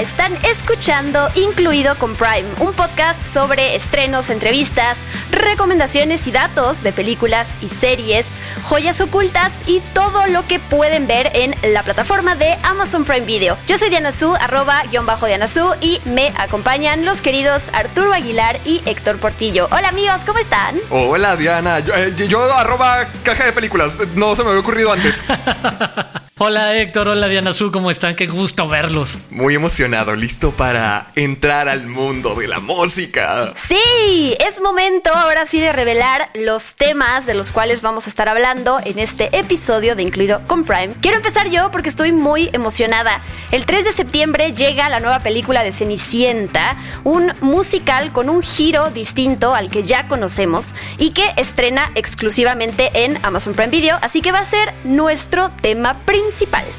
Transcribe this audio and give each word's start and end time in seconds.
Están 0.00 0.34
escuchando 0.46 1.28
Incluido 1.34 1.94
con 1.98 2.16
Prime, 2.16 2.48
un 2.58 2.72
podcast 2.72 3.22
sobre 3.26 3.76
estrenos, 3.76 4.30
entrevistas, 4.30 5.04
recomendaciones 5.30 6.26
y 6.26 6.32
datos 6.32 6.82
de 6.82 6.92
películas 6.92 7.58
y 7.60 7.68
series, 7.68 8.40
joyas 8.62 9.02
ocultas 9.02 9.64
y 9.66 9.80
todo 9.92 10.26
lo 10.28 10.46
que 10.46 10.58
pueden 10.58 11.06
ver 11.06 11.30
en 11.34 11.54
la 11.74 11.82
plataforma 11.82 12.34
de 12.34 12.56
Amazon 12.62 13.04
Prime 13.04 13.26
Video. 13.26 13.58
Yo 13.66 13.76
soy 13.76 13.90
Diana 13.90 14.10
Su, 14.10 14.34
arroba 14.34 14.82
guion 14.90 15.04
bajo 15.04 15.26
Diana 15.26 15.46
Su, 15.46 15.74
y 15.82 16.00
me 16.06 16.32
acompañan 16.38 17.04
los 17.04 17.20
queridos 17.20 17.68
Arturo 17.74 18.14
Aguilar 18.14 18.58
y 18.64 18.80
Héctor 18.86 19.18
Portillo. 19.18 19.68
Hola 19.70 19.88
amigos, 19.88 20.22
¿cómo 20.24 20.38
están? 20.38 20.80
Hola 20.88 21.36
Diana, 21.36 21.80
yo, 21.80 21.94
eh, 21.94 22.14
yo 22.16 22.42
arroba 22.54 23.06
caja 23.22 23.44
de 23.44 23.52
películas, 23.52 24.00
no 24.14 24.34
se 24.34 24.44
me 24.44 24.48
había 24.48 24.62
ocurrido 24.62 24.92
antes. 24.92 25.22
Hola 26.42 26.74
Héctor, 26.74 27.06
hola 27.08 27.28
Diana 27.28 27.52
Su, 27.52 27.70
¿cómo 27.70 27.90
están? 27.90 28.16
Qué 28.16 28.26
gusto 28.26 28.66
verlos. 28.66 29.18
Muy 29.28 29.54
emocionado, 29.56 30.16
listo 30.16 30.52
para 30.52 31.12
entrar 31.14 31.68
al 31.68 31.86
mundo 31.86 32.34
de 32.34 32.48
la 32.48 32.60
música. 32.60 33.52
Sí, 33.56 34.34
es 34.38 34.62
momento 34.62 35.14
ahora 35.14 35.44
sí 35.44 35.60
de 35.60 35.70
revelar 35.70 36.30
los 36.32 36.76
temas 36.76 37.26
de 37.26 37.34
los 37.34 37.52
cuales 37.52 37.82
vamos 37.82 38.06
a 38.06 38.08
estar 38.08 38.26
hablando 38.26 38.80
en 38.82 38.98
este 38.98 39.28
episodio 39.38 39.94
de 39.96 40.02
Incluido 40.02 40.40
con 40.46 40.64
Prime. 40.64 40.94
Quiero 41.02 41.18
empezar 41.18 41.50
yo 41.50 41.70
porque 41.70 41.90
estoy 41.90 42.12
muy 42.12 42.48
emocionada. 42.54 43.20
El 43.52 43.66
3 43.66 43.84
de 43.84 43.92
septiembre 43.92 44.52
llega 44.52 44.88
la 44.88 45.00
nueva 45.00 45.20
película 45.20 45.62
de 45.62 45.72
Cenicienta, 45.72 46.74
un 47.04 47.34
musical 47.42 48.12
con 48.12 48.30
un 48.30 48.42
giro 48.42 48.88
distinto 48.88 49.54
al 49.54 49.70
que 49.70 49.82
ya 49.82 50.08
conocemos 50.08 50.74
y 50.96 51.10
que 51.10 51.34
estrena 51.36 51.90
exclusivamente 51.96 53.04
en 53.04 53.22
Amazon 53.26 53.52
Prime 53.52 53.68
Video, 53.68 53.98
así 54.00 54.22
que 54.22 54.32
va 54.32 54.38
a 54.38 54.46
ser 54.46 54.72
nuestro 54.84 55.50
tema 55.50 55.98
principal 56.06 56.29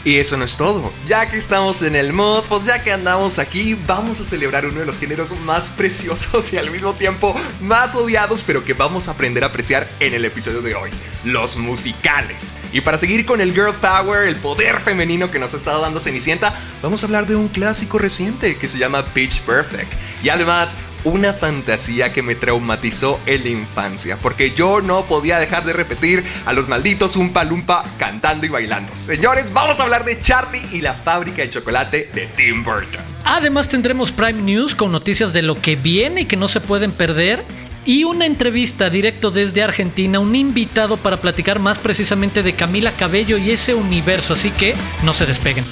y 0.04 0.18
eso 0.18 0.38
no 0.38 0.46
es 0.46 0.58
todo. 0.58 0.92
Ya 1.08 1.30
que 1.30 1.38
estamos 1.38 1.82
en 1.82 1.96
el 1.96 2.14
mod, 2.14 2.44
pues 2.48 2.66
ya 2.66 2.82
que 2.82 2.92
andamos 2.92 3.38
aquí, 3.40 3.78
vamos 3.86 4.20
a 4.22 4.24
celebrar 4.24 4.66
uno 4.66 4.80
de 4.80 4.86
los 4.86 4.98
géneros 4.98 5.38
más 5.42 5.70
preciosos 5.78 6.54
y 6.54 6.58
al 6.58 6.72
mismo 6.72 6.94
tiempo 6.94 7.36
más 7.62 7.96
odiados, 7.96 8.44
pero 8.46 8.64
que 8.64 8.74
vamos 8.74 9.08
a 9.08 9.12
aprender 9.12 9.44
a 9.44 9.48
apreciar 9.48 9.90
en 10.00 10.14
el 10.14 10.26
episodio 10.26 10.62
de 10.62 10.76
hoy, 10.76 10.90
los 11.24 11.58
musicales. 11.58 12.54
Y 12.72 12.82
para 12.82 12.98
seguir 12.98 13.26
con 13.26 13.42
el 13.42 13.54
girl 13.54 13.76
power, 13.76 14.28
el 14.28 14.38
poder 14.38 14.80
femenino 14.80 15.30
que 15.30 15.40
nos 15.40 15.54
ha 15.54 15.58
estado 15.58 15.82
dando 15.82 16.00
Cenicienta, 16.00 16.54
vamos 16.82 17.04
a 17.04 17.06
hablar 17.06 17.28
de 17.28 17.36
un 17.36 17.50
clásico 17.50 18.00
reciente 18.00 18.58
que 18.58 18.68
se 18.70 18.78
llama 18.78 19.14
Pitch 19.14 19.42
Perfect. 19.42 19.94
Y 20.24 20.30
además, 20.30 20.78
una 21.04 21.34
fantasía 21.34 22.14
que 22.14 22.24
me 22.24 22.36
traumatizó 22.36 23.20
en 23.26 23.44
la 23.44 23.50
infancia, 23.50 24.18
porque 24.22 24.52
yo 24.52 24.82
no 24.82 25.06
podía 25.06 25.40
dejar 25.40 25.64
de 25.66 25.74
repetir 25.74 26.24
a 26.46 26.54
los 26.54 26.68
malditos 26.68 27.16
Umpa 27.16 27.44
Lumpa 27.44 27.84
cantando 27.98 28.46
y 28.46 28.50
bailando. 28.50 28.96
Señores, 28.96 29.54
vamos 29.54 29.80
a 29.80 29.84
hablar 29.84 30.06
de 30.06 30.20
Charlie 30.20 30.62
y 30.72 30.82
la 30.82 30.94
fábrica 30.94 31.42
de 31.42 31.50
chocolate 31.50 32.10
de 32.14 32.28
Tim 32.28 32.64
Burton. 32.64 33.02
Además 33.24 33.70
tendremos 33.70 34.12
Prime 34.12 34.42
News 34.42 34.76
con 34.76 34.92
noticias 34.92 35.34
de 35.34 35.42
lo 35.42 35.56
que 35.56 35.76
viene 35.76 36.22
y 36.22 36.26
que 36.26 36.38
no 36.38 36.48
se 36.48 36.60
pueden 36.60 36.92
perder. 36.92 37.44
Y 37.84 38.04
una 38.04 38.28
entrevista 38.28 38.92
directo 38.92 39.32
desde 39.32 39.64
Argentina, 39.64 40.20
un 40.20 40.36
invitado 40.36 40.98
para 40.98 41.20
platicar 41.20 41.60
más 41.60 41.80
precisamente 41.80 42.44
de 42.44 42.54
Camila 42.54 42.92
Cabello 42.92 43.38
y 43.38 43.50
ese 43.50 43.74
universo, 43.74 44.34
así 44.34 44.52
que 44.52 44.76
no 45.04 45.14
se 45.14 45.26
despeguen. 45.26 45.66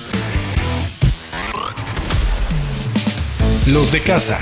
Los 3.70 3.92
de 3.92 4.02
casa. 4.02 4.40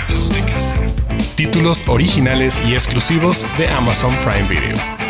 Títulos 1.36 1.84
originales 1.90 2.62
y 2.66 2.76
exclusivos 2.76 3.46
de 3.58 3.68
Amazon 3.68 4.16
Prime 4.24 4.48
Video. 4.48 5.07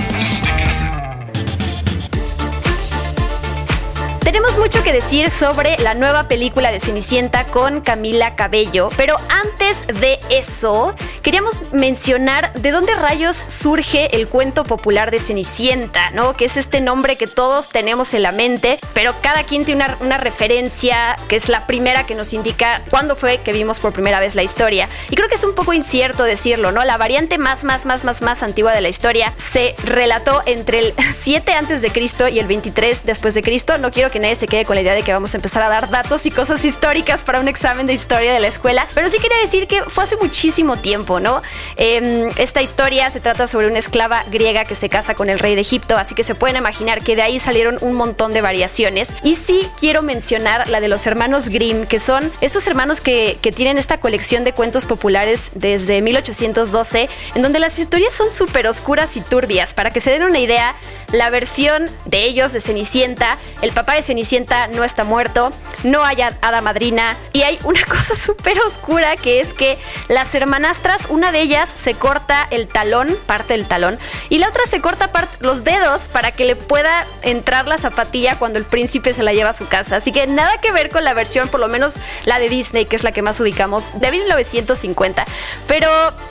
Mucho 4.67 4.83
que 4.83 4.91
decir 4.91 5.29
sobre 5.29 5.77
la 5.77 5.93
nueva 5.93 6.27
película 6.27 6.73
de 6.73 6.81
Cenicienta 6.81 7.45
con 7.45 7.79
Camila 7.79 8.35
Cabello, 8.35 8.89
pero 8.97 9.15
antes 9.29 9.87
de 10.01 10.19
eso, 10.29 10.93
queríamos 11.21 11.61
mencionar 11.71 12.51
de 12.51 12.71
dónde 12.71 12.93
rayos 12.93 13.37
surge 13.37 14.13
el 14.13 14.27
cuento 14.27 14.65
popular 14.65 15.09
de 15.09 15.21
Cenicienta, 15.21 16.11
¿no? 16.11 16.33
Que 16.33 16.43
es 16.43 16.57
este 16.57 16.81
nombre 16.81 17.17
que 17.17 17.27
todos 17.27 17.69
tenemos 17.69 18.13
en 18.13 18.23
la 18.23 18.33
mente, 18.33 18.77
pero 18.93 19.15
cada 19.21 19.43
quien 19.43 19.63
tiene 19.63 19.85
una, 19.85 19.97
una 20.01 20.17
referencia 20.17 21.15
que 21.29 21.37
es 21.37 21.47
la 21.47 21.65
primera 21.65 22.05
que 22.05 22.15
nos 22.15 22.33
indica 22.33 22.81
cuándo 22.89 23.15
fue 23.15 23.37
que 23.37 23.53
vimos 23.53 23.79
por 23.79 23.93
primera 23.93 24.19
vez 24.19 24.35
la 24.35 24.43
historia. 24.43 24.89
Y 25.09 25.15
creo 25.15 25.29
que 25.29 25.35
es 25.35 25.45
un 25.45 25.55
poco 25.55 25.71
incierto 25.71 26.25
decirlo, 26.25 26.73
¿no? 26.73 26.83
La 26.83 26.97
variante 26.97 27.37
más, 27.37 27.63
más, 27.63 27.85
más, 27.85 28.03
más, 28.03 28.21
más 28.21 28.43
antigua 28.43 28.73
de 28.73 28.81
la 28.81 28.89
historia 28.89 29.33
se 29.37 29.75
relató 29.85 30.43
entre 30.45 30.79
el 30.79 30.93
7 31.17 31.53
antes 31.53 31.81
de 31.81 31.89
Cristo 31.89 32.27
y 32.27 32.39
el 32.39 32.47
23 32.47 33.05
después 33.05 33.33
de 33.33 33.43
Cristo. 33.43 33.77
No 33.77 33.91
quiero 33.91 34.11
que 34.11 34.19
nadie 34.19 34.35
se 34.35 34.45
quede 34.45 34.56
con 34.65 34.75
la 34.75 34.81
idea 34.81 34.93
de 34.93 35.03
que 35.03 35.13
vamos 35.13 35.33
a 35.33 35.37
empezar 35.37 35.63
a 35.63 35.69
dar 35.69 35.89
datos 35.89 36.25
y 36.25 36.31
cosas 36.31 36.63
históricas 36.65 37.23
para 37.23 37.39
un 37.39 37.47
examen 37.47 37.85
de 37.85 37.93
historia 37.93 38.33
de 38.33 38.39
la 38.39 38.47
escuela, 38.47 38.87
pero 38.93 39.09
sí 39.09 39.19
quería 39.19 39.37
decir 39.37 39.67
que 39.67 39.83
fue 39.83 40.03
hace 40.03 40.17
muchísimo 40.17 40.77
tiempo, 40.77 41.19
¿no? 41.19 41.41
Em, 41.75 42.29
esta 42.37 42.61
historia 42.61 43.09
se 43.09 43.19
trata 43.19 43.47
sobre 43.47 43.67
una 43.67 43.79
esclava 43.79 44.23
griega 44.29 44.63
que 44.65 44.75
se 44.75 44.89
casa 44.89 45.15
con 45.15 45.29
el 45.29 45.39
rey 45.39 45.55
de 45.55 45.61
Egipto, 45.61 45.97
así 45.97 46.15
que 46.15 46.23
se 46.23 46.35
pueden 46.35 46.57
imaginar 46.57 47.03
que 47.03 47.15
de 47.15 47.21
ahí 47.21 47.39
salieron 47.39 47.77
un 47.81 47.93
montón 47.93 48.33
de 48.33 48.41
variaciones. 48.41 49.15
Y 49.23 49.35
sí 49.35 49.67
quiero 49.79 50.01
mencionar 50.01 50.67
la 50.69 50.79
de 50.79 50.87
los 50.87 51.05
hermanos 51.07 51.49
Grimm, 51.49 51.85
que 51.85 51.99
son 51.99 52.31
estos 52.41 52.67
hermanos 52.67 53.01
que, 53.01 53.37
que 53.41 53.51
tienen 53.51 53.77
esta 53.77 53.99
colección 53.99 54.43
de 54.43 54.53
cuentos 54.53 54.85
populares 54.85 55.51
desde 55.53 56.01
1812, 56.01 57.09
en 57.35 57.41
donde 57.41 57.59
las 57.59 57.79
historias 57.79 58.13
son 58.13 58.31
súper 58.31 58.67
oscuras 58.67 59.17
y 59.17 59.21
turbias. 59.21 59.73
Para 59.73 59.91
que 59.91 59.99
se 59.99 60.11
den 60.11 60.23
una 60.23 60.39
idea, 60.39 60.75
la 61.11 61.29
versión 61.29 61.89
de 62.05 62.23
ellos 62.23 62.53
de 62.53 62.61
Cenicienta, 62.61 63.37
el 63.61 63.71
papá 63.71 63.95
de 63.95 64.01
Cenicienta 64.01 64.36
no 64.45 64.83
está 64.83 65.03
muerto, 65.03 65.49
no 65.83 66.03
hay 66.03 66.21
hada 66.21 66.61
madrina 66.61 67.17
y 67.33 67.41
hay 67.41 67.59
una 67.63 67.83
cosa 67.87 68.15
súper 68.15 68.59
oscura 68.59 69.15
que 69.15 69.39
es 69.39 69.53
que 69.53 69.77
las 70.07 70.33
hermanastras, 70.35 71.07
una 71.09 71.31
de 71.31 71.41
ellas 71.41 71.69
se 71.69 71.93
corta 71.93 72.47
el 72.51 72.67
talón, 72.67 73.17
parte 73.25 73.53
del 73.53 73.67
talón, 73.67 73.97
y 74.29 74.37
la 74.37 74.49
otra 74.49 74.63
se 74.65 74.81
corta 74.81 75.09
los 75.39 75.63
dedos 75.63 76.09
para 76.09 76.31
que 76.31 76.45
le 76.45 76.55
pueda 76.55 77.05
entrar 77.21 77.67
la 77.67 77.77
zapatilla 77.77 78.37
cuando 78.37 78.59
el 78.59 78.65
príncipe 78.65 79.13
se 79.13 79.23
la 79.23 79.33
lleva 79.33 79.51
a 79.51 79.53
su 79.53 79.67
casa. 79.67 79.97
Así 79.97 80.11
que 80.11 80.27
nada 80.27 80.59
que 80.61 80.71
ver 80.71 80.89
con 80.89 81.03
la 81.03 81.13
versión, 81.13 81.47
por 81.47 81.59
lo 81.59 81.67
menos 81.67 81.97
la 82.25 82.39
de 82.39 82.49
Disney, 82.49 82.85
que 82.85 82.95
es 82.95 83.03
la 83.03 83.11
que 83.11 83.21
más 83.21 83.39
ubicamos, 83.39 83.99
de 83.99 84.11
1950. 84.11 85.25
Pero 85.67 85.89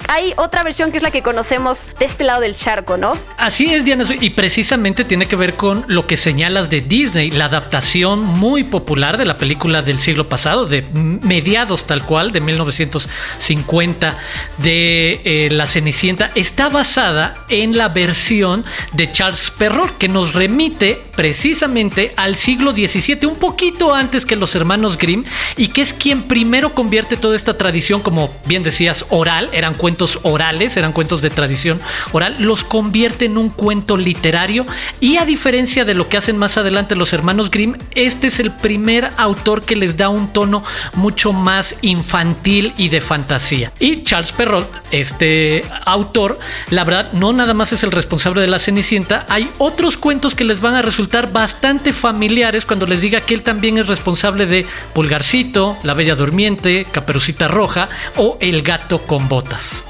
hay 0.08 0.32
otra 0.36 0.62
versión 0.62 0.90
que 0.90 0.98
es 0.98 1.02
la 1.02 1.10
que 1.10 1.22
conocemos 1.22 1.88
de 1.98 2.04
este 2.04 2.24
lado 2.24 2.40
del 2.40 2.54
charco, 2.54 2.96
¿no? 2.96 3.18
Así 3.36 3.72
es, 3.72 3.84
Diana, 3.84 4.04
y 4.20 4.30
precisamente 4.30 5.04
tiene 5.04 5.26
que 5.26 5.36
ver 5.36 5.56
con 5.56 5.84
lo 5.88 6.06
que 6.06 6.16
señalas 6.16 6.70
de 6.70 6.80
Disney, 6.80 7.30
la 7.30 7.46
adaptación 7.46 7.95
muy 8.04 8.62
popular 8.62 9.16
de 9.16 9.24
la 9.24 9.36
película 9.36 9.80
del 9.80 10.00
siglo 10.00 10.28
pasado, 10.28 10.66
de 10.66 10.82
mediados 10.92 11.86
tal 11.86 12.04
cual, 12.04 12.30
de 12.30 12.40
1950, 12.40 14.18
de 14.58 15.20
eh, 15.24 15.48
La 15.50 15.66
Cenicienta, 15.66 16.30
está 16.34 16.68
basada 16.68 17.44
en 17.48 17.76
la 17.76 17.88
versión 17.88 18.64
de 18.92 19.10
Charles 19.10 19.50
Perrault, 19.50 19.96
que 19.96 20.08
nos 20.08 20.34
remite 20.34 21.00
precisamente 21.16 22.12
al 22.16 22.36
siglo 22.36 22.72
XVII, 22.72 23.26
un 23.26 23.36
poquito 23.36 23.94
antes 23.94 24.26
que 24.26 24.36
los 24.36 24.54
hermanos 24.54 24.98
Grimm, 24.98 25.24
y 25.56 25.68
que 25.68 25.80
es 25.80 25.94
quien 25.94 26.24
primero 26.24 26.74
convierte 26.74 27.16
toda 27.16 27.34
esta 27.34 27.56
tradición, 27.56 28.02
como 28.02 28.30
bien 28.46 28.62
decías, 28.62 29.06
oral, 29.08 29.48
eran 29.52 29.72
cuentos 29.72 30.18
orales, 30.22 30.76
eran 30.76 30.92
cuentos 30.92 31.22
de 31.22 31.30
tradición 31.30 31.80
oral, 32.12 32.36
los 32.38 32.62
convierte 32.62 33.24
en 33.24 33.38
un 33.38 33.48
cuento 33.48 33.96
literario, 33.96 34.66
y 35.00 35.16
a 35.16 35.24
diferencia 35.24 35.86
de 35.86 35.94
lo 35.94 36.10
que 36.10 36.18
hacen 36.18 36.36
más 36.36 36.58
adelante 36.58 36.94
los 36.94 37.14
hermanos 37.14 37.50
Grimm, 37.50 37.76
este 37.94 38.28
es 38.28 38.40
el 38.40 38.50
primer 38.50 39.10
autor 39.16 39.62
que 39.62 39.76
les 39.76 39.96
da 39.96 40.08
un 40.08 40.32
tono 40.32 40.62
mucho 40.94 41.32
más 41.32 41.76
infantil 41.82 42.72
y 42.76 42.88
de 42.88 43.00
fantasía. 43.00 43.72
Y 43.78 44.02
Charles 44.02 44.32
Perrault, 44.32 44.68
este 44.90 45.64
autor, 45.84 46.38
la 46.70 46.84
verdad, 46.84 47.12
no 47.12 47.32
nada 47.32 47.54
más 47.54 47.72
es 47.72 47.82
el 47.82 47.92
responsable 47.92 48.40
de 48.40 48.48
la 48.48 48.58
Cenicienta, 48.58 49.26
hay 49.28 49.50
otros 49.58 49.96
cuentos 49.96 50.34
que 50.34 50.44
les 50.44 50.60
van 50.60 50.74
a 50.74 50.82
resultar 50.82 51.32
bastante 51.32 51.92
familiares 51.92 52.64
cuando 52.64 52.86
les 52.86 53.00
diga 53.00 53.20
que 53.20 53.34
él 53.34 53.42
también 53.42 53.78
es 53.78 53.86
responsable 53.86 54.46
de 54.46 54.66
Pulgarcito, 54.92 55.76
La 55.82 55.94
Bella 55.94 56.16
Durmiente, 56.16 56.86
Caperucita 56.90 57.48
Roja 57.48 57.88
o 58.16 58.38
El 58.40 58.62
Gato 58.62 59.02
con 59.02 59.28
Botas. 59.28 59.84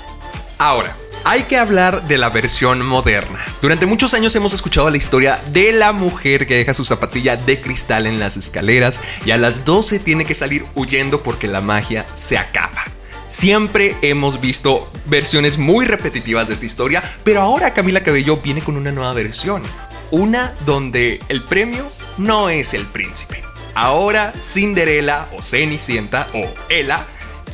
Ahora, 0.58 0.96
hay 1.28 1.42
que 1.42 1.58
hablar 1.58 2.06
de 2.06 2.18
la 2.18 2.30
versión 2.30 2.86
moderna. 2.86 3.40
Durante 3.60 3.84
muchos 3.84 4.14
años 4.14 4.36
hemos 4.36 4.52
escuchado 4.52 4.88
la 4.90 4.96
historia 4.96 5.42
de 5.50 5.72
la 5.72 5.92
mujer 5.92 6.46
que 6.46 6.54
deja 6.54 6.72
su 6.72 6.84
zapatilla 6.84 7.34
de 7.34 7.60
cristal 7.60 8.06
en 8.06 8.20
las 8.20 8.36
escaleras 8.36 9.00
y 9.24 9.32
a 9.32 9.36
las 9.36 9.64
12 9.64 9.98
tiene 9.98 10.24
que 10.24 10.36
salir 10.36 10.64
huyendo 10.76 11.24
porque 11.24 11.48
la 11.48 11.60
magia 11.60 12.06
se 12.14 12.38
acaba. 12.38 12.84
Siempre 13.26 13.96
hemos 14.02 14.40
visto 14.40 14.88
versiones 15.06 15.58
muy 15.58 15.84
repetitivas 15.84 16.46
de 16.46 16.54
esta 16.54 16.66
historia, 16.66 17.02
pero 17.24 17.42
ahora 17.42 17.74
Camila 17.74 18.04
Cabello 18.04 18.36
viene 18.36 18.62
con 18.62 18.76
una 18.76 18.92
nueva 18.92 19.12
versión. 19.12 19.64
Una 20.12 20.54
donde 20.64 21.18
el 21.28 21.42
premio 21.42 21.90
no 22.18 22.50
es 22.50 22.72
el 22.72 22.86
príncipe. 22.86 23.42
Ahora 23.74 24.32
Cinderella 24.40 25.26
o 25.36 25.42
Cenicienta 25.42 26.28
o 26.34 26.48
Ella 26.68 27.04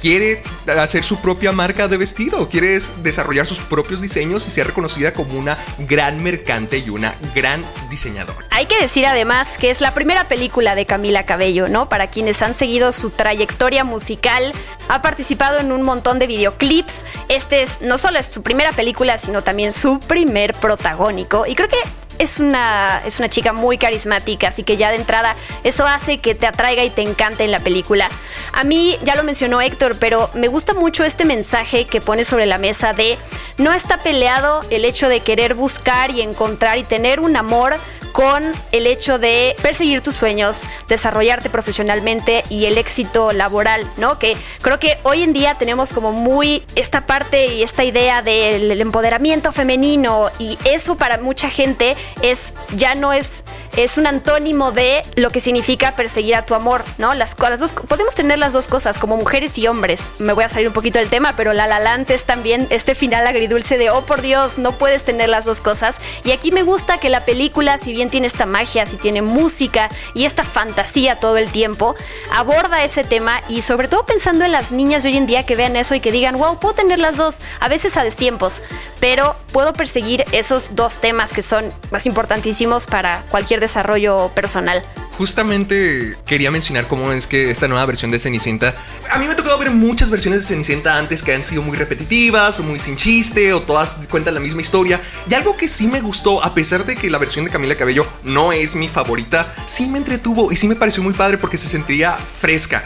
quiere 0.02 0.42
hacer 0.66 1.04
su 1.04 1.20
propia 1.20 1.52
marca 1.52 1.86
de 1.86 1.96
vestido, 1.96 2.48
quiere 2.48 2.76
desarrollar 3.02 3.46
sus 3.46 3.60
propios 3.60 4.00
diseños 4.00 4.46
y 4.48 4.50
ser 4.50 4.66
reconocida 4.66 5.14
como 5.14 5.38
una 5.38 5.56
gran 5.78 6.20
mercante 6.24 6.78
y 6.78 6.90
una 6.90 7.14
gran 7.36 7.64
diseñadora. 7.88 8.44
Hay 8.50 8.66
que 8.66 8.80
decir 8.80 9.06
además 9.06 9.58
que 9.58 9.70
es 9.70 9.80
la 9.80 9.94
primera 9.94 10.26
película 10.26 10.74
de 10.74 10.86
Camila 10.86 11.24
Cabello, 11.24 11.68
¿no? 11.68 11.88
Para 11.88 12.08
quienes 12.08 12.42
han 12.42 12.52
seguido 12.52 12.90
su 12.90 13.10
trayectoria 13.10 13.84
musical, 13.84 14.52
ha 14.88 15.02
participado 15.02 15.60
en 15.60 15.70
un 15.70 15.82
montón 15.82 16.18
de 16.18 16.26
videoclips. 16.26 17.04
Este 17.28 17.62
es 17.62 17.80
no 17.80 17.96
solo 17.96 18.18
es 18.18 18.26
su 18.26 18.42
primera 18.42 18.72
película, 18.72 19.18
sino 19.18 19.42
también 19.42 19.72
su 19.72 20.00
primer 20.00 20.52
protagónico. 20.54 21.46
Y 21.46 21.54
creo 21.54 21.68
que 21.68 21.78
es 22.22 22.38
una, 22.38 23.02
es 23.04 23.18
una 23.18 23.28
chica 23.28 23.52
muy 23.52 23.78
carismática, 23.78 24.48
así 24.48 24.62
que 24.62 24.76
ya 24.76 24.90
de 24.90 24.96
entrada 24.96 25.34
eso 25.64 25.86
hace 25.86 26.18
que 26.18 26.34
te 26.34 26.46
atraiga 26.46 26.84
y 26.84 26.90
te 26.90 27.02
encante 27.02 27.42
en 27.44 27.50
la 27.50 27.58
película. 27.58 28.08
A 28.52 28.62
mí, 28.64 28.96
ya 29.02 29.16
lo 29.16 29.24
mencionó 29.24 29.60
Héctor, 29.60 29.96
pero 29.98 30.30
me 30.34 30.46
gusta 30.46 30.72
mucho 30.72 31.04
este 31.04 31.24
mensaje 31.24 31.86
que 31.86 32.00
pone 32.00 32.22
sobre 32.24 32.46
la 32.46 32.58
mesa 32.58 32.92
de 32.92 33.18
no 33.58 33.72
está 33.72 34.02
peleado 34.02 34.60
el 34.70 34.84
hecho 34.84 35.08
de 35.08 35.20
querer 35.20 35.54
buscar 35.54 36.10
y 36.10 36.22
encontrar 36.22 36.78
y 36.78 36.84
tener 36.84 37.18
un 37.18 37.36
amor 37.36 37.74
con 38.12 38.52
el 38.72 38.86
hecho 38.86 39.18
de 39.18 39.56
perseguir 39.62 40.02
tus 40.02 40.14
sueños, 40.14 40.64
desarrollarte 40.88 41.50
profesionalmente 41.50 42.44
y 42.50 42.66
el 42.66 42.78
éxito 42.78 43.32
laboral, 43.32 43.90
¿no? 43.96 44.18
Que 44.18 44.36
creo 44.60 44.78
que 44.78 44.98
hoy 45.02 45.22
en 45.22 45.32
día 45.32 45.56
tenemos 45.58 45.92
como 45.92 46.12
muy 46.12 46.62
esta 46.76 47.06
parte 47.06 47.54
y 47.54 47.62
esta 47.62 47.84
idea 47.84 48.22
del 48.22 48.80
empoderamiento 48.80 49.50
femenino 49.50 50.30
y 50.38 50.58
eso 50.64 50.96
para 50.96 51.18
mucha 51.18 51.48
gente 51.48 51.96
es 52.20 52.54
ya 52.76 52.94
no 52.94 53.12
es 53.12 53.44
es 53.76 53.96
un 53.96 54.06
antónimo 54.06 54.72
de 54.72 55.02
lo 55.16 55.30
que 55.30 55.40
significa 55.40 55.96
perseguir 55.96 56.34
a 56.34 56.44
tu 56.44 56.54
amor, 56.54 56.84
¿no? 56.98 57.14
Las, 57.14 57.36
las 57.38 57.60
dos 57.60 57.72
podemos 57.72 58.14
tener 58.14 58.38
las 58.38 58.52
dos 58.52 58.66
cosas 58.66 58.98
como 58.98 59.16
mujeres 59.16 59.56
y 59.58 59.66
hombres. 59.66 60.12
Me 60.18 60.32
voy 60.32 60.44
a 60.44 60.48
salir 60.48 60.68
un 60.68 60.74
poquito 60.74 60.98
del 60.98 61.08
tema, 61.08 61.34
pero 61.36 61.52
La 61.52 61.66
La 61.66 61.82
es 62.08 62.24
también 62.24 62.66
este 62.70 62.94
final 62.94 63.26
agridulce 63.26 63.78
de 63.78 63.90
oh 63.90 64.02
por 64.02 64.22
Dios, 64.22 64.58
no 64.58 64.72
puedes 64.72 65.04
tener 65.04 65.28
las 65.28 65.44
dos 65.44 65.60
cosas. 65.60 66.00
Y 66.24 66.32
aquí 66.32 66.52
me 66.52 66.62
gusta 66.62 66.98
que 66.98 67.10
la 67.10 67.24
película, 67.24 67.78
si 67.78 67.92
bien 67.92 68.08
tiene 68.08 68.26
esta 68.26 68.46
magia, 68.46 68.86
si 68.86 68.96
tiene 68.96 69.22
música 69.22 69.90
y 70.14 70.24
esta 70.24 70.44
fantasía 70.44 71.18
todo 71.18 71.36
el 71.36 71.50
tiempo, 71.50 71.94
aborda 72.32 72.84
ese 72.84 73.04
tema 73.04 73.42
y 73.48 73.62
sobre 73.62 73.88
todo 73.88 74.06
pensando 74.06 74.44
en 74.44 74.52
las 74.52 74.72
niñas 74.72 75.02
de 75.02 75.10
hoy 75.10 75.16
en 75.16 75.26
día 75.26 75.46
que 75.46 75.56
vean 75.56 75.76
eso 75.76 75.94
y 75.94 76.00
que 76.00 76.12
digan, 76.12 76.36
wow, 76.36 76.58
puedo 76.58 76.74
tener 76.74 76.98
las 76.98 77.16
dos, 77.16 77.40
a 77.60 77.68
veces 77.68 77.96
a 77.96 78.04
destiempos, 78.04 78.62
pero 79.00 79.36
puedo 79.52 79.72
perseguir 79.72 80.24
esos 80.32 80.74
dos 80.74 80.98
temas 80.98 81.32
que 81.32 81.42
son 81.42 81.72
más 81.90 82.06
importantísimos 82.06 82.86
para 82.86 83.22
cualquier 83.30 83.60
desarrollo 83.62 84.30
personal 84.34 84.84
justamente 85.22 86.16
quería 86.26 86.50
mencionar 86.50 86.88
cómo 86.88 87.12
es 87.12 87.26
que 87.26 87.50
esta 87.50 87.68
nueva 87.68 87.86
versión 87.86 88.10
de 88.10 88.18
Cenicienta. 88.18 88.74
A 89.10 89.18
mí 89.18 89.26
me 89.26 89.32
ha 89.32 89.36
tocado 89.36 89.58
ver 89.58 89.70
muchas 89.70 90.10
versiones 90.10 90.42
de 90.42 90.48
Cenicienta 90.48 90.98
antes 90.98 91.22
que 91.22 91.32
han 91.32 91.44
sido 91.44 91.62
muy 91.62 91.76
repetitivas 91.76 92.58
o 92.58 92.62
muy 92.64 92.80
sin 92.80 92.96
chiste 92.96 93.52
o 93.52 93.62
todas 93.62 94.00
cuentan 94.10 94.34
la 94.34 94.40
misma 94.40 94.62
historia. 94.62 95.00
Y 95.30 95.34
algo 95.34 95.56
que 95.56 95.68
sí 95.68 95.86
me 95.86 96.00
gustó, 96.00 96.42
a 96.42 96.54
pesar 96.54 96.84
de 96.86 96.96
que 96.96 97.10
la 97.10 97.18
versión 97.18 97.44
de 97.44 97.50
Camila 97.50 97.76
Cabello 97.76 98.06
no 98.24 98.52
es 98.52 98.74
mi 98.74 98.88
favorita, 98.88 99.46
sí 99.66 99.86
me 99.86 99.98
entretuvo 99.98 100.50
y 100.50 100.56
sí 100.56 100.66
me 100.66 100.76
pareció 100.76 101.02
muy 101.02 101.14
padre 101.14 101.38
porque 101.38 101.58
se 101.58 101.68
sentía 101.68 102.16
fresca 102.16 102.82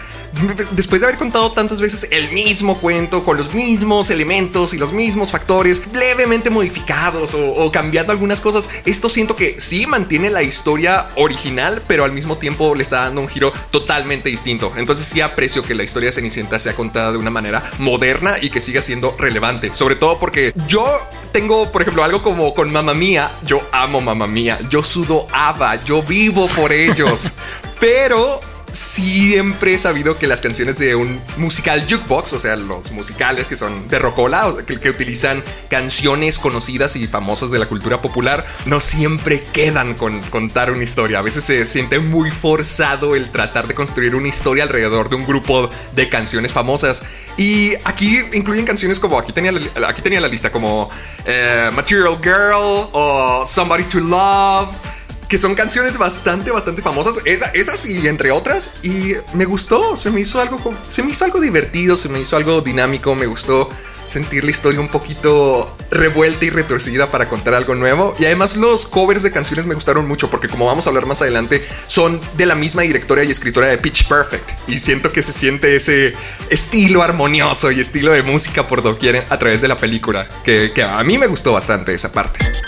después 0.72 1.00
de 1.00 1.06
haber 1.06 1.18
contado 1.18 1.52
tantas 1.52 1.80
veces 1.80 2.08
el 2.10 2.30
mismo 2.30 2.78
cuento 2.78 3.24
con 3.24 3.36
los 3.36 3.54
mismos 3.54 4.10
elementos 4.10 4.74
y 4.74 4.78
los 4.78 4.92
mismos 4.92 5.30
factores 5.30 5.82
levemente 5.92 6.50
modificados 6.50 7.34
o, 7.34 7.70
cambiando 7.72 8.12
algunas 8.12 8.40
cosas, 8.40 8.68
esto 8.84 9.08
siento 9.08 9.36
que 9.36 9.60
sí 9.60 9.86
mantiene 9.86 10.30
la 10.30 10.42
historia 10.42 11.08
original, 11.16 11.82
pero 11.86 12.04
al 12.04 12.12
mismo 12.12 12.38
tiempo 12.38 12.74
le 12.74 12.82
está 12.82 13.00
dando 13.04 13.20
un 13.20 13.28
giro 13.28 13.52
totalmente 13.70 14.28
distinto. 14.28 14.72
Entonces 14.76 15.06
sí 15.06 15.20
aprecio 15.20 15.62
que 15.62 15.74
la 15.74 15.82
historia 15.82 16.08
de 16.08 16.12
Cenicienta 16.12 16.58
sea 16.58 16.74
contada 16.74 17.12
de 17.12 17.18
una 17.18 17.30
manera 17.30 17.62
moderna 17.78 18.36
y 18.40 18.50
que 18.50 18.60
siga 18.60 18.80
siendo 18.80 19.14
relevante, 19.18 19.74
sobre 19.74 19.96
todo 19.96 20.18
porque 20.18 20.52
yo 20.66 20.86
tengo, 21.32 21.70
por 21.70 21.82
ejemplo, 21.82 22.02
algo 22.02 22.22
como 22.22 22.54
con 22.54 22.72
Mamma 22.72 22.94
Mía. 22.94 23.30
Yo 23.44 23.60
amo 23.70 24.00
Mamma 24.00 24.26
Mía. 24.26 24.58
Yo 24.70 24.82
sudo 24.82 25.26
Ava. 25.32 25.76
Yo 25.84 26.02
vivo 26.02 26.48
por 26.48 26.72
ellos. 26.72 27.32
Pero 27.80 28.40
siempre 28.76 29.74
he 29.74 29.78
sabido 29.78 30.18
que 30.18 30.26
las 30.26 30.40
canciones 30.40 30.78
de 30.78 30.94
un 30.94 31.20
musical 31.36 31.86
jukebox, 31.88 32.34
o 32.34 32.38
sea, 32.38 32.56
los 32.56 32.92
musicales 32.92 33.48
que 33.48 33.56
son 33.56 33.88
de 33.88 33.98
rocola, 33.98 34.54
que, 34.66 34.90
utilizan 34.90 35.42
canciones 35.68 36.38
conocidas 36.38 36.96
y 36.96 37.06
famosas 37.06 37.50
de 37.50 37.58
la 37.58 37.66
cultura 37.66 38.00
popular, 38.00 38.46
no 38.66 38.80
siempre 38.80 39.42
quedan 39.42 39.94
con 39.94 40.20
contar 40.22 40.70
una 40.70 40.84
historia. 40.84 41.18
A 41.18 41.22
veces 41.22 41.44
se 41.44 41.64
siente 41.66 41.98
muy 41.98 42.30
forzado 42.30 43.16
el 43.16 43.30
tratar 43.30 43.66
de 43.66 43.74
construir 43.74 44.14
una 44.14 44.28
historia 44.28 44.64
alrededor 44.64 45.08
de 45.08 45.16
un 45.16 45.26
grupo 45.26 45.68
de 45.94 46.08
canciones 46.08 46.52
famosas. 46.52 47.02
Y 47.36 47.72
aquí 47.84 48.20
incluyen 48.32 48.64
canciones 48.64 49.00
como, 49.00 49.18
aquí 49.18 49.32
tenía 49.32 49.52
la, 49.52 49.88
aquí 49.88 50.02
tenía 50.02 50.20
la 50.20 50.28
lista, 50.28 50.50
como 50.50 50.88
eh, 51.24 51.70
Material 51.72 52.18
Girl 52.22 52.88
o 52.92 53.42
Somebody 53.44 53.84
to 53.84 54.00
Love 54.00 54.95
que 55.28 55.38
son 55.38 55.54
canciones 55.54 55.98
bastante, 55.98 56.50
bastante 56.50 56.82
famosas. 56.82 57.20
esas 57.24 57.86
y 57.86 58.06
entre 58.06 58.30
otras. 58.30 58.72
Y 58.82 59.14
me 59.34 59.44
gustó, 59.44 59.96
se 59.96 60.10
me 60.10 60.20
hizo 60.20 60.40
algo, 60.40 60.74
se 60.88 61.02
me 61.02 61.10
hizo 61.10 61.24
algo 61.24 61.40
divertido, 61.40 61.96
se 61.96 62.08
me 62.08 62.20
hizo 62.20 62.36
algo 62.36 62.60
dinámico, 62.60 63.14
me 63.14 63.26
gustó 63.26 63.68
sentir 64.06 64.44
la 64.44 64.52
historia 64.52 64.80
un 64.80 64.88
poquito 64.88 65.76
revuelta 65.90 66.44
y 66.44 66.50
retorcida 66.50 67.10
para 67.10 67.28
contar 67.28 67.54
algo 67.54 67.74
nuevo. 67.74 68.14
Y 68.18 68.24
además 68.24 68.56
los 68.56 68.86
covers 68.86 69.22
de 69.22 69.32
canciones 69.32 69.66
me 69.66 69.74
gustaron 69.74 70.06
mucho 70.06 70.30
porque 70.30 70.48
como 70.48 70.66
vamos 70.66 70.86
a 70.86 70.90
hablar 70.90 71.06
más 71.06 71.20
adelante, 71.22 71.64
son 71.88 72.20
de 72.36 72.46
la 72.46 72.54
misma 72.54 72.82
directora 72.82 73.24
y 73.24 73.30
escritora 73.30 73.66
de 73.66 73.78
Pitch 73.78 74.08
Perfect. 74.08 74.52
Y 74.68 74.78
siento 74.78 75.12
que 75.12 75.22
se 75.22 75.32
siente 75.32 75.74
ese 75.74 76.14
estilo 76.50 77.02
armonioso 77.02 77.70
y 77.72 77.80
estilo 77.80 78.12
de 78.12 78.22
música 78.22 78.66
por 78.66 78.82
doquier 78.82 79.26
a 79.28 79.38
través 79.38 79.60
de 79.60 79.68
la 79.68 79.76
película, 79.76 80.28
que, 80.44 80.70
que 80.72 80.82
a 80.82 81.02
mí 81.02 81.18
me 81.18 81.26
gustó 81.26 81.52
bastante 81.52 81.92
esa 81.92 82.12
parte. 82.12 82.65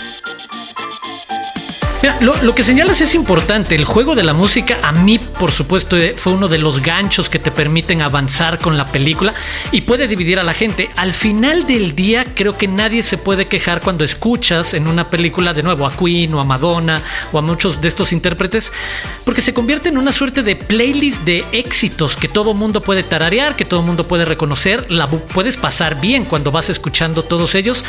Mira, 2.01 2.17
lo, 2.21 2.55
que 2.55 2.63
señalas 2.63 3.01
es 3.01 3.13
importante. 3.13 3.75
El 3.75 3.83
juego 3.83 4.15
de 4.15 4.23
la 4.23 4.33
música, 4.33 4.77
a 4.81 4.93
mí, 4.93 5.19
por 5.19 5.51
supuesto, 5.51 5.97
eh, 5.97 6.13
fue 6.15 6.31
uno 6.31 6.47
de 6.47 6.57
los 6.57 6.81
ganchos 6.81 7.27
que 7.27 7.39
te 7.39 7.51
permiten 7.51 8.01
avanzar 8.01 8.57
con 8.57 8.77
la 8.77 8.85
película 8.85 9.33
y 9.73 9.81
puede 9.81 10.07
dividir 10.07 10.39
a 10.39 10.43
la 10.43 10.53
gente. 10.53 10.89
Al 10.95 11.11
final 11.11 11.67
del 11.67 11.97
día, 11.97 12.23
creo 12.33 12.57
que 12.57 12.69
nadie 12.69 13.03
se 13.03 13.17
puede 13.17 13.47
quejar 13.47 13.81
cuando 13.81 14.05
escuchas 14.05 14.73
en 14.75 14.87
una 14.87 15.09
película 15.09 15.53
de 15.53 15.61
nuevo 15.61 15.85
a 15.85 15.93
Queen 15.93 16.33
o 16.35 16.39
a 16.39 16.45
Madonna 16.45 17.03
o 17.33 17.37
a 17.37 17.41
muchos 17.41 17.81
de 17.81 17.89
estos 17.89 18.13
intérpretes, 18.13 18.71
porque 19.25 19.41
se 19.41 19.53
convierte 19.53 19.89
en 19.89 19.97
una 19.97 20.13
suerte 20.13 20.41
de 20.41 20.55
playlist 20.55 21.23
de 21.23 21.43
éxitos 21.51 22.15
que 22.15 22.29
todo 22.29 22.53
mundo 22.53 22.81
puede 22.81 23.03
tararear, 23.03 23.57
que 23.57 23.65
todo 23.65 23.81
mundo 23.81 24.07
puede 24.07 24.23
reconocer. 24.23 24.89
La 24.89 25.07
puedes 25.07 25.57
pasar 25.57 25.99
bien 25.99 26.23
cuando 26.23 26.49
vas 26.49 26.69
escuchando 26.69 27.23
todos 27.23 27.55
ellos. 27.55 27.83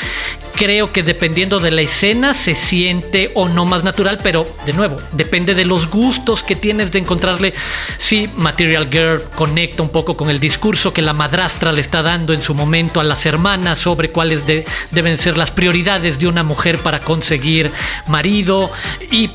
Creo 0.57 0.91
que 0.91 1.05
dependiendo 1.05 1.61
de 1.61 1.71
la 1.71 1.83
escena 1.83 2.35
se 2.35 2.57
siente 2.57 3.31
o 3.35 3.49
no 3.49 3.65
más 3.65 3.85
natural 3.85 4.00
pero 4.23 4.47
de 4.65 4.73
nuevo, 4.73 4.97
depende 5.13 5.55
de 5.55 5.65
los 5.65 5.89
gustos 5.89 6.43
que 6.43 6.57
tienes 6.57 6.91
de 6.93 6.99
encontrarle. 6.99 7.55
Si 7.99 8.29
Material 8.37 8.89
Girl 8.91 9.23
conecta 9.35 9.83
un 9.83 9.91
poco 9.91 10.17
con 10.17 10.31
el 10.31 10.41
discurso 10.41 10.93
que 10.93 11.03
la 11.03 11.13
madrastra 11.13 11.73
le 11.73 11.81
está 11.81 12.03
dando 12.03 12.33
en 12.33 12.43
su 12.43 12.55
momento 12.55 13.01
a 13.01 13.05
las 13.05 13.27
hermanas 13.27 13.79
sobre 13.79 14.11
cuáles 14.11 14.45
deben 14.47 15.19
ser 15.19 15.37
las 15.37 15.51
prioridades 15.51 16.19
de 16.19 16.27
una 16.27 16.43
mujer 16.43 16.79
para 16.79 17.01
conseguir 17.01 17.71
marido 18.07 18.71
y 19.11 19.31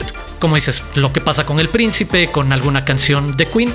como 0.45 0.57
dices, 0.57 0.83
lo 0.93 1.11
que 1.11 1.21
pasa 1.21 1.43
con 1.43 1.59
el 1.59 1.69
príncipe, 1.69 2.29
con 2.29 2.53
alguna 2.53 2.85
canción 2.85 3.35
de 3.35 3.47
Queen. 3.47 3.73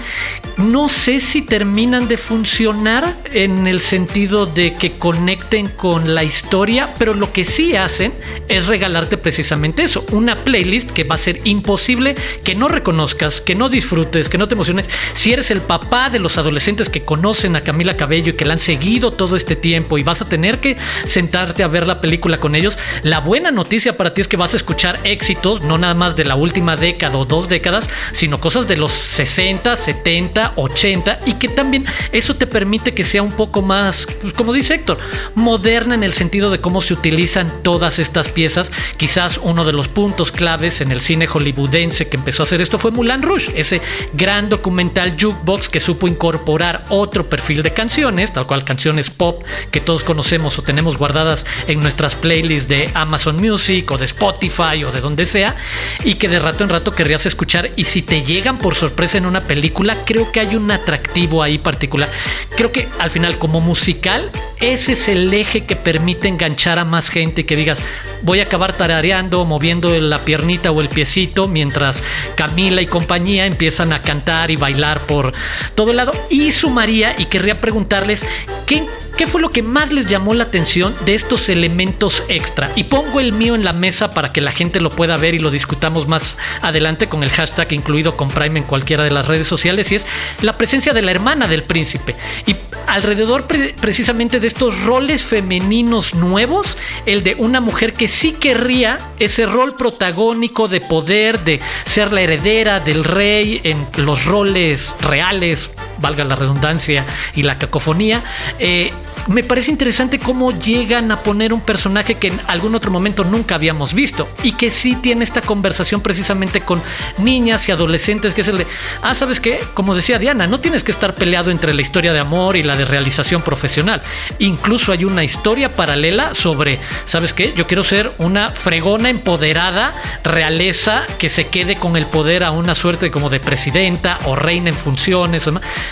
No 0.56 0.88
sé 0.88 1.18
si 1.18 1.42
terminan 1.42 2.06
de 2.06 2.16
funcionar 2.16 3.12
en 3.32 3.66
el 3.66 3.80
sentido 3.80 4.46
de 4.46 4.76
que 4.76 4.92
conecten 4.92 5.66
con 5.66 6.14
la 6.14 6.22
historia, 6.22 6.94
pero 6.96 7.12
lo 7.12 7.32
que 7.32 7.44
sí 7.44 7.74
hacen 7.74 8.12
es 8.46 8.68
regalarte 8.68 9.16
precisamente 9.16 9.82
eso, 9.82 10.06
una 10.12 10.44
playlist 10.44 10.92
que 10.92 11.02
va 11.02 11.16
a 11.16 11.18
ser 11.18 11.40
imposible 11.42 12.14
que 12.44 12.54
no 12.54 12.68
reconozcas, 12.68 13.40
que 13.40 13.56
no 13.56 13.68
disfrutes, 13.68 14.28
que 14.28 14.38
no 14.38 14.46
te 14.46 14.54
emociones. 14.54 14.88
Si 15.14 15.32
eres 15.32 15.50
el 15.50 15.62
papá 15.62 16.08
de 16.08 16.20
los 16.20 16.38
adolescentes 16.38 16.88
que 16.88 17.04
conocen 17.04 17.56
a 17.56 17.62
Camila 17.62 17.96
Cabello 17.96 18.30
y 18.30 18.36
que 18.36 18.44
la 18.44 18.52
han 18.52 18.60
seguido 18.60 19.12
todo 19.14 19.34
este 19.34 19.56
tiempo 19.56 19.98
y 19.98 20.04
vas 20.04 20.22
a 20.22 20.28
tener 20.28 20.60
que 20.60 20.76
sentarte 21.04 21.64
a 21.64 21.66
ver 21.66 21.88
la 21.88 22.00
película 22.00 22.38
con 22.38 22.54
ellos, 22.54 22.78
la 23.02 23.18
buena 23.18 23.50
noticia 23.50 23.96
para 23.96 24.14
ti 24.14 24.20
es 24.20 24.28
que 24.28 24.36
vas 24.36 24.54
a 24.54 24.56
escuchar 24.56 25.00
éxitos, 25.02 25.62
no 25.62 25.76
nada 25.76 25.94
más 25.94 26.14
de 26.14 26.24
la 26.24 26.36
última 26.36 26.59
última 26.60 26.76
década 26.76 27.16
o 27.16 27.24
dos 27.24 27.48
décadas, 27.48 27.88
sino 28.12 28.38
cosas 28.38 28.68
de 28.68 28.76
los 28.76 28.92
60, 28.92 29.76
70, 29.76 30.52
80 30.56 31.20
y 31.24 31.34
que 31.34 31.48
también 31.48 31.86
eso 32.12 32.36
te 32.36 32.46
permite 32.46 32.92
que 32.92 33.02
sea 33.02 33.22
un 33.22 33.32
poco 33.32 33.62
más, 33.62 34.06
pues, 34.20 34.34
como 34.34 34.52
dice 34.52 34.74
Héctor, 34.74 34.98
moderna 35.34 35.94
en 35.94 36.02
el 36.02 36.12
sentido 36.12 36.50
de 36.50 36.60
cómo 36.60 36.82
se 36.82 36.92
utilizan 36.92 37.62
todas 37.62 37.98
estas 37.98 38.28
piezas. 38.28 38.72
Quizás 38.98 39.40
uno 39.42 39.64
de 39.64 39.72
los 39.72 39.88
puntos 39.88 40.32
claves 40.32 40.82
en 40.82 40.92
el 40.92 41.00
cine 41.00 41.26
hollywoodense 41.26 42.10
que 42.10 42.18
empezó 42.18 42.42
a 42.42 42.44
hacer 42.44 42.60
esto 42.60 42.78
fue 42.78 42.90
Mulan 42.90 43.22
Rouge, 43.22 43.58
ese 43.58 43.80
gran 44.12 44.50
documental 44.50 45.16
jukebox 45.18 45.70
que 45.70 45.80
supo 45.80 46.08
incorporar 46.08 46.84
otro 46.90 47.30
perfil 47.30 47.62
de 47.62 47.72
canciones, 47.72 48.34
tal 48.34 48.46
cual 48.46 48.66
canciones 48.66 49.08
pop 49.08 49.42
que 49.70 49.80
todos 49.80 50.04
conocemos 50.04 50.58
o 50.58 50.62
tenemos 50.62 50.98
guardadas 50.98 51.46
en 51.68 51.80
nuestras 51.80 52.16
playlists 52.16 52.68
de 52.68 52.90
Amazon 52.92 53.36
Music 53.36 53.90
o 53.90 53.96
de 53.96 54.04
Spotify 54.04 54.84
o 54.84 54.92
de 54.92 55.00
donde 55.00 55.24
sea, 55.24 55.56
y 56.04 56.14
que 56.14 56.28
de 56.28 56.39
rato 56.40 56.64
en 56.64 56.70
rato 56.70 56.92
querrías 56.92 57.26
escuchar 57.26 57.70
y 57.76 57.84
si 57.84 58.02
te 58.02 58.22
llegan 58.22 58.58
por 58.58 58.74
sorpresa 58.74 59.18
en 59.18 59.26
una 59.26 59.46
película, 59.46 60.04
creo 60.04 60.32
que 60.32 60.40
hay 60.40 60.56
un 60.56 60.70
atractivo 60.70 61.42
ahí 61.42 61.58
particular. 61.58 62.10
Creo 62.56 62.72
que 62.72 62.88
al 62.98 63.10
final 63.10 63.38
como 63.38 63.60
musical, 63.60 64.30
ese 64.60 64.92
es 64.92 65.08
el 65.08 65.32
eje 65.32 65.64
que 65.64 65.76
permite 65.76 66.28
enganchar 66.28 66.78
a 66.78 66.84
más 66.84 67.08
gente 67.08 67.40
y 67.40 67.44
que 67.44 67.56
digas, 67.56 67.80
voy 68.22 68.40
a 68.40 68.44
acabar 68.44 68.76
tarareando, 68.76 69.44
moviendo 69.44 69.98
la 70.00 70.24
piernita 70.24 70.70
o 70.70 70.80
el 70.80 70.88
piecito 70.88 71.48
mientras 71.48 72.02
Camila 72.36 72.82
y 72.82 72.86
compañía 72.86 73.46
empiezan 73.46 73.92
a 73.92 74.02
cantar 74.02 74.50
y 74.50 74.56
bailar 74.56 75.06
por 75.06 75.32
todo 75.74 75.90
el 75.90 75.96
lado. 75.96 76.12
Y 76.28 76.52
sumaría 76.52 77.14
y 77.18 77.26
querría 77.26 77.60
preguntarles, 77.60 78.24
¿qué 78.66 78.86
¿Qué 79.20 79.26
fue 79.26 79.42
lo 79.42 79.50
que 79.50 79.62
más 79.62 79.92
les 79.92 80.06
llamó 80.06 80.32
la 80.32 80.44
atención 80.44 80.96
de 81.04 81.14
estos 81.14 81.50
elementos 81.50 82.22
extra? 82.28 82.72
Y 82.74 82.84
pongo 82.84 83.20
el 83.20 83.34
mío 83.34 83.54
en 83.54 83.64
la 83.64 83.74
mesa 83.74 84.14
para 84.14 84.32
que 84.32 84.40
la 84.40 84.50
gente 84.50 84.80
lo 84.80 84.88
pueda 84.88 85.18
ver 85.18 85.34
y 85.34 85.38
lo 85.38 85.50
discutamos 85.50 86.08
más 86.08 86.38
adelante 86.62 87.06
con 87.06 87.22
el 87.22 87.28
hashtag 87.28 87.70
incluido 87.74 88.16
con 88.16 88.30
Prime 88.30 88.60
en 88.60 88.64
cualquiera 88.64 89.04
de 89.04 89.10
las 89.10 89.26
redes 89.26 89.46
sociales 89.46 89.92
y 89.92 89.96
es 89.96 90.06
la 90.40 90.56
presencia 90.56 90.94
de 90.94 91.02
la 91.02 91.10
hermana 91.10 91.48
del 91.48 91.64
príncipe. 91.64 92.16
Y 92.46 92.56
alrededor 92.86 93.46
precisamente 93.46 94.40
de 94.40 94.46
estos 94.50 94.82
roles 94.82 95.22
femeninos 95.22 96.16
nuevos, 96.16 96.76
el 97.06 97.22
de 97.22 97.36
una 97.38 97.60
mujer 97.60 97.92
que 97.92 98.08
sí 98.08 98.32
querría 98.32 98.98
ese 99.20 99.46
rol 99.46 99.76
protagónico 99.76 100.66
de 100.66 100.80
poder, 100.80 101.38
de 101.44 101.60
ser 101.84 102.12
la 102.12 102.22
heredera 102.22 102.80
del 102.80 103.04
rey 103.04 103.60
en 103.62 103.86
los 104.04 104.24
roles 104.24 104.96
reales, 105.02 105.70
valga 105.98 106.24
la 106.24 106.34
redundancia 106.34 107.06
y 107.36 107.44
la 107.44 107.58
cacofonía. 107.58 108.24
Eh, 108.58 108.90
me 109.28 109.44
parece 109.44 109.70
interesante 109.70 110.18
cómo 110.18 110.56
llegan 110.58 111.10
a 111.10 111.22
poner 111.22 111.52
un 111.52 111.60
personaje 111.60 112.16
que 112.16 112.28
en 112.28 112.40
algún 112.46 112.74
otro 112.74 112.90
momento 112.90 113.24
nunca 113.24 113.54
habíamos 113.54 113.94
visto 113.94 114.28
y 114.42 114.52
que 114.52 114.70
sí 114.70 114.96
tiene 114.96 115.24
esta 115.24 115.40
conversación 115.40 116.00
precisamente 116.00 116.62
con 116.62 116.82
niñas 117.18 117.68
y 117.68 117.72
adolescentes, 117.72 118.34
que 118.34 118.40
es 118.40 118.48
el 118.48 118.58
de, 118.58 118.66
ah, 119.02 119.14
¿sabes 119.14 119.40
qué? 119.40 119.60
Como 119.74 119.94
decía 119.94 120.18
Diana, 120.18 120.46
no 120.46 120.60
tienes 120.60 120.82
que 120.82 120.92
estar 120.92 121.14
peleado 121.14 121.50
entre 121.50 121.74
la 121.74 121.82
historia 121.82 122.12
de 122.12 122.20
amor 122.20 122.56
y 122.56 122.62
la 122.62 122.76
de 122.76 122.84
realización 122.84 123.42
profesional. 123.42 124.02
Incluso 124.38 124.92
hay 124.92 125.04
una 125.04 125.24
historia 125.24 125.76
paralela 125.76 126.34
sobre, 126.34 126.78
¿sabes 127.06 127.34
qué? 127.34 127.52
Yo 127.54 127.66
quiero 127.66 127.82
ser 127.82 128.12
una 128.18 128.50
fregona 128.50 129.10
empoderada, 129.10 129.94
realeza, 130.24 131.04
que 131.18 131.28
se 131.28 131.48
quede 131.48 131.76
con 131.76 131.96
el 131.96 132.06
poder 132.06 132.44
a 132.44 132.50
una 132.50 132.74
suerte 132.74 133.10
como 133.10 133.28
de 133.30 133.40
presidenta 133.40 134.18
o 134.24 134.34
reina 134.34 134.70
en 134.70 134.76
funciones. 134.76 135.44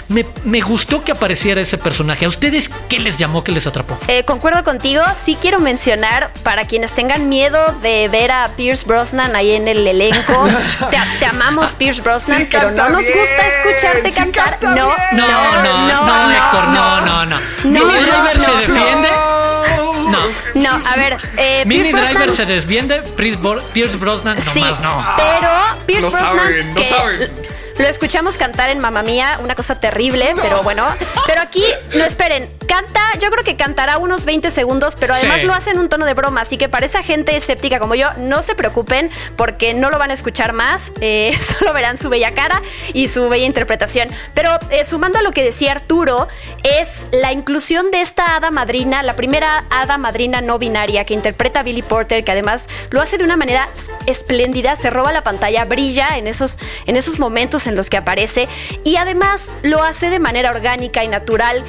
Me, 0.09 0.27
me 0.45 0.61
gustó 0.61 1.05
que 1.05 1.13
apareciera 1.13 1.61
ese 1.61 1.79
personaje. 1.79 2.25
¿A 2.25 2.29
ustedes 2.29 2.71
qué 2.89 2.99
les 2.99 3.18
llamó, 3.19 3.45
que 3.45 3.53
les 3.53 3.67
atrapó? 3.67 3.99
Eh, 4.09 4.25
concuerdo 4.25 4.65
contigo. 4.65 5.03
Sí 5.15 5.37
quiero 5.39 5.61
mencionar, 5.61 6.31
para 6.43 6.65
quienes 6.65 6.95
tengan 6.95 7.29
miedo 7.29 7.59
de 7.83 8.09
ver 8.09 8.33
a 8.33 8.49
Pierce 8.57 8.87
Brosnan 8.87 9.37
ahí 9.37 9.53
en 9.53 9.69
el 9.69 9.87
elenco, 9.87 10.49
te, 11.21 11.27
amamos 11.27 11.77
Pierce 11.77 12.01
Brosnan, 12.01 12.49
pero 12.51 12.71
no 12.71 12.89
nos 12.89 13.05
gusta 13.05 13.47
escucharte 13.47 14.11
cantar. 14.13 14.59
No, 14.63 14.75
no, 14.77 14.87
no, 15.13 15.87
no, 15.87 16.07
no, 16.07 16.31
Héctor, 16.31 16.69
no, 16.69 17.01
no, 17.03 17.27
no. 17.27 17.41
No, 17.65 17.85
Driver 17.85 18.41
se 18.41 18.51
defiende. 18.51 19.09
No. 20.09 20.19
No, 20.55 20.71
a 20.71 20.97
ver. 20.97 21.17
Eh, 21.37 21.65
Mini 21.67 21.93
Driver 21.93 22.33
se 22.33 22.47
desviende, 22.47 23.03
Pierce 23.73 23.97
Brosnan 23.99 24.41
sí, 24.41 24.61
nomás 24.61 24.81
no. 24.81 25.05
Pero 25.17 25.51
Pierce 25.87 26.07
no 26.07 26.13
Brosnan. 26.13 26.37
Saben, 26.37 26.75
no 26.75 26.83
saben. 26.83 27.58
Lo 27.79 27.87
escuchamos 27.87 28.39
cantar 28.39 28.71
en 28.71 28.81
Mamma 28.81 29.05
Mía, 29.05 29.39
una 29.41 29.55
cosa 29.55 29.79
terrible, 29.79 30.35
pero 30.43 30.65
bueno. 30.65 30.85
Pero 31.27 31.41
aquí, 31.41 31.63
no 31.97 32.05
esperen, 32.05 32.53
canta, 32.67 33.01
yo 33.21 33.31
creo 33.31 33.45
que 33.45 33.57
cantará 33.57 33.99
unos 33.99 34.25
20 34.25 34.51
segundos, 34.51 34.97
pero 34.97 35.15
además 35.15 35.45
lo 35.45 35.55
hace 35.55 35.71
en 35.71 35.79
un 35.79 35.89
tono 35.89 36.05
de 36.05 36.13
broma, 36.13 36.41
así 36.41 36.59
que 36.59 36.69
para 36.69 36.87
esa 36.87 37.05
gente 37.05 37.37
escéptica 37.37 37.79
como 37.79 37.95
yo, 37.95 38.09
no 38.17 38.43
se 38.43 38.57
preocupen 38.57 39.13
porque 39.37 39.75
no 39.75 39.91
lo 39.91 39.99
van 39.99 40.11
a 40.11 40.15
escuchar 40.15 40.55
más, 40.55 40.91
eh, 41.01 41.33
solo 41.59 41.73
verán 41.73 41.97
su 41.97 42.09
bella 42.09 42.35
cara 42.35 42.63
y 42.95 43.07
su 43.07 43.29
bella 43.29 43.47
interpretación. 43.47 44.09
Pero 44.35 44.51
eh, 44.71 44.85
sumando 44.85 45.21
a 45.21 45.23
lo 45.23 45.31
que 45.31 45.45
decía 45.45 45.71
Arturo, 45.71 46.27
es 46.65 47.07
la 47.13 47.33
inclusión 47.33 47.93
de 47.93 48.01
esta 48.01 48.35
hada 48.35 48.51
madrina, 48.51 49.05
la 49.05 49.15
primera 49.15 49.67
hada 49.71 49.99
madrina 49.99 50.41
no 50.41 50.59
binaria 50.59 51.05
que 51.05 51.15
interpreta 51.15 51.63
Billy 51.63 51.83
Porter, 51.83 52.25
que 52.25 52.33
además 52.33 52.69
lo 52.91 53.01
hace 53.01 53.19
de 53.19 53.25
una 53.25 53.37
manera 53.37 53.71
espléndida, 54.07 54.75
se 54.75 54.91
roba 54.91 55.13
la 55.13 55.23
pantalla, 55.23 55.65
brilla 55.65 56.19
en 56.19 56.27
esos, 56.27 56.59
en 56.87 56.97
esos 56.97 57.21
momentos 57.21 57.68
en 57.69 57.77
los 57.77 57.91
que 57.91 57.97
aparece 57.97 58.49
y 58.85 58.97
además 58.97 59.51
lo 59.63 59.83
hace 59.83 60.11
de 60.11 60.19
manera 60.19 60.51
orgánica 60.51 61.05
y 61.05 61.09
natural 61.09 61.65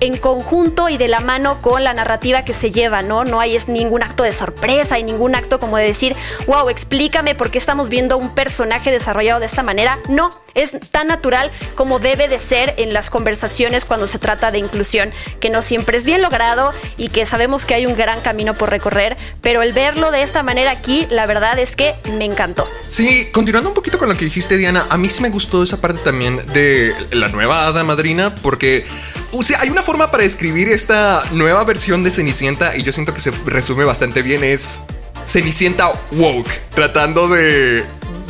en 0.00 0.16
conjunto 0.16 0.88
y 0.88 0.96
de 0.96 1.08
la 1.08 1.20
mano 1.20 1.60
con 1.60 1.84
la 1.84 1.94
narrativa 1.94 2.44
que 2.44 2.54
se 2.54 2.70
lleva, 2.70 3.02
¿no? 3.02 3.24
No 3.24 3.40
hay 3.40 3.56
es 3.56 3.68
ningún 3.68 4.02
acto 4.02 4.22
de 4.22 4.32
sorpresa 4.32 4.98
y 4.98 5.04
ningún 5.04 5.34
acto 5.34 5.58
como 5.58 5.76
de 5.76 5.84
decir, 5.84 6.16
wow, 6.46 6.68
explícame 6.68 7.34
por 7.34 7.50
qué 7.50 7.58
estamos 7.58 7.88
viendo 7.88 8.16
un 8.16 8.34
personaje 8.34 8.90
desarrollado 8.90 9.40
de 9.40 9.46
esta 9.46 9.62
manera. 9.62 9.98
No, 10.08 10.38
es 10.54 10.76
tan 10.90 11.06
natural 11.06 11.50
como 11.74 11.98
debe 11.98 12.28
de 12.28 12.38
ser 12.38 12.74
en 12.78 12.92
las 12.92 13.10
conversaciones 13.10 13.84
cuando 13.84 14.06
se 14.06 14.18
trata 14.18 14.50
de 14.50 14.58
inclusión, 14.58 15.12
que 15.38 15.50
no 15.50 15.62
siempre 15.62 15.96
es 15.96 16.06
bien 16.06 16.22
logrado 16.22 16.72
y 16.96 17.08
que 17.10 17.26
sabemos 17.26 17.66
que 17.66 17.74
hay 17.74 17.86
un 17.86 17.94
gran 17.94 18.20
camino 18.22 18.56
por 18.56 18.70
recorrer, 18.70 19.16
pero 19.42 19.62
el 19.62 19.72
verlo 19.72 20.10
de 20.10 20.22
esta 20.22 20.42
manera 20.42 20.70
aquí, 20.70 21.06
la 21.10 21.26
verdad 21.26 21.58
es 21.58 21.76
que 21.76 21.94
me 22.12 22.24
encantó. 22.24 22.68
Sí, 22.86 23.28
continuando 23.32 23.70
un 23.70 23.74
poquito 23.74 23.98
con 23.98 24.08
lo 24.08 24.16
que 24.16 24.24
dijiste, 24.24 24.56
Diana, 24.56 24.86
a 24.88 24.96
mí 24.96 25.08
sí 25.08 25.22
me 25.22 25.30
gustó 25.30 25.62
esa 25.62 25.80
parte 25.80 26.00
también 26.02 26.40
de 26.52 26.94
la 27.10 27.28
nueva 27.28 27.66
hada 27.66 27.84
madrina, 27.84 28.34
porque 28.36 28.86
o 29.32 29.42
sea, 29.42 29.60
hay 29.60 29.70
una 29.70 29.82
forma 29.82 30.10
para 30.10 30.22
describir 30.22 30.68
esta 30.68 31.24
nueva 31.32 31.64
versión 31.64 32.02
de 32.02 32.10
Cenicienta 32.10 32.76
y 32.76 32.82
yo 32.82 32.92
siento 32.92 33.12
que 33.12 33.20
se 33.20 33.30
resume 33.44 33.84
bastante 33.84 34.22
bien. 34.22 34.44
Es 34.44 34.82
Cenicienta 35.24 35.90
woke, 36.12 36.50
tratando 36.70 37.28
de, 37.28 37.84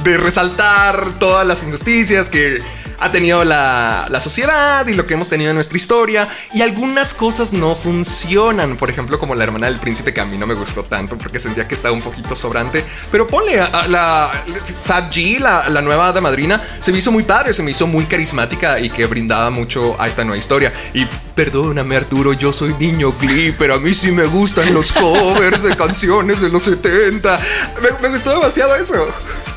de 0.04 0.16
resaltar 0.16 1.18
todas 1.18 1.46
las 1.46 1.62
injusticias 1.62 2.28
que 2.28 2.58
ha 2.98 3.10
tenido 3.10 3.44
la, 3.44 4.08
sociedad 4.20 4.86
y 4.86 4.94
lo 4.94 5.06
que 5.06 5.14
hemos 5.14 5.28
tenido 5.28 5.50
en 5.50 5.56
nuestra 5.56 5.76
historia. 5.76 6.28
Y 6.54 6.62
algunas 6.62 7.14
cosas 7.14 7.52
no 7.52 7.74
funcionan. 7.76 8.76
Por 8.76 8.90
ejemplo, 8.90 9.18
como 9.18 9.34
la 9.34 9.44
hermana 9.44 9.66
del 9.66 9.78
príncipe, 9.78 10.12
que 10.12 10.20
a 10.20 10.24
mí 10.24 10.36
no 10.38 10.46
me 10.46 10.54
gustó 10.54 10.84
tanto 10.84 11.16
porque 11.16 11.38
sentía 11.38 11.68
que 11.68 11.74
estaba 11.74 11.94
un 11.94 12.02
poquito 12.02 12.34
sobrante. 12.34 12.84
Pero 13.10 13.26
ponle 13.26 13.60
a, 13.60 13.86
la 13.88 14.44
Fab 14.84 15.10
G, 15.10 15.38
la, 15.38 15.68
la 15.68 15.82
nueva 15.82 16.12
de 16.12 16.20
madrina, 16.20 16.60
se 16.80 16.92
me 16.92 16.98
hizo 16.98 17.12
muy 17.12 17.22
padre, 17.22 17.52
se 17.52 17.62
me 17.62 17.70
hizo 17.70 17.86
muy 17.86 18.06
carismática 18.06 18.80
y 18.80 18.90
que 18.90 19.06
brindaba 19.06 19.50
mucho 19.50 20.00
a 20.00 20.08
esta 20.08 20.24
nueva 20.24 20.38
historia. 20.38 20.72
Y 20.94 21.06
perdóname, 21.34 21.96
Arturo, 21.96 22.32
yo 22.32 22.52
soy 22.52 22.74
niño 22.78 23.12
Glee, 23.12 23.54
pero 23.56 23.74
a 23.74 23.78
mí 23.78 23.94
sí 23.94 24.10
me 24.10 24.24
gustan 24.24 24.72
los 24.72 24.92
covers 24.92 25.62
de 25.62 25.76
canciones 25.76 26.40
de 26.40 26.48
los 26.48 26.62
70. 26.62 27.38
me 28.02 28.08
gustó 28.08 28.30
demasiado 28.30 28.74
eso. 28.76 29.06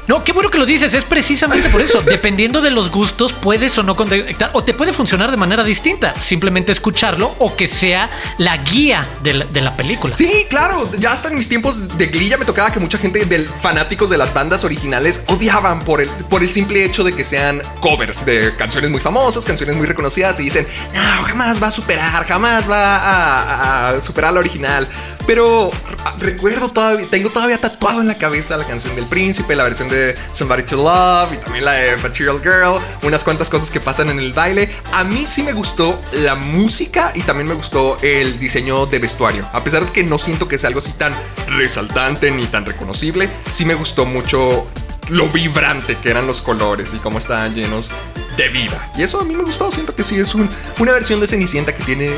No, 0.09 0.23
qué 0.23 0.31
bueno 0.31 0.49
que 0.49 0.57
lo 0.57 0.65
dices, 0.65 0.91
es 0.95 1.05
precisamente 1.05 1.69
por 1.69 1.83
eso. 1.83 2.01
Dependiendo 2.01 2.61
de 2.61 2.71
los 2.71 2.89
gustos, 2.89 3.31
puedes 3.31 3.77
o 3.77 3.83
no 3.83 3.95
conectar, 3.95 4.49
o 4.53 4.63
te 4.63 4.73
puede 4.73 4.91
funcionar 4.91 5.29
de 5.29 5.37
manera 5.37 5.63
distinta. 5.63 6.19
Simplemente 6.19 6.71
escucharlo 6.71 7.35
o 7.37 7.55
que 7.55 7.67
sea 7.67 8.09
la 8.39 8.57
guía 8.57 9.07
de 9.21 9.61
la, 9.61 9.77
película. 9.77 10.11
Sí, 10.11 10.47
claro. 10.49 10.89
Ya 10.97 11.13
hasta 11.13 11.27
en 11.27 11.37
mis 11.37 11.47
tiempos 11.47 11.95
de 11.95 12.07
Glee 12.07 12.33
me 12.39 12.45
tocaba 12.45 12.73
que 12.73 12.79
mucha 12.79 12.97
gente 12.97 13.23
de 13.23 13.45
fanáticos 13.45 14.09
de 14.09 14.17
las 14.17 14.33
bandas 14.33 14.63
originales 14.63 15.25
odiaban 15.27 15.83
por 15.85 16.01
el, 16.01 16.09
por 16.09 16.41
el 16.41 16.49
simple 16.49 16.83
hecho 16.83 17.03
de 17.03 17.13
que 17.13 17.23
sean 17.23 17.61
covers 17.79 18.25
de 18.25 18.55
canciones 18.55 18.89
muy 18.89 19.01
famosas, 19.01 19.45
canciones 19.45 19.75
muy 19.75 19.85
reconocidas 19.85 20.39
y 20.39 20.45
dicen, 20.45 20.65
no, 20.91 21.23
jamás 21.23 21.61
va 21.61 21.67
a 21.67 21.71
superar, 21.71 22.25
jamás 22.25 22.67
va 22.67 22.95
a, 22.95 23.89
a 23.89 24.01
superar 24.01 24.33
la 24.33 24.39
original. 24.39 24.89
Pero 25.29 25.69
recuerdo 26.17 26.71
todavía, 26.71 27.07
tengo 27.07 27.29
todavía 27.29 27.62
tatuado 27.62 28.01
en 28.01 28.07
la 28.07 28.17
cabeza 28.17 28.57
la 28.57 28.65
canción 28.65 28.95
del 28.95 29.05
príncipe, 29.05 29.55
la 29.55 29.63
versión 29.63 29.88
de 29.88 30.17
Somebody 30.31 30.63
to 30.63 30.77
Love 30.77 31.33
y 31.33 31.38
también 31.38 31.65
la 31.65 31.74
de 31.74 31.98
Material 31.98 32.41
Girl, 32.41 32.81
unas 33.03 33.24
cuantas 33.24 33.48
cosas 33.48 33.69
que 33.69 33.79
pasan 33.79 34.09
en 34.09 34.17
el 34.17 34.33
baile. 34.33 34.71
A 34.91 35.03
mí 35.03 35.27
sí 35.27 35.43
me 35.43 35.53
gustó 35.53 36.01
la 36.13 36.33
música 36.33 37.12
y 37.13 37.21
también 37.21 37.48
me 37.48 37.53
gustó 37.53 37.95
el 38.01 38.39
diseño 38.39 38.88
de 38.88 38.98
vestuario. 38.98 39.48
A 39.53 39.63
pesar 39.63 39.86
de 39.86 39.91
que 39.91 40.03
no 40.03 40.17
siento 40.17 40.48
que 40.48 40.57
sea 40.57 40.69
algo 40.69 40.79
así 40.79 40.93
tan 40.93 41.15
resaltante 41.45 42.31
ni 42.31 42.48
tan 42.48 42.65
reconocible, 42.65 43.29
sí 43.51 43.65
me 43.65 43.75
gustó 43.75 44.07
mucho 44.07 44.65
lo 45.09 45.27
vibrante 45.29 45.95
que 46.00 46.09
eran 46.09 46.25
los 46.25 46.41
colores 46.41 46.95
y 46.95 46.98
cómo 46.98 47.19
estaban 47.19 47.53
llenos 47.53 47.91
de 48.36 48.50
vida. 48.50 48.91
Y 48.98 49.03
eso 49.03 49.21
a 49.21 49.25
mí 49.25 49.36
me 49.36 49.43
gustó, 49.43 49.71
siento 49.71 49.93
que 49.93 50.03
sí 50.03 50.19
es 50.19 50.33
una 50.33 50.91
versión 50.91 51.19
de 51.19 51.27
Cenicienta 51.27 51.75
que 51.75 51.83
tiene 51.83 52.09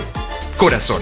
corazón. 0.56 1.02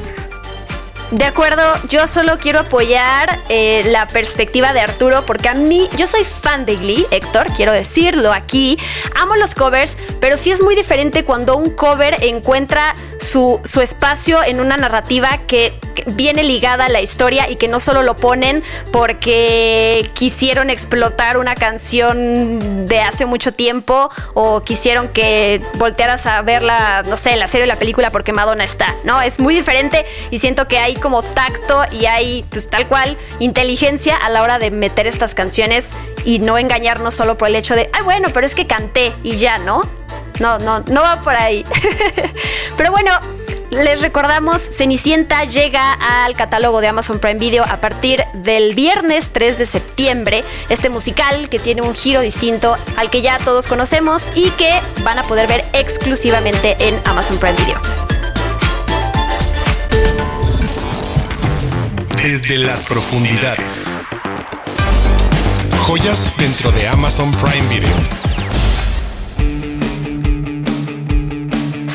De 1.12 1.26
acuerdo, 1.26 1.64
yo 1.90 2.08
solo 2.08 2.38
quiero 2.38 2.60
apoyar 2.60 3.40
eh, 3.50 3.82
la 3.88 4.06
perspectiva 4.06 4.74
de 4.74 4.82
Arturo 4.82 5.26
porque 5.26 5.50
a 5.50 5.56
mí, 5.56 5.90
yo 5.98 6.06
soy 6.06 6.24
fan 6.24 6.68
de 6.68 6.76
Glee, 6.76 7.08
Héctor, 7.10 7.48
quiero 7.56 7.72
decirlo 7.72 8.32
aquí. 8.32 8.78
Amo 9.20 9.36
los 9.36 9.56
covers, 9.56 9.98
pero 10.20 10.38
sí 10.38 10.52
es 10.52 10.62
muy 10.62 10.76
diferente 10.76 11.26
cuando 11.26 11.58
un 11.58 11.72
cover 11.72 12.24
encuentra 12.24 12.96
su, 13.20 13.60
su 13.64 13.82
espacio 13.82 14.44
en 14.44 14.60
una 14.60 14.78
narrativa 14.78 15.40
que 15.46 15.74
viene 16.08 16.44
ligada 16.44 16.86
a 16.86 16.90
la 16.90 17.02
historia 17.02 17.50
y 17.50 17.56
que 17.58 17.68
no 17.68 17.80
solo 17.80 18.04
lo 18.04 18.16
ponen 18.16 18.64
porque 18.92 20.10
quisieron 20.14 20.70
explotar 20.70 21.38
una 21.38 21.56
canción 21.56 22.88
de 22.88 23.02
hace 23.02 23.26
mucho 23.26 23.52
tiempo 23.52 24.10
o 24.34 24.62
quisieron 24.62 25.10
que 25.10 25.62
voltearas 25.76 26.26
a 26.26 26.42
verla, 26.42 27.04
no 27.08 27.18
sé, 27.18 27.36
la 27.36 27.48
serie 27.48 27.66
o 27.66 27.68
la 27.68 27.80
película 27.80 28.12
porque 28.12 28.32
Madonna 28.32 28.64
está, 28.64 28.96
¿no? 29.04 29.22
Es 29.22 29.40
muy 29.40 29.54
diferente 29.54 30.06
y 30.32 30.40
siento 30.40 30.68
que 30.68 30.80
hay 30.80 30.96
como 30.96 31.22
tacto 31.22 31.84
y 31.92 32.06
hay 32.06 32.46
pues 32.50 32.70
tal 32.70 32.88
cual 32.88 33.18
inteligencia 33.40 34.16
a 34.16 34.30
la 34.30 34.42
hora 34.42 34.60
de 34.60 34.72
meter 34.72 35.08
estas 35.08 35.36
canciones 35.36 35.94
y 36.26 36.40
no 36.40 36.58
engañarnos 36.58 37.14
solo 37.14 37.38
por 37.38 37.50
el 37.50 37.56
hecho 37.56 37.76
de, 37.76 37.90
ay, 37.94 38.04
bueno, 38.04 38.30
pero 38.34 38.46
es 38.46 38.56
que 38.56 38.68
canté 38.68 39.14
y 39.24 39.38
ya, 39.38 39.58
¿no? 39.58 39.99
No, 40.40 40.58
no, 40.60 40.80
no 40.80 41.02
va 41.02 41.22
por 41.22 41.36
ahí. 41.36 41.66
pero 42.78 42.92
bueno, 42.92 43.12
les 43.72 44.02
recordamos, 44.02 44.62
Cenicienta 44.62 45.44
llega 45.44 45.94
al 45.94 46.36
catálogo 46.36 46.82
de 46.82 46.88
Amazon 46.88 47.20
Prime 47.20 47.40
Video 47.40 47.64
a 47.64 47.80
partir 47.80 48.24
del 48.34 48.74
viernes 48.74 49.32
3 49.32 49.60
de 49.60 49.66
septiembre. 49.66 50.44
Este 50.70 50.90
musical 50.90 51.50
que 51.50 51.60
tiene 51.60 51.84
un 51.84 51.94
giro 51.94 52.22
distinto 52.22 52.78
al 52.98 53.12
que 53.12 53.22
ya 53.22 53.38
todos 53.38 53.68
conocemos 53.68 54.32
y 54.34 54.50
que 54.52 54.82
van 55.04 55.20
a 55.20 55.24
poder 55.24 55.48
ver 55.48 55.66
exclusivamente 55.74 56.78
en 56.80 57.00
Amazon 57.06 57.38
Prime 57.38 57.58
Video. 57.58 57.80
Desde 62.16 62.58
las 62.58 62.86
profundidades. 62.86 63.92
Joyas 65.86 66.24
dentro 66.38 66.72
de 66.72 66.88
Amazon 66.88 67.32
Prime 67.34 67.68
Video. 67.70 68.29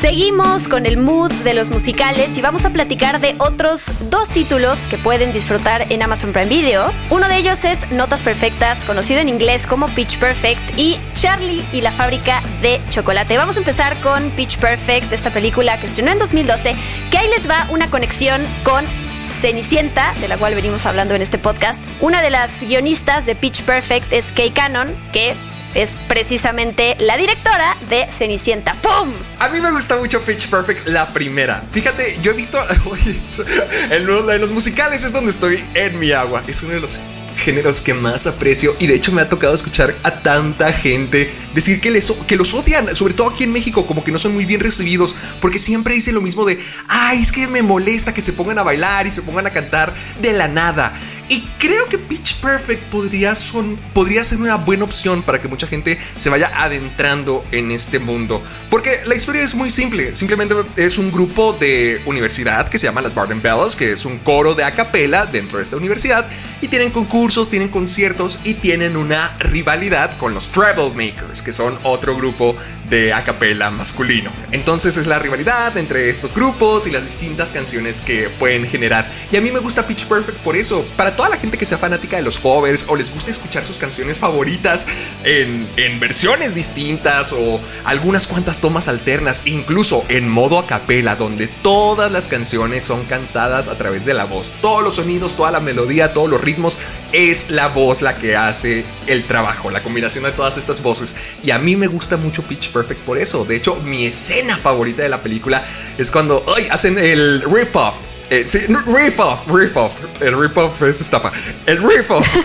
Seguimos 0.05 0.67
con 0.67 0.85
el 0.85 0.97
mood 0.97 1.31
de 1.31 1.55
los 1.55 1.71
musicales 1.71 2.37
y 2.37 2.41
vamos 2.43 2.63
a 2.63 2.69
platicar 2.69 3.19
de 3.19 3.33
otros 3.39 3.91
dos 4.11 4.29
títulos 4.29 4.87
que 4.87 4.99
pueden 4.99 5.33
disfrutar 5.33 5.91
en 5.91 6.03
Amazon 6.03 6.31
Prime 6.31 6.47
Video. 6.47 6.93
Uno 7.09 7.27
de 7.27 7.37
ellos 7.37 7.65
es 7.65 7.89
Notas 7.89 8.21
Perfectas, 8.21 8.85
conocido 8.85 9.19
en 9.19 9.29
inglés 9.29 9.65
como 9.65 9.87
Pitch 9.87 10.19
Perfect, 10.19 10.77
y 10.77 10.99
Charlie 11.15 11.65
y 11.73 11.81
la 11.81 11.91
fábrica 11.91 12.43
de 12.61 12.79
chocolate. 12.91 13.35
Vamos 13.35 13.55
a 13.55 13.61
empezar 13.61 13.99
con 14.01 14.29
Pitch 14.29 14.59
Perfect, 14.59 15.11
esta 15.11 15.31
película 15.31 15.79
que 15.79 15.87
estrenó 15.87 16.11
en 16.11 16.19
2012, 16.19 16.75
que 17.09 17.17
ahí 17.17 17.27
les 17.29 17.49
va 17.49 17.65
una 17.71 17.89
conexión 17.89 18.45
con 18.63 18.85
Cenicienta, 19.25 20.13
de 20.21 20.27
la 20.27 20.37
cual 20.37 20.53
venimos 20.53 20.85
hablando 20.85 21.15
en 21.15 21.23
este 21.23 21.39
podcast. 21.39 21.83
Una 21.99 22.21
de 22.21 22.29
las 22.29 22.63
guionistas 22.63 23.25
de 23.25 23.33
Pitch 23.33 23.63
Perfect 23.63 24.13
es 24.13 24.31
Kay 24.31 24.51
Cannon, 24.51 24.95
que 25.11 25.33
es 25.75 25.97
precisamente 26.07 26.95
la 26.99 27.17
directora 27.17 27.77
de 27.89 28.07
Cenicienta. 28.09 28.73
¡Pum! 28.81 29.13
A 29.39 29.49
mí 29.49 29.59
me 29.59 29.71
gusta 29.71 29.97
mucho 29.97 30.21
Pitch 30.21 30.47
Perfect, 30.47 30.87
la 30.87 31.13
primera. 31.13 31.63
Fíjate, 31.71 32.17
yo 32.21 32.31
he 32.31 32.33
visto. 32.33 32.57
en 33.91 34.05
los 34.05 34.51
musicales 34.51 35.03
es 35.03 35.11
donde 35.11 35.31
estoy 35.31 35.63
en 35.73 35.99
mi 35.99 36.11
agua. 36.11 36.43
Es 36.47 36.63
uno 36.63 36.73
de 36.73 36.79
los 36.79 36.99
géneros 37.35 37.81
que 37.81 37.93
más 37.93 38.25
aprecio 38.27 38.75
y 38.79 38.87
de 38.87 38.95
hecho 38.95 39.11
me 39.11 39.21
ha 39.21 39.29
tocado 39.29 39.53
escuchar 39.53 39.93
a 40.03 40.21
tanta 40.21 40.71
gente 40.73 41.31
decir 41.53 41.81
que, 41.81 41.91
les, 41.91 42.11
que 42.27 42.35
los 42.35 42.53
odian, 42.53 42.95
sobre 42.95 43.13
todo 43.13 43.29
aquí 43.29 43.43
en 43.43 43.51
México, 43.51 43.85
como 43.85 44.03
que 44.03 44.11
no 44.11 44.19
son 44.19 44.33
muy 44.33 44.45
bien 44.45 44.61
recibidos 44.61 45.15
porque 45.41 45.59
siempre 45.59 45.93
dicen 45.93 46.15
lo 46.15 46.21
mismo 46.21 46.45
de, 46.45 46.57
ay, 46.87 47.21
es 47.21 47.31
que 47.31 47.47
me 47.47 47.61
molesta 47.61 48.13
que 48.13 48.21
se 48.21 48.33
pongan 48.33 48.57
a 48.57 48.63
bailar 48.63 49.05
y 49.07 49.11
se 49.11 49.21
pongan 49.21 49.47
a 49.47 49.51
cantar 49.51 49.93
de 50.21 50.33
la 50.33 50.47
nada. 50.47 50.93
Y 51.27 51.41
creo 51.57 51.87
que 51.89 51.97
Pitch 51.97 52.35
Perfect 52.35 52.83
podría, 52.83 53.33
son, 53.33 53.77
podría 53.93 54.23
ser 54.23 54.39
una 54.39 54.55
buena 54.57 54.83
opción 54.83 55.23
para 55.23 55.41
que 55.41 55.47
mucha 55.47 55.65
gente 55.65 55.97
se 56.15 56.29
vaya 56.29 56.51
adentrando 56.55 57.43
en 57.51 57.71
este 57.71 57.97
mundo. 57.99 58.43
Porque 58.69 59.01
la 59.05 59.15
historia 59.15 59.41
es 59.41 59.55
muy 59.55 59.71
simple. 59.71 60.13
Simplemente 60.13 60.55
es 60.75 60.97
un 60.97 61.11
grupo 61.11 61.53
de 61.53 62.01
universidad 62.05 62.67
que 62.67 62.77
se 62.77 62.85
llama 62.85 63.01
las 63.01 63.15
Barden 63.15 63.41
Bellas, 63.41 63.75
que 63.75 63.91
es 63.91 64.05
un 64.05 64.19
coro 64.19 64.53
de 64.53 64.63
a 64.63 64.75
capella 64.75 65.25
dentro 65.25 65.57
de 65.57 65.63
esta 65.63 65.77
universidad. 65.77 66.27
Y 66.61 66.67
tienen 66.67 66.91
concursos, 66.91 67.49
tienen 67.49 67.69
conciertos 67.69 68.39
y 68.43 68.55
tienen 68.55 68.95
una 68.95 69.35
rivalidad 69.39 70.17
con 70.17 70.33
los 70.33 70.51
Makers, 70.55 71.41
que 71.41 71.51
son 71.51 71.77
otro 71.83 72.15
grupo 72.15 72.55
de 72.89 73.13
a 73.13 73.23
capella 73.23 73.71
masculino. 73.71 74.31
Entonces 74.51 74.97
es 74.97 75.07
la 75.07 75.19
rivalidad 75.19 75.75
entre 75.77 76.09
estos 76.09 76.33
grupos 76.33 76.87
y 76.87 76.91
las 76.91 77.03
distintas 77.03 77.51
canciones 77.51 78.01
que 78.01 78.29
pueden 78.29 78.67
generar. 78.67 79.09
Y 79.31 79.37
a 79.37 79.41
mí 79.41 79.51
me 79.51 79.59
gusta 79.59 79.87
Pitch 79.87 80.05
Perfect 80.05 80.37
por 80.39 80.55
eso. 80.55 80.85
Para 80.95 81.14
toda 81.15 81.29
la 81.29 81.37
gente 81.37 81.57
que 81.57 81.65
sea 81.65 81.77
fanática 81.77 82.17
de 82.17 82.23
los 82.23 82.39
covers 82.39 82.85
o 82.87 82.95
les 82.95 83.11
gusta 83.11 83.31
escuchar 83.31 83.65
sus 83.65 83.77
canciones 83.77 84.17
favoritas 84.17 84.87
en, 85.23 85.65
versiones 85.99 86.55
distintas 86.55 87.31
o 87.31 87.59
algunas 87.85 88.27
cuantas 88.27 88.59
tomas 88.59 88.87
alternas, 88.87 89.47
incluso 89.47 90.03
en 90.09 90.29
modo 90.29 90.59
a 90.59 90.67
capela, 90.67 91.15
donde 91.15 91.47
todas 91.47 92.11
las 92.11 92.27
canciones 92.27 92.85
son 92.85 93.05
cantadas 93.05 93.67
a 93.67 93.77
través 93.77 94.05
de 94.05 94.13
la 94.13 94.25
voz. 94.25 94.53
Todos 94.61 94.83
los 94.83 94.95
sonidos, 94.95 95.35
toda 95.35 95.51
la 95.51 95.59
melodía, 95.59 96.13
todos 96.13 96.29
los 96.29 96.41
ritmos, 96.41 96.77
es 97.11 97.49
la 97.49 97.69
voz 97.69 98.01
la 98.01 98.17
que 98.17 98.35
hace 98.35 98.85
el 99.07 99.25
trabajo, 99.25 99.71
la 99.71 99.81
combinación 99.81 100.25
de 100.25 100.31
todas 100.31 100.57
estas 100.57 100.81
voces. 100.81 101.15
Y 101.43 101.51
a 101.51 101.59
mí 101.59 101.75
me 101.75 101.87
gusta 101.87 102.17
mucho 102.17 102.43
Pitch 102.43 102.71
Perfect 102.71 103.01
por 103.01 103.17
eso. 103.17 103.45
De 103.45 103.55
hecho, 103.55 103.75
mi 103.77 104.05
escena 104.05 104.57
favorita 104.57 105.01
de 105.03 105.09
la 105.09 105.21
película 105.21 105.63
es 105.97 106.11
cuando 106.11 106.43
hacen 106.69 106.97
el 106.97 107.41
rip-off 107.41 107.95
eh, 108.29 108.43
sí, 108.45 108.59
riff 108.67 109.19
off, 109.19 109.47
riff 109.47 109.77
off. 109.77 109.93
El 110.19 110.39
riff 110.39 110.57
off 110.57 110.81
es 110.81 111.01
estafa. 111.01 111.31
El 111.65 111.81
riff 111.81 112.11
off. 112.11 112.27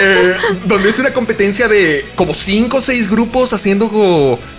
Eh, 0.00 0.36
donde 0.66 0.90
es 0.90 0.98
una 1.00 1.12
competencia 1.12 1.66
de 1.66 2.06
como 2.14 2.32
5 2.32 2.76
o 2.76 2.80
6 2.80 3.10
grupos 3.10 3.52
haciendo 3.52 3.90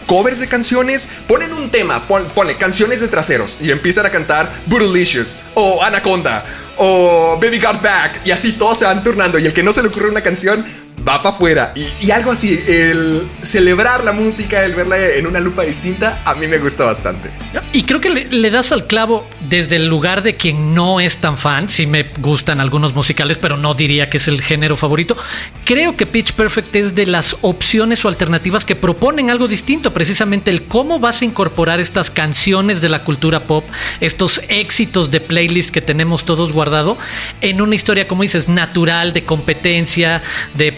covers 0.06 0.40
de 0.40 0.48
canciones. 0.48 1.10
Ponen 1.28 1.54
un 1.54 1.70
tema, 1.70 2.08
pone 2.08 2.58
canciones 2.58 3.00
de 3.00 3.08
traseros 3.08 3.58
y 3.62 3.72
empiezan 3.72 4.06
a 4.06 4.10
cantar 4.10 4.52
Bootylicious 4.66 5.38
o 5.54 5.82
Anaconda 5.82 6.44
o 6.78 7.38
Baby 7.42 7.60
Got 7.60 7.82
Back. 7.82 8.22
Y 8.26 8.32
así 8.32 8.54
todos 8.54 8.80
se 8.80 8.86
van 8.86 9.04
turnando. 9.04 9.38
Y 9.40 9.46
el 9.46 9.54
que 9.54 9.64
no 9.64 9.72
se 9.72 9.82
le 9.82 9.90
ocurre 9.90 10.10
una 10.10 10.22
canción 10.22 10.66
va 11.08 11.18
para 11.18 11.30
afuera. 11.30 11.74
Y, 11.76 12.12
algo 12.12 12.32
así, 12.32 12.60
el 12.68 13.28
celebrar 13.42 14.04
la 14.04 14.12
música, 14.12 14.64
el 14.66 14.74
verla 14.74 14.98
en 14.98 15.28
una 15.28 15.40
lupa 15.40 15.64
distinta, 15.64 16.22
a 16.26 16.36
mí 16.36 16.48
me 16.48 16.58
gusta 16.58 16.86
bastante. 16.86 17.30
Y 17.74 17.84
creo 17.84 18.02
que 18.02 18.10
le, 18.10 18.50
das 18.50 18.72
al 18.72 18.88
clavo 18.88 19.28
desde 19.42 19.78
el 19.78 19.88
lugar 19.88 20.24
de 20.24 20.36
quien 20.36 20.74
no 20.74 21.00
es 21.00 21.18
tan 21.18 21.38
fan. 21.38 21.70
Sí 21.70 21.86
me 21.86 22.10
gustan 22.20 22.60
algunos 22.60 22.94
musicales, 22.94 23.38
pero 23.38 23.58
no 23.58 23.74
diría 23.74 24.10
que 24.10 24.18
es 24.18 24.28
el 24.28 24.42
género 24.42 24.76
favorito. 24.76 25.18
Creo 25.66 25.96
que 25.96 26.06
Pitch 26.06 26.34
Perfect 26.34 26.76
es 26.76 26.96
de 26.96 27.06
las 27.06 27.38
opciones 27.42 28.04
o 28.06 28.08
alternativas 28.08 28.66
que 28.66 28.76
proponen 28.76 29.30
algo 29.30 29.48
distinto, 29.48 29.94
precisamente 29.94 30.52
el 30.52 30.64
cómo 30.64 31.00
vas 31.00 31.22
a 31.22 31.26
incorporar 31.26 31.80
estas 31.80 32.10
canciones 32.10 32.82
de 32.82 32.90
la 32.90 33.04
cultura 33.04 33.44
pop, 33.44 33.66
estos 34.00 34.42
éxitos 34.48 35.12
de 35.12 35.22
playlist 35.22 35.72
que 35.72 35.82
tenemos 35.82 36.26
todos 36.26 36.54
guardado 36.54 36.98
en 37.42 37.62
una 37.62 37.76
historia, 37.76 38.08
como 38.08 38.24
dices, 38.24 38.48
natural, 38.48 39.14
de 39.14 39.24
competencia, 39.24 40.22
de 40.56 40.78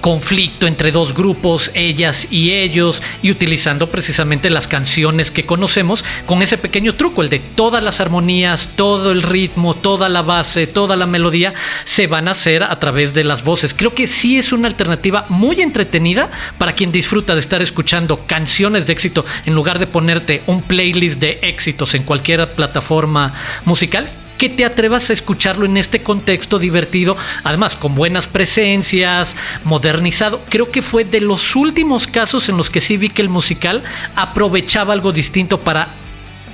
conflicto 0.00 0.66
entre 0.66 0.92
dos 0.92 1.14
grupos, 1.14 1.70
ellas 1.74 2.28
y 2.30 2.52
ellos, 2.52 3.02
y 3.22 3.30
utilizando 3.30 3.90
precisamente 3.90 4.50
las 4.50 4.68
canciones 4.68 5.30
que 5.30 5.46
conocemos 5.46 6.04
con 6.26 6.42
ese 6.42 6.58
pequeño 6.58 6.94
truco, 6.94 7.22
el 7.22 7.28
de 7.28 7.38
todas 7.38 7.82
las 7.82 8.00
armonías, 8.00 8.70
todo 8.76 9.10
el 9.10 9.22
ritmo, 9.22 9.74
toda 9.74 10.08
la 10.08 10.22
base, 10.22 10.66
toda 10.66 10.96
la 10.96 11.06
melodía, 11.06 11.54
se 11.84 12.06
van 12.06 12.28
a 12.28 12.32
hacer 12.32 12.62
a 12.62 12.78
través 12.78 13.14
de 13.14 13.24
las 13.24 13.42
voces. 13.42 13.74
Creo 13.74 13.94
que 13.94 14.06
sí 14.06 14.38
es 14.38 14.52
una 14.52 14.68
alternativa 14.68 15.26
muy 15.28 15.60
entretenida 15.60 16.30
para 16.58 16.74
quien 16.74 16.92
disfruta 16.92 17.34
de 17.34 17.40
estar 17.40 17.62
escuchando 17.62 18.26
canciones 18.26 18.86
de 18.86 18.92
éxito 18.92 19.24
en 19.46 19.54
lugar 19.54 19.78
de 19.78 19.86
ponerte 19.86 20.42
un 20.46 20.62
playlist 20.62 21.20
de 21.20 21.38
éxitos 21.42 21.94
en 21.94 22.04
cualquier 22.04 22.52
plataforma 22.54 23.34
musical 23.64 24.10
que 24.40 24.48
te 24.48 24.64
atrevas 24.64 25.10
a 25.10 25.12
escucharlo 25.12 25.66
en 25.66 25.76
este 25.76 26.02
contexto 26.02 26.58
divertido, 26.58 27.14
además 27.44 27.76
con 27.76 27.94
buenas 27.94 28.26
presencias, 28.26 29.36
modernizado. 29.64 30.40
Creo 30.48 30.70
que 30.70 30.80
fue 30.80 31.04
de 31.04 31.20
los 31.20 31.56
últimos 31.56 32.06
casos 32.06 32.48
en 32.48 32.56
los 32.56 32.70
que 32.70 32.80
sí 32.80 32.96
vi 32.96 33.10
que 33.10 33.20
el 33.20 33.28
musical 33.28 33.82
aprovechaba 34.16 34.94
algo 34.94 35.12
distinto 35.12 35.60
para 35.60 35.94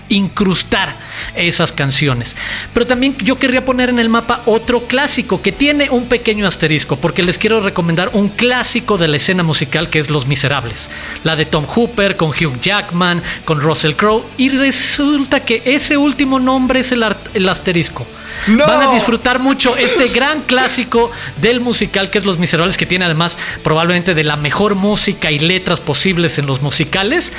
incrustar 0.08 0.96
esas 1.34 1.72
canciones. 1.72 2.36
Pero 2.72 2.86
también 2.86 3.16
yo 3.18 3.38
querría 3.38 3.64
poner 3.64 3.90
en 3.90 3.98
el 3.98 4.08
mapa 4.08 4.42
otro 4.46 4.84
clásico 4.84 5.42
que 5.42 5.52
tiene 5.52 5.90
un 5.90 6.06
pequeño 6.06 6.46
asterisco, 6.46 6.96
porque 6.96 7.22
les 7.22 7.38
quiero 7.38 7.60
recomendar 7.60 8.10
un 8.12 8.28
clásico 8.28 8.98
de 8.98 9.08
la 9.08 9.16
escena 9.16 9.42
musical 9.42 9.90
que 9.90 9.98
es 9.98 10.10
Los 10.10 10.26
Miserables, 10.26 10.88
la 11.24 11.36
de 11.36 11.46
Tom 11.46 11.66
Hooper 11.66 12.16
con 12.16 12.30
Hugh 12.30 12.60
Jackman, 12.60 13.22
con 13.44 13.60
Russell 13.60 13.94
Crowe, 13.94 14.24
y 14.36 14.50
resulta 14.50 15.40
que 15.40 15.62
ese 15.64 15.96
último 15.96 16.38
nombre 16.38 16.80
es 16.80 16.92
el, 16.92 17.04
el 17.34 17.48
asterisco. 17.48 18.06
Van 18.46 18.82
a 18.82 18.92
disfrutar 18.92 19.38
mucho 19.38 19.76
este 19.76 20.08
gran 20.08 20.42
clásico 20.42 21.10
del 21.40 21.60
musical 21.60 22.10
que 22.10 22.18
es 22.18 22.26
Los 22.26 22.38
Miserables, 22.38 22.76
que 22.76 22.86
tiene 22.86 23.04
además 23.04 23.38
probablemente 23.62 24.14
de 24.14 24.24
la 24.24 24.36
mejor 24.36 24.74
música 24.74 25.30
y 25.30 25.38
letras 25.38 25.80
posibles 25.80 26.38
en 26.38 26.46
los 26.46 26.62
musicales. 26.62 27.32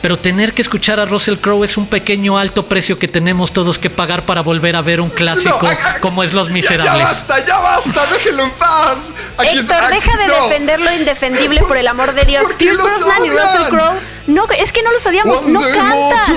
Pero 0.00 0.18
tener 0.18 0.52
que 0.52 0.62
escuchar 0.62 1.00
a 1.00 1.06
Russell 1.06 1.36
Crowe 1.36 1.64
es 1.64 1.76
un 1.76 1.86
pequeño 2.04 2.36
alto 2.36 2.66
precio 2.66 2.98
que 2.98 3.08
tenemos 3.08 3.54
todos 3.54 3.78
que 3.78 3.88
pagar 3.88 4.26
para 4.26 4.42
volver 4.42 4.76
a 4.76 4.82
ver 4.82 5.00
un 5.00 5.08
clásico 5.08 5.66
como 6.02 6.22
es 6.22 6.34
Los 6.34 6.50
Miserables. 6.50 6.98
Ya, 6.98 7.04
basta, 7.04 7.44
ya 7.46 7.58
basta, 7.60 8.02
déjenlo 8.12 8.42
en 8.42 8.50
paz. 8.50 9.14
Héctor, 9.42 9.88
deja 9.88 10.16
de 10.18 10.26
defender 10.26 10.80
lo 10.80 10.92
indefendible 10.92 11.62
por 11.62 11.78
el 11.78 11.88
amor 11.88 12.12
de 12.12 12.26
Dios. 12.26 12.52
Pierce 12.58 12.82
Brosnan 12.82 13.24
y 13.24 13.30
Russell 13.30 13.68
Crowe 13.70 13.98
no, 14.26 14.46
es 14.50 14.70
que 14.70 14.82
no 14.82 14.92
los 14.92 15.06
odiamos, 15.06 15.46
no 15.46 15.60
cantan. 15.60 16.36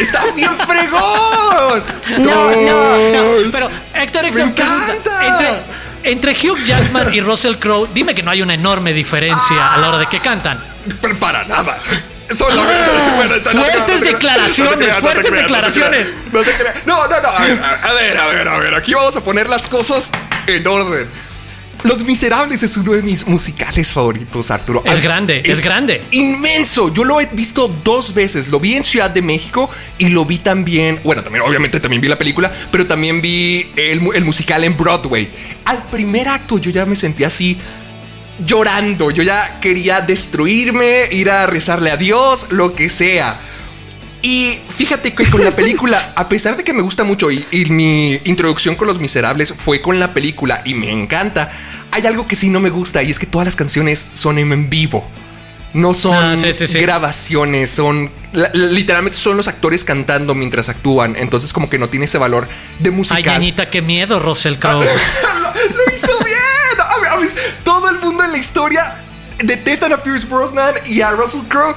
Está 0.00 0.24
bien 0.34 0.56
fregón. 0.56 1.84
No, 2.18 2.50
no, 2.50 2.96
no. 3.12 3.50
Pero 3.52 3.70
Héctor, 3.94 4.24
Héctor, 4.24 4.32
Me 4.32 4.40
encanta. 4.42 5.64
Entre, 6.02 6.32
Hugh 6.32 6.58
Jackman 6.64 7.14
y 7.14 7.20
Russell 7.20 7.54
Crowe, 7.56 7.88
dime 7.94 8.12
que 8.12 8.24
no 8.24 8.32
hay 8.32 8.42
una 8.42 8.54
enorme 8.54 8.92
diferencia 8.92 9.72
a 9.72 9.76
la 9.76 9.88
hora 9.88 9.98
de 9.98 10.06
que 10.06 10.18
cantan. 10.18 10.58
Pero 11.00 11.16
para 11.16 11.44
nada. 11.44 11.78
Son 12.30 12.50
fuertes 13.52 14.00
declaraciones, 14.00 14.94
fuertes 15.00 15.32
declaraciones. 15.32 16.12
No, 16.86 17.06
no, 17.06 17.20
no. 17.20 17.28
A 17.28 17.44
ver, 17.44 17.58
a 17.60 17.92
ver, 17.92 18.18
a 18.18 18.26
ver, 18.26 18.48
a 18.48 18.58
ver. 18.58 18.74
Aquí 18.74 18.94
vamos 18.94 19.16
a 19.16 19.20
poner 19.22 19.48
las 19.48 19.68
cosas 19.68 20.10
en 20.46 20.66
orden. 20.66 21.08
Los 21.84 22.02
Miserables 22.04 22.62
es 22.64 22.76
uno 22.78 22.92
de 22.92 23.02
mis 23.02 23.26
musicales 23.28 23.92
favoritos, 23.92 24.50
Arturo. 24.50 24.82
Es 24.84 25.00
grande, 25.00 25.42
es 25.44 25.62
grande. 25.62 26.02
Inmenso. 26.10 26.92
Yo 26.92 27.04
lo 27.04 27.20
he 27.20 27.26
visto 27.26 27.68
dos 27.84 28.12
veces. 28.12 28.48
Lo 28.48 28.58
vi 28.58 28.74
en 28.74 28.82
Ciudad 28.82 29.10
de 29.10 29.22
México 29.22 29.70
y 29.98 30.08
lo 30.08 30.24
vi 30.24 30.38
también. 30.38 30.98
Bueno, 31.04 31.22
también, 31.22 31.44
obviamente, 31.44 31.78
también 31.78 32.00
vi 32.00 32.08
la 32.08 32.18
película, 32.18 32.50
pero 32.72 32.86
también 32.86 33.22
vi 33.22 33.70
el, 33.76 34.00
el 34.14 34.24
musical 34.24 34.64
en 34.64 34.76
Broadway. 34.76 35.30
Al 35.66 35.84
primer 35.84 36.28
acto 36.28 36.58
yo 36.58 36.70
ya 36.72 36.86
me 36.86 36.96
sentí 36.96 37.22
así 37.22 37.56
llorando. 38.38 39.10
Yo 39.10 39.22
ya 39.22 39.58
quería 39.60 40.00
destruirme, 40.00 41.08
ir 41.10 41.30
a 41.30 41.46
rezarle 41.46 41.90
a 41.90 41.96
Dios, 41.96 42.48
lo 42.50 42.74
que 42.74 42.88
sea. 42.88 43.38
Y 44.22 44.58
fíjate 44.68 45.14
que 45.14 45.24
con 45.30 45.44
la 45.44 45.50
película, 45.56 46.12
a 46.16 46.28
pesar 46.28 46.56
de 46.56 46.64
que 46.64 46.72
me 46.72 46.82
gusta 46.82 47.04
mucho 47.04 47.30
y, 47.30 47.44
y 47.52 47.66
mi 47.66 48.20
introducción 48.24 48.74
con 48.74 48.88
Los 48.88 48.98
Miserables 48.98 49.52
fue 49.54 49.80
con 49.80 50.00
la 50.00 50.12
película 50.12 50.62
y 50.64 50.74
me 50.74 50.90
encanta, 50.90 51.50
hay 51.92 52.06
algo 52.06 52.26
que 52.26 52.34
sí 52.34 52.48
no 52.48 52.58
me 52.60 52.70
gusta 52.70 53.02
y 53.02 53.10
es 53.10 53.18
que 53.18 53.26
todas 53.26 53.44
las 53.46 53.56
canciones 53.56 54.04
son 54.14 54.38
en, 54.38 54.68
vivo. 54.68 55.08
No 55.74 55.92
son 55.92 56.14
Ah, 56.14 56.36
sí, 56.40 56.54
sí, 56.54 56.66
sí. 56.68 56.78
grabaciones, 56.78 57.70
son 57.70 58.10
la- 58.32 58.50
literalmente 58.54 59.18
son 59.18 59.36
los 59.36 59.46
actores 59.46 59.84
cantando 59.84 60.34
mientras 60.34 60.70
actúan. 60.70 61.14
Entonces, 61.18 61.52
como 61.52 61.68
que 61.68 61.78
no 61.78 61.88
tiene 61.90 62.06
ese 62.06 62.16
valor 62.16 62.48
de 62.78 62.88
Ay, 62.90 62.96
musical. 62.96 63.22
ñañita, 63.24 63.68
qué 63.68 63.82
miedo, 63.82 64.18
Russell 64.18 64.54
Crowe. 64.56 64.84
lo, 65.42 65.50
lo 65.50 65.94
hizo 65.94 66.18
bien. 66.24 66.38
Todo 67.64 67.88
el 67.88 67.98
mundo 68.00 68.24
en 68.24 68.32
la 68.32 68.38
historia 68.38 68.94
detestan 69.38 69.92
a 69.92 70.02
Pierce 70.02 70.26
Brosnan 70.26 70.74
y 70.86 71.00
a 71.02 71.10
Russell 71.10 71.46
Crowe. 71.48 71.76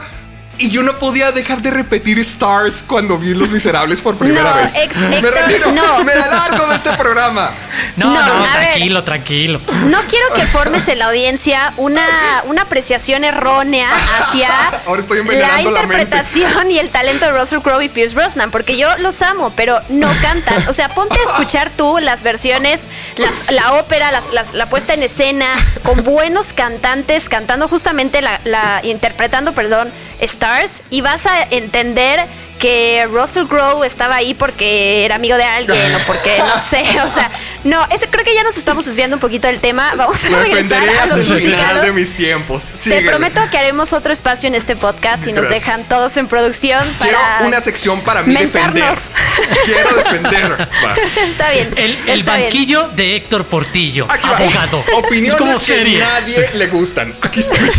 Y 0.59 0.69
yo 0.69 0.83
no 0.83 0.97
podía 0.99 1.31
dejar 1.31 1.61
de 1.61 1.71
repetir 1.71 2.19
Stars 2.19 2.83
cuando 2.85 3.17
vi 3.17 3.33
Los 3.33 3.49
Miserables 3.49 4.01
por 4.01 4.17
primera 4.17 4.49
No, 4.51 4.55
vez. 4.57 4.75
Hec- 4.75 4.93
me 4.95 5.17
Héctor, 5.17 5.33
retiro, 5.33 5.71
no. 5.71 6.03
me 6.03 6.11
alargo 6.11 6.67
de 6.67 6.75
este 6.75 6.91
programa. 6.93 7.51
No, 7.95 8.13
no, 8.13 8.21
No, 8.25 8.43
ver. 8.43 8.51
tranquilo, 8.51 9.03
tranquilo. 9.03 9.61
No 9.87 9.99
quiero 10.09 10.27
que 10.35 10.45
formes 10.45 10.87
en 10.89 10.99
la 10.99 11.05
audiencia 11.07 11.73
una, 11.77 12.05
una 12.45 12.63
apreciación 12.63 13.23
errónea 13.23 13.87
hacia 14.19 14.49
Ahora 14.85 15.01
estoy 15.01 15.23
la 15.25 15.61
interpretación 15.61 16.71
y 16.71 16.79
el 16.79 16.89
talento 16.89 17.25
de 17.25 17.31
Russell 17.31 17.59
Crowe 17.59 17.81
y 17.83 17.89
Pierce 17.89 18.15
Brosnan, 18.15 18.51
porque 18.51 18.77
yo 18.77 18.97
los 18.97 19.21
amo, 19.21 19.53
pero 19.55 19.79
no 19.89 20.09
cantan. 20.21 20.67
O 20.67 20.73
sea, 20.73 20.89
ponte 20.89 21.15
a 21.19 21.23
escuchar 21.23 21.69
tú 21.75 21.99
las 21.99 22.23
versiones, 22.23 22.87
las- 23.17 23.51
la 23.51 23.73
ópera, 23.73 24.11
las- 24.11 24.31
las- 24.33 24.53
la 24.53 24.67
puesta 24.67 24.93
en 24.93 25.03
escena, 25.03 25.47
con 25.83 26.03
buenos 26.03 26.51
cantantes 26.53 27.29
cantando 27.29 27.67
justamente 27.67 28.21
la, 28.21 28.41
la- 28.43 28.81
interpretando, 28.83 29.53
perdón, 29.53 29.89
Stars, 30.21 30.83
y 30.89 31.01
vas 31.01 31.25
a 31.25 31.43
entender 31.49 32.25
que 32.59 33.07
Russell 33.09 33.45
Crowe 33.45 33.85
estaba 33.85 34.17
ahí 34.17 34.33
porque 34.33 35.05
era 35.05 35.15
amigo 35.15 35.37
de 35.37 35.45
alguien 35.45 35.77
o 35.95 35.99
porque 35.99 36.37
no 36.39 36.57
sé, 36.61 36.81
o 37.01 37.09
sea, 37.09 37.31
no, 37.63 37.85
ese 37.89 38.07
creo 38.07 38.25
que 38.25 38.35
ya 38.35 38.43
nos 38.43 38.57
estamos 38.57 38.85
desviando 38.85 39.15
un 39.15 39.21
poquito 39.21 39.47
del 39.47 39.61
tema. 39.61 39.93
Vamos 39.95 40.25
a 40.25 40.29
regresar 40.39 40.81
a 40.89 41.05
los 41.05 41.29
el 41.29 41.37
final 41.39 41.39
musicales. 41.51 41.81
de 41.83 41.91
mis 41.93 42.13
tiempos. 42.17 42.65
Te 42.83 43.01
prometo 43.03 43.39
que 43.49 43.57
haremos 43.57 43.93
otro 43.93 44.11
espacio 44.11 44.47
en 44.47 44.55
este 44.55 44.75
podcast 44.75 45.25
y 45.27 45.31
nos 45.31 45.47
dejan 45.47 45.87
todos 45.87 46.17
en 46.17 46.27
producción 46.27 46.83
Quiero 47.01 47.17
para 47.17 47.47
una 47.47 47.61
sección 47.61 48.01
para 48.01 48.23
mí 48.23 48.35
defender. 48.35 48.93
Quiero 49.65 49.95
defender. 49.95 50.67
Va. 50.83 50.95
Está 51.29 51.51
bien. 51.51 51.69
El, 51.77 51.91
el 52.07 52.19
está 52.19 52.35
bien. 52.35 52.49
banquillo 52.49 52.89
de 52.89 53.15
Héctor 53.15 53.45
Portillo, 53.45 54.05
Aquí 54.09 54.27
va. 54.27 54.35
abogado. 54.37 54.83
Es 54.85 54.93
Opiniones 54.95 55.35
como 55.37 55.53
que 55.53 55.65
serie. 55.65 55.99
nadie 55.99 56.49
le 56.55 56.67
gustan. 56.67 57.15
Aquí 57.21 57.39
estoy. 57.39 57.57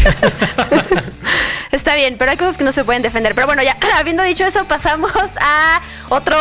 Está 1.73 1.95
bien, 1.95 2.17
pero 2.19 2.31
hay 2.31 2.37
cosas 2.37 2.59
que 2.59 2.65
no 2.65 2.73
se 2.73 2.85
pueden 2.85 3.03
defender. 3.03 3.35
Pero 3.35 3.47
bueno, 3.47 3.63
ya 3.63 3.77
habiendo 3.97 4.23
dicho 4.23 4.45
eso, 4.45 4.65
pasamos 4.67 5.13
a 5.41 5.81
otro 6.09 6.37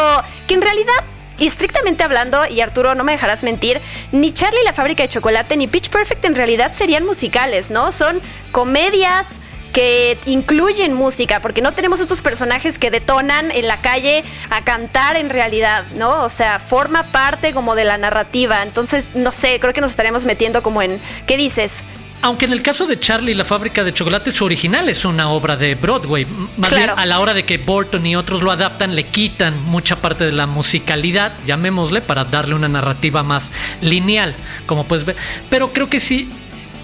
que 0.48 0.56
en 0.56 0.62
realidad, 0.62 1.04
y 1.38 1.48
estrictamente 1.48 2.04
hablando, 2.04 2.46
y 2.48 2.62
Arturo, 2.62 2.96
no 2.96 3.04
me 3.04 3.12
dejarás 3.12 3.44
mentir, 3.44 3.80
ni 4.12 4.32
Charlie 4.34 4.63
la 4.63 4.74
fábrica 4.74 5.04
de 5.04 5.10
chocolate 5.10 5.56
ni 5.56 5.68
Pitch 5.68 5.89
Perfect 5.89 6.26
en 6.26 6.36
realidad 6.36 6.72
serían 6.72 7.06
musicales, 7.06 7.72
¿no? 7.72 7.92
Son 7.92 8.22
comedias 8.52 9.39
que 9.74 10.18
incluyen 10.26 10.94
música, 10.94 11.42
porque 11.42 11.62
no 11.62 11.74
tenemos 11.74 12.00
estos 12.00 12.24
personajes 12.24 12.80
que 12.80 12.89
detonan 12.89 13.52
en 13.52 13.68
la 13.68 13.82
calle 13.82 14.24
a 14.50 14.63
cantar 14.63 15.15
en 15.15 15.30
realidad, 15.30 15.86
¿no? 15.96 16.24
O 16.24 16.30
sea, 16.30 16.58
forma 16.60 17.12
parte 17.12 17.54
como 17.54 17.76
de 17.76 17.84
la 17.84 17.98
narrativa. 17.98 18.63
Entonces, 18.63 19.15
no 19.15 19.32
sé, 19.32 19.60
creo 19.60 19.74
que 19.74 19.82
nos 19.82 19.92
estaremos 19.92 20.26
metiendo 20.26 20.63
como 20.63 20.82
en, 20.82 21.00
¿qué 21.28 21.38
dices? 21.38 21.84
Aunque 22.22 22.46
en 22.46 22.52
el 22.54 22.62
caso 22.62 22.86
de 22.86 23.00
Charlie 23.00 23.32
y 23.32 23.36
la 23.36 23.46
fábrica 23.46 23.84
de 23.84 23.94
chocolate, 23.94 24.32
su 24.34 24.44
original 24.44 24.90
es 24.90 25.06
una 25.06 25.30
obra 25.30 25.56
de 25.56 25.76
Broadway. 25.76 26.26
Más 26.58 26.70
Claro. 26.70 26.88
bien, 26.88 27.00
a 27.00 27.06
la 27.06 27.20
hora 27.20 27.34
de 27.34 27.46
que 27.46 27.58
Burton 27.58 28.06
y 28.06 28.16
otros 28.16 28.42
lo 28.42 28.52
adaptan, 28.52 28.94
le 28.94 29.06
quitan 29.06 29.54
mucha 29.66 29.96
parte 29.96 30.26
de 30.26 30.34
la 30.34 30.46
musicalidad, 30.46 31.32
llamémosle, 31.46 32.02
para 32.02 32.26
darle 32.26 32.56
una 32.56 32.68
narrativa 32.68 33.24
más 33.24 33.52
lineal, 33.82 34.36
como 34.66 34.84
puedes 34.84 35.06
ver. 35.06 35.16
Pero 35.50 35.72
creo 35.72 35.90
que 35.90 36.00
sí. 36.00 36.30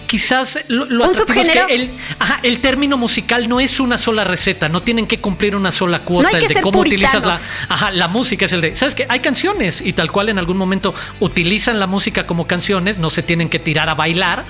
Quizás 0.08 0.60
lo, 0.67 0.86
lo 0.86 1.04
¿Un 1.04 1.10
atractivo 1.10 1.41
es 1.41 1.50
que 1.50 1.76
el, 1.76 1.89
ajá, 2.19 2.39
el 2.43 2.60
término 2.60 2.95
musical 2.95 3.50
no 3.50 3.60
es 3.60 3.80
una 3.80 3.98
sola 3.98 4.24
receta, 4.24 4.69
no 4.69 4.84
tienen 4.84 5.08
que 5.08 5.19
cumplir 5.19 5.56
una 5.56 5.71
sola 5.71 6.04
cuota. 6.04 6.32
No 6.32 6.38
el 6.38 6.48
de 6.48 6.62
cómo 6.62 6.82
utilizas 6.82 7.26
la. 7.26 7.74
Ajá, 7.74 7.89
la 7.89 8.08
música 8.08 8.45
es 8.45 8.54
el 8.54 8.62
de. 8.62 8.76
¿Sabes 8.76 8.93
qué? 8.93 9.08
Hay 9.10 9.19
canciones 9.19 9.82
y 9.82 9.93
tal 9.93 10.12
cual 10.12 10.30
en 10.30 10.38
algún 10.38 10.58
momento 10.58 10.93
utilizan 11.19 11.80
la 11.80 11.88
música 11.88 12.28
como 12.28 12.45
canciones, 12.45 13.00
no 13.00 13.10
se 13.10 13.24
tienen 13.24 13.50
que 13.50 13.58
tirar 13.58 13.89
a 13.89 13.95
bailar. 13.95 14.45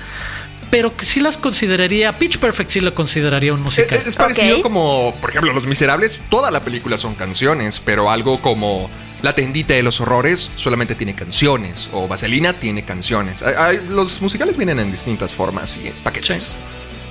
Pero 0.70 0.96
que 0.96 1.06
sí 1.06 1.20
las 1.20 1.36
consideraría. 1.36 2.18
Pitch 2.18 2.38
Perfect 2.38 2.70
sí 2.70 2.80
lo 2.80 2.94
consideraría 2.94 3.52
un 3.54 3.62
musical. 3.62 3.98
Es, 3.98 4.06
es 4.06 4.16
parecido 4.16 4.62
como, 4.62 5.14
por 5.20 5.30
ejemplo, 5.30 5.52
Los 5.52 5.66
Miserables, 5.66 6.20
toda 6.28 6.50
la 6.50 6.60
película 6.64 6.96
son 6.96 7.14
canciones, 7.14 7.80
pero 7.84 8.10
algo 8.10 8.40
como 8.42 8.90
La 9.22 9.32
tendita 9.34 9.72
de 9.72 9.82
los 9.82 10.00
horrores 10.02 10.50
solamente 10.56 10.94
tiene 10.94 11.14
canciones, 11.14 11.88
o 11.92 12.06
Vaselina 12.06 12.52
tiene 12.52 12.84
canciones. 12.84 13.42
Hay- 13.42 13.54
hay- 13.78 13.86
los 13.88 14.20
musicales 14.20 14.56
vienen 14.58 14.78
en 14.78 14.90
distintas 14.92 15.32
formas 15.32 15.78
y 15.78 15.90
paquetes. 16.04 16.58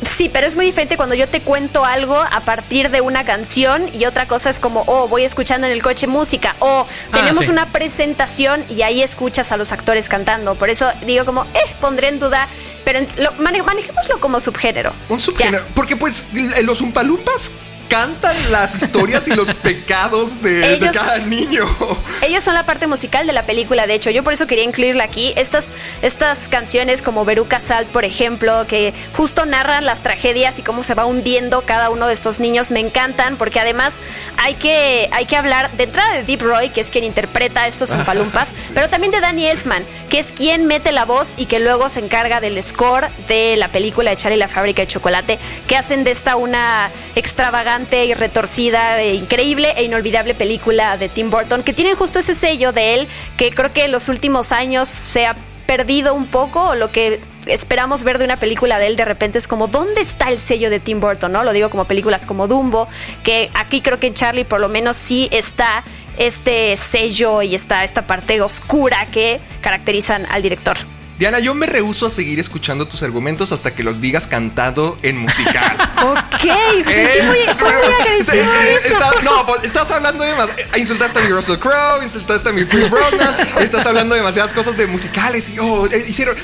Sí, 0.04 0.30
pero 0.32 0.46
es 0.46 0.56
muy 0.56 0.65
diferente 0.68 0.98
cuando 0.98 1.15
yo 1.15 1.28
te 1.28 1.41
cuento 1.41 1.84
algo 1.84 2.15
a 2.20 2.41
partir 2.41 2.91
de 2.91 3.02
una 3.02 3.26
canción 3.26 3.89
y 3.94 4.06
otra 4.06 4.28
cosa 4.28 4.50
es 4.52 4.60
como, 4.60 4.84
oh, 4.86 5.08
voy 5.08 5.24
escuchando 5.24 5.65
en 5.65 5.74
el 5.74 5.82
coche 5.82 6.06
música, 6.06 6.56
o 6.60 6.86
tenemos 7.12 7.46
sí. 7.46 7.52
una 7.52 7.65
presentación 7.72 8.63
y 8.70 8.84
ahí 8.84 9.02
escuchas 9.02 9.52
a 9.52 9.58
los 9.58 9.72
actores 9.72 10.08
cantando. 10.08 10.56
Por 10.56 10.70
eso 10.70 10.88
digo 11.08 11.26
como, 11.26 11.44
eh, 11.46 11.60
pondré 11.82 12.10
en 12.10 12.20
duda, 12.20 12.48
pero 12.86 13.00
lo- 13.17 13.34
mane- 13.34 13.62
manejémoslo 13.63 14.19
como 14.21 14.39
subgénero. 14.39 14.93
Un 15.10 15.19
subgénero. 15.19 15.65
Porque 15.74 15.95
pues 15.98 16.30
los 16.63 16.80
Umpalumpas 16.82 17.52
cantan 17.88 18.36
las 18.52 18.76
historias 18.76 19.28
y 19.28 19.36
los 19.36 19.54
pecados 19.54 20.41
de, 20.41 20.80
cada 20.93 21.17
niño. 21.28 21.65
Ellos 22.21 22.43
son 22.43 22.54
la 22.54 22.65
parte 22.65 22.88
musical 22.88 23.28
de 23.28 23.34
la 23.34 23.45
película, 23.45 23.88
de 23.88 23.93
hecho. 23.93 24.10
Yo 24.10 24.24
por 24.24 24.34
eso 24.34 24.48
quería 24.48 24.63
incluirla 24.63 25.04
aquí. 25.04 25.34
Estas, 25.36 25.69
estas 26.02 26.48
canciones 26.50 27.02
como 27.02 27.26
Veruca 27.26 27.60
Salt, 27.60 27.88
por 27.89 28.06
ejemplo, 28.06 28.65
que 28.67 28.93
justo 29.13 29.45
narran 29.45 29.86
las 29.86 30.02
tragedias 30.02 30.60
y 30.60 30.62
cómo 30.62 30.84
se 30.84 30.93
va 30.93 31.06
hundiendo 31.06 31.62
cada 31.62 31.89
uno 31.89 32.08
de 32.08 32.13
estos 32.13 32.39
niños, 32.39 32.71
me 32.71 32.80
encantan 32.80 33.38
porque 33.38 33.60
además 33.60 33.95
hay 34.38 34.56
que, 34.56 35.10
hay 35.12 35.26
que 35.26 35.38
hablar 35.38 35.71
de 35.71 35.84
entrada 35.84 36.13
de 36.13 36.24
Deep 36.24 36.41
Roy, 36.41 36.69
que 36.69 36.82
es 36.82 36.91
quien 36.91 37.04
interpreta 37.04 37.67
estos 37.67 37.91
Umpalumpas, 37.91 38.71
pero 38.74 38.89
también 38.89 39.12
de 39.12 39.21
Danny 39.21 39.45
Elfman, 39.45 39.84
que 40.10 40.19
es 40.19 40.32
quien 40.32 40.65
mete 40.65 40.91
la 40.91 41.06
voz 41.06 41.34
y 41.38 41.45
que 41.45 41.60
luego 41.60 41.88
se 41.89 42.00
encarga 42.00 42.41
del 42.41 42.62
score 42.62 43.10
de 43.28 43.56
la 43.58 43.69
película 43.69 44.12
de 44.12 44.17
Charlie 44.17 44.38
la 44.38 44.48
fábrica 44.48 44.82
de 44.82 44.88
chocolate, 44.88 45.39
que 45.67 45.78
hacen 45.78 46.04
de 46.04 46.12
esta 46.12 46.36
una 46.36 46.91
extravagante 47.15 47.75
y 47.76 48.14
retorcida, 48.14 49.02
e 49.02 49.16
increíble 49.16 49.74
e 49.76 49.84
inolvidable 49.84 50.34
película 50.34 50.96
de 50.96 51.10
Tim 51.10 51.30
Burton, 51.30 51.62
que 51.62 51.74
tienen 51.74 51.98
justo 51.98 52.20
ese 52.20 52.34
sello 52.34 52.72
de 52.72 52.94
él, 52.94 53.08
que 53.36 53.52
creo 53.52 53.74
que 53.74 53.84
en 53.84 53.92
los 53.92 54.08
últimos 54.08 54.54
años 54.54 54.88
se 54.88 55.26
ha 55.26 55.36
perdido 55.68 56.14
un 56.14 56.26
poco, 56.26 56.70
o 56.70 56.76
lo 56.76 56.90
que 56.90 57.20
esperamos 57.48 58.06
ver 58.06 58.18
de 58.18 58.24
una 58.24 58.38
película 58.38 58.80
de 58.80 58.88
él 58.88 58.96
de 58.96 59.04
repente 59.04 59.38
es 59.38 59.50
como, 59.50 59.68
¿dónde 59.68 60.00
está 60.00 60.30
el 60.30 60.40
sello 60.40 60.70
de 60.70 60.80
Tim 60.80 61.02
Burton? 61.02 61.34
¿no? 61.34 61.44
Lo 61.44 61.52
digo 61.52 61.70
como 61.70 61.84
películas 61.84 62.26
como 62.26 62.48
Dumbo, 62.48 62.88
que 63.24 63.50
aquí 63.54 63.82
creo 63.82 64.00
que 64.00 64.08
en 64.08 64.14
Charlie 64.14 64.46
por 64.46 64.62
lo 64.62 64.70
menos 64.70 64.96
sí 64.96 65.28
está 65.34 65.84
este 66.18 66.78
sello 66.78 67.42
y 67.42 67.56
está 67.56 67.84
esta 67.84 68.04
parte 68.04 68.42
oscura 68.42 69.06
que 69.08 69.42
caracterizan 69.60 70.26
al 70.30 70.42
director. 70.42 70.78
Diana, 71.17 71.39
yo 71.39 71.56
me 71.56 71.65
rehuso 71.65 72.08
a 72.08 72.10
seguir 72.10 72.39
escuchando 72.39 72.88
tus 72.88 73.01
argumentos 73.01 73.54
hasta 73.54 73.73
que 73.73 73.84
los 73.84 74.01
digas 74.01 74.28
cantado 74.28 74.97
en 75.01 75.17
musical. 75.17 75.78
Ok, 76.06 76.43
me 76.86 76.93
sentí 76.93 77.21
muy, 77.25 77.38
fue 77.58 77.73
muy 77.73 77.93
agresivo 78.01 78.43
Eh, 78.43 78.67
eh, 78.67 78.80
eso. 78.86 78.93
está- 78.93 79.21
no, 79.23 79.45
pues, 79.47 79.63
estás 79.63 79.89
hablando 79.91 80.23
de 80.23 80.36
más. 80.36 80.49
eh, 80.49 80.67
Insultaste 80.78 81.17
a 81.19 81.21
mi 81.23 81.30
Russell 81.30 81.58
Crowe, 81.58 82.04
insultaste 82.04 82.49
a 82.49 82.51
mi 82.51 82.65
Chris 82.65 82.89
Brosnan, 82.91 83.36
estás 83.60 83.86
hablando 83.88 84.13
demasiadas 84.13 84.54
cosas 84.54 84.78
de 84.78 84.86
musicales 84.86 85.49
y 85.49 85.60
oh, 85.60 85.88
eh, 85.88 86.04
hicieron. 86.08 86.36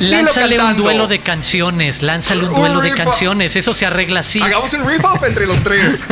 Lánzale 0.00 0.58
un 0.60 0.76
duelo 0.76 1.06
de 1.06 1.18
canciones, 1.20 2.02
lánzale 2.02 2.42
un 2.44 2.48
Un 2.50 2.54
duelo 2.60 2.80
de 2.80 2.90
riff-off. 2.90 3.04
canciones, 3.06 3.56
eso 3.56 3.74
se 3.74 3.86
arregla 3.86 4.20
así. 4.20 4.40
Hagamos 4.40 4.72
un 4.74 4.86
riff 4.86 5.04
off 5.04 5.22
entre 5.24 5.46
los 5.46 5.62
tres. 5.62 6.04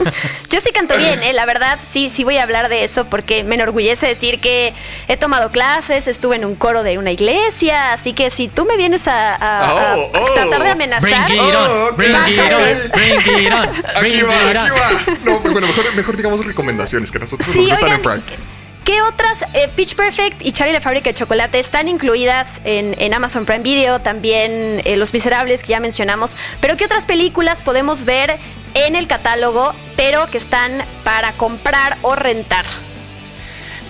Yo 0.50 0.60
sí 0.60 0.70
canto 0.72 0.96
bien, 0.96 1.22
¿eh? 1.22 1.32
la 1.32 1.46
verdad, 1.46 1.78
sí, 1.84 2.10
sí 2.10 2.24
voy 2.24 2.36
a 2.38 2.42
hablar 2.42 2.68
de 2.68 2.84
eso 2.84 3.04
porque 3.06 3.44
me 3.44 3.54
enorgullece 3.54 4.06
decir 4.06 4.40
que 4.40 4.74
he 5.08 5.16
tomado 5.16 5.50
clases, 5.50 6.06
estuve 6.06 6.36
en 6.36 6.44
un 6.44 6.54
coro 6.54 6.82
de 6.82 6.98
una 6.98 7.10
iglesia, 7.12 7.92
así 7.92 8.12
que 8.12 8.30
si 8.30 8.48
tú 8.48 8.64
me 8.64 8.76
vienes 8.76 9.08
a, 9.08 9.36
Oh, 9.40 10.10
a 10.16 10.20
oh. 10.20 10.34
tratar 10.34 10.50
de 10.50 10.74
Bring 10.74 10.92
amenazar, 10.92 11.30
it 11.30 11.40
Oh, 11.40 11.92
bring 11.96 12.10
it 12.10 12.16
on, 12.16 12.90
bring 12.92 13.46
it 13.46 13.52
on, 13.52 13.68
Aquí 13.68 14.00
bring 14.00 14.14
it 14.18 14.24
va, 14.28 14.62
aquí 14.62 14.70
va. 14.70 15.16
No, 15.24 15.40
pues 15.40 15.52
bueno, 15.52 15.66
mejor, 15.66 15.94
mejor 15.94 16.16
digamos 16.16 16.44
recomendaciones 16.44 17.10
que 17.10 17.18
nosotros 17.18 17.48
Sí, 17.50 17.60
nos 17.60 17.68
gustan 17.70 17.84
oigan, 17.84 17.98
en 18.16 18.22
Prime. 18.22 18.59
¿Qué 18.84 19.02
otras? 19.02 19.42
Eh, 19.54 19.68
Pitch 19.74 19.94
Perfect 19.94 20.44
y 20.44 20.52
Charlie 20.52 20.72
la 20.72 20.80
fábrica 20.80 21.10
de 21.10 21.14
chocolate 21.14 21.58
están 21.58 21.88
incluidas 21.88 22.60
en, 22.64 23.14
Amazon 23.14 23.44
Prime 23.44 23.62
Video, 23.62 24.00
también 24.00 24.82
eh, 24.84 24.96
Los 24.96 25.12
Miserables 25.12 25.62
que 25.62 25.68
ya 25.68 25.80
mencionamos, 25.80 26.36
pero 26.60 26.76
¿qué 26.76 26.84
otras 26.84 27.06
películas 27.06 27.62
podemos 27.62 28.04
ver 28.04 28.38
en 28.74 28.96
el 28.96 29.06
catálogo, 29.06 29.72
pero 29.96 30.26
que 30.30 30.38
están 30.38 30.72
para 31.04 31.32
comprar 31.32 31.98
o 32.02 32.14
rentar? 32.14 32.64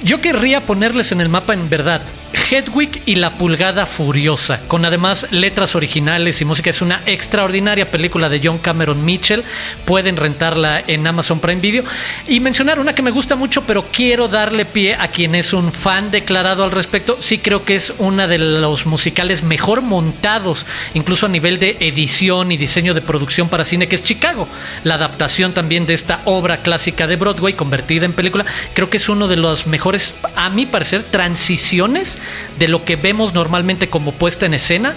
Yo 0.02 0.20
querría 0.20 0.64
ponerles 0.64 1.12
en 1.12 1.20
el 1.20 1.28
mapa 1.28 1.52
en 1.52 1.68
verdad 1.68 2.02
Hedwig 2.32 3.02
y 3.06 3.16
la 3.16 3.32
pulgada 3.38 3.86
furiosa, 3.86 4.60
con 4.68 4.84
además 4.84 5.26
letras 5.30 5.74
originales 5.74 6.40
y 6.40 6.44
música. 6.44 6.70
Es 6.70 6.82
una 6.82 7.02
extraordinaria 7.06 7.90
película 7.90 8.28
de 8.28 8.40
John 8.42 8.58
Cameron 8.58 9.04
Mitchell. 9.04 9.44
Pueden 9.84 10.16
rentarla 10.16 10.82
en 10.86 11.06
Amazon 11.06 11.40
Prime 11.40 11.60
Video. 11.60 11.84
Y 12.26 12.40
mencionar 12.40 12.78
una 12.78 12.94
que 12.94 13.02
me 13.02 13.10
gusta 13.10 13.36
mucho, 13.36 13.62
pero 13.62 13.84
quiero 13.84 14.28
darle 14.28 14.64
pie 14.64 14.94
a 14.94 15.08
quien 15.08 15.34
es 15.34 15.52
un 15.52 15.72
fan 15.72 16.10
declarado 16.10 16.64
al 16.64 16.70
respecto. 16.70 17.16
Sí 17.20 17.38
creo 17.38 17.64
que 17.64 17.76
es 17.76 17.94
una 17.98 18.26
de 18.26 18.38
los 18.38 18.86
musicales 18.86 19.42
mejor 19.42 19.82
montados, 19.82 20.66
incluso 20.94 21.26
a 21.26 21.30
nivel 21.30 21.58
de 21.58 21.76
edición 21.80 22.52
y 22.52 22.56
diseño 22.56 22.94
de 22.94 23.00
producción 23.00 23.48
para 23.48 23.64
cine, 23.64 23.88
que 23.88 23.96
es 23.96 24.02
Chicago. 24.02 24.48
La 24.84 24.94
adaptación 24.94 25.52
también 25.52 25.86
de 25.86 25.94
esta 25.94 26.20
obra 26.24 26.62
clásica 26.62 27.06
de 27.06 27.16
Broadway 27.16 27.54
convertida 27.54 28.04
en 28.04 28.12
película. 28.12 28.44
Creo 28.74 28.90
que 28.90 28.98
es 28.98 29.08
uno 29.08 29.28
de 29.28 29.36
los 29.36 29.66
mejores, 29.66 30.14
a 30.36 30.50
mi 30.50 30.66
parecer, 30.66 31.02
transiciones 31.02 32.19
de 32.58 32.68
lo 32.68 32.84
que 32.84 32.96
vemos 32.96 33.34
normalmente 33.34 33.88
como 33.88 34.12
puesta 34.12 34.46
en 34.46 34.54
escena 34.54 34.94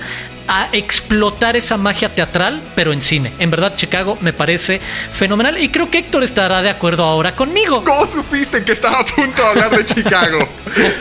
a 0.47 0.69
explotar 0.71 1.55
esa 1.55 1.77
magia 1.77 2.13
teatral, 2.13 2.61
pero 2.75 2.93
en 2.93 3.01
cine. 3.01 3.31
En 3.39 3.51
verdad, 3.51 3.75
Chicago 3.75 4.17
me 4.21 4.33
parece 4.33 4.81
fenomenal 5.11 5.61
y 5.61 5.69
creo 5.69 5.89
que 5.89 5.99
Héctor 5.99 6.23
estará 6.23 6.61
de 6.61 6.69
acuerdo 6.69 7.03
ahora 7.03 7.35
conmigo. 7.35 7.83
¿Cómo 7.83 8.05
supiste 8.05 8.63
que 8.63 8.71
estaba 8.71 8.99
a 8.99 9.05
punto 9.05 9.41
de 9.41 9.47
hablar 9.47 9.77
de 9.77 9.85
Chicago? 9.85 10.47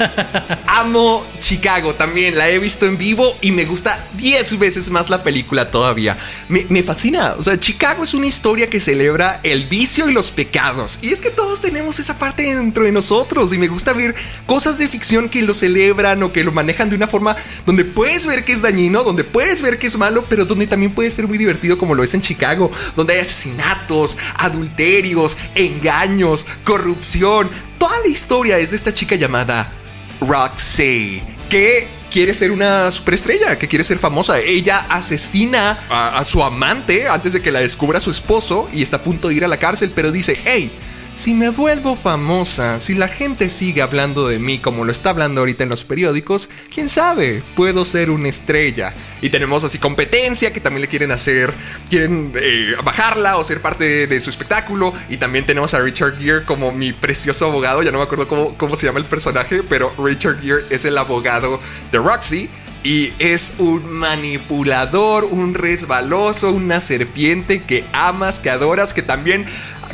Amo 0.66 1.24
Chicago 1.38 1.94
también, 1.94 2.37
la 2.37 2.48
he 2.48 2.59
visto 2.59 2.87
en 2.87 2.96
vivo 2.96 3.37
y 3.40 3.52
me 3.52 3.64
gusta 3.64 3.98
10 4.14 4.59
veces 4.59 4.90
más 4.90 5.11
la 5.11 5.22
película 5.22 5.70
todavía. 5.70 6.16
Me, 6.48 6.66
me, 6.68 6.83
fascina, 6.83 7.35
o 7.38 7.42
sea, 7.42 7.59
Chicago 7.59 8.05
es 8.05 8.14
una 8.14 8.26
historia 8.26 8.68
que 8.68 8.81
celebra 8.81 9.40
el 9.42 9.66
vicio 9.66 10.09
y 10.09 10.12
los 10.12 10.31
pecados. 10.31 10.98
Y 11.02 11.09
es 11.09 11.20
que 11.20 11.31
todos 11.31 11.61
tenemos 11.61 11.98
esa 11.98 12.18
parte 12.18 12.55
dentro 12.55 12.85
de 12.85 12.92
nosotros 12.92 13.52
y 13.52 13.59
me 13.59 13.68
gusta 13.68 13.92
ver 13.92 14.14
cosas 14.46 14.78
de 14.78 14.88
ficción 14.88 15.28
que 15.28 15.42
lo 15.42 15.55
celebran 15.55 16.22
o 16.22 16.33
que 16.33 16.44
lo 16.44 16.52
manejan 16.52 16.90
de 16.90 16.96
una 16.96 17.09
forma 17.09 17.37
donde 17.66 17.85
puedes 17.85 18.26
ver 18.26 18.44
que 18.44 18.52
es 18.52 18.62
dañino, 18.62 19.05
donde 19.05 19.24
puedes 19.33 19.62
ver 19.62 19.79
que 19.79 19.87
es 19.87 19.97
malo, 19.97 20.25
pero 20.29 20.45
donde 20.45 20.66
también 20.66 20.95
puede 20.95 21.11
ser 21.11 21.27
muy 21.27 21.38
divertido 21.38 21.79
como 21.79 21.95
lo 21.95 22.05
es 22.05 22.14
en 22.14 22.23
Chicago, 22.23 22.71
donde 22.95 23.14
hay 23.14 23.21
asesinatos, 23.21 24.18
adulterios, 24.37 25.37
engaños, 25.55 26.47
corrupción. 26.64 27.51
Toda 27.79 27.99
la 28.01 28.09
historia 28.09 28.59
es 28.59 28.71
de 28.71 28.77
esta 28.77 28.95
chica 28.95 29.16
llamada 29.16 29.73
Roxy, 30.21 31.23
que 31.49 31.88
quiere 32.11 32.35
ser 32.35 32.53
una 32.53 32.92
superestrella, 32.92 33.59
que 33.59 33.66
quiere 33.68 33.85
ser 33.85 33.99
famosa. 33.99 34.38
Ella 34.38 34.87
asesina 34.88 35.79
a, 35.88 36.18
a, 36.18 36.25
su 36.25 36.42
amante 36.42 37.09
antes 37.09 37.33
de 37.33 37.42
que 37.42 37.51
la 37.51 37.61
descubra 37.61 38.01
su 38.01 38.11
esposo 38.11 38.68
y 38.73 38.83
está 38.83 38.97
a 38.97 39.03
punto 39.03 39.29
de 39.29 39.35
ir 39.35 39.45
a 39.45 39.49
la 39.49 39.57
cárcel, 39.57 39.92
pero 39.95 40.12
dice, 40.12 40.38
hey, 40.45 40.71
si 41.14 41.35
me 41.35 41.51
vuelvo 41.51 41.94
famosa, 41.94 42.81
si 42.81 42.94
la 42.94 43.07
gente 43.07 43.48
sigue 43.48 43.83
hablando 43.83 44.29
de 44.29 44.38
mí 44.38 44.59
como 44.59 44.85
lo 44.85 44.92
está 44.92 45.11
hablando 45.11 45.40
ahorita 45.40 45.62
en 45.62 45.68
los 45.68 45.85
periódicos, 45.85 46.48
quién 46.72 46.88
sabe, 46.88 47.42
puedo 47.55 47.85
ser 47.85 48.11
una 48.11 48.29
estrella. 48.29 48.94
Y 49.20 49.31
tenemos 49.31 49.62
así 49.62 49.79
competencia 49.79 50.53
que 50.53 50.61
también 50.61 50.83
le 50.83 50.88
quieren 50.88 51.11
hacer, 51.11 51.53
quieren 51.88 52.33
eh, 52.35 52.75
bajarla 52.83 53.37
o 53.37 53.44
ser 53.44 53.61
parte 53.61 54.07
de, 54.07 54.20
su 54.20 54.31
espectáculo. 54.31 54.92
Y 55.11 55.18
también 55.18 55.46
tenemos 55.46 55.75
a 55.75 55.81
Richard 55.81 56.18
Gere 56.18 56.44
como 56.44 56.72
mi 56.72 56.92
precioso 56.92 57.46
abogado, 57.46 57.83
ya 57.83 57.92
no 57.92 57.98
me 57.98 58.05
acuerdo 58.05 58.27
cómo, 58.27 58.57
cómo 58.57 58.75
se 58.75 58.87
llama 58.87 58.98
el 58.98 59.07
personaje, 59.07 59.62
pero 59.62 59.92
Richard 59.98 60.40
Gere 60.40 60.64
es 60.70 60.85
el 60.85 60.96
abogado 60.96 61.61
de 61.90 61.98
Roxy. 61.98 62.48
Y 62.85 63.12
es 63.20 63.55
un 63.59 63.88
manipulador, 63.92 65.22
un 65.25 65.55
resbaloso, 65.55 66.51
una 66.51 66.81
serpiente 66.81 67.62
que 67.62 67.85
amas, 67.92 68.40
que 68.40 68.51
adoras, 68.51 68.92
que 68.92 69.03
también 69.03 69.46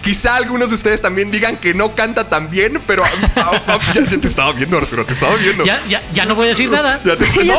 Quizá 0.03 0.37
algunos 0.37 0.71
de 0.71 0.77
ustedes 0.77 1.03
también 1.03 1.31
digan 1.31 1.57
que 1.57 1.75
no 1.75 1.95
canta 1.95 2.29
tan 2.29 2.51
bien, 2.51 2.81
pero 2.87 3.03
ya, 3.05 4.03
te 4.05 4.27
estaba 4.27 4.53
viendo, 4.53 4.79
Arturo, 4.79 5.05
te 5.05 5.13
estaba 5.13 5.37
viendo. 5.37 5.65
Ya, 5.65 5.81
ya, 5.89 6.01
ya 6.13 6.25
no 6.25 6.35
voy 6.35 6.47
a 6.47 6.49
decir 6.51 6.71
nada. 6.71 7.01
Ya 7.05 7.17
te, 7.17 7.27
no, 7.45 7.55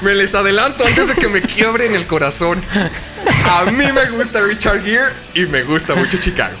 me 0.00 0.14
les 0.14 0.34
adelanto 0.34 0.86
antes 0.86 1.08
de 1.08 1.14
que 1.14 1.28
me 1.28 1.42
quiebre 1.42 1.86
en 1.86 1.94
el 1.94 2.06
corazón. 2.06 2.62
A 3.48 3.64
mí 3.70 3.84
me 3.92 4.10
gusta 4.10 4.40
Richard 4.40 4.82
Gere 4.84 5.12
y 5.34 5.46
me 5.46 5.62
gusta 5.62 5.94
mucho 5.94 6.18
Chicago. 6.18 6.54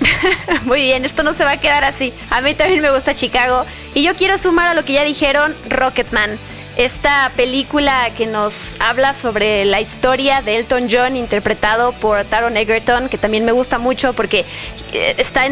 Muy 0.64 0.82
bien, 0.82 1.04
esto 1.04 1.22
no 1.22 1.34
se 1.34 1.44
va 1.44 1.52
a 1.52 1.60
quedar 1.60 1.84
así. 1.84 2.12
A 2.30 2.40
mí 2.40 2.54
también 2.54 2.80
me 2.80 2.90
gusta 2.90 3.14
Chicago. 3.14 3.66
Y 3.94 4.02
yo 4.02 4.14
quiero 4.14 4.38
sumar 4.38 4.68
a 4.68 4.74
lo 4.74 4.84
que 4.84 4.94
ya 4.94 5.04
dijeron 5.04 5.54
Rocketman 5.68 6.38
esta 6.84 7.30
película 7.36 8.10
que 8.16 8.26
nos 8.26 8.80
habla 8.80 9.12
sobre 9.12 9.66
la 9.66 9.82
historia 9.82 10.40
de 10.40 10.56
Elton 10.56 10.86
John 10.90 11.14
interpretado 11.14 11.92
por 11.92 12.24
Taron 12.24 12.56
Egerton, 12.56 13.10
que 13.10 13.18
también 13.18 13.44
me 13.44 13.52
gusta 13.52 13.78
mucho 13.78 14.14
porque 14.14 14.46
eh, 14.94 15.14
está 15.18 15.44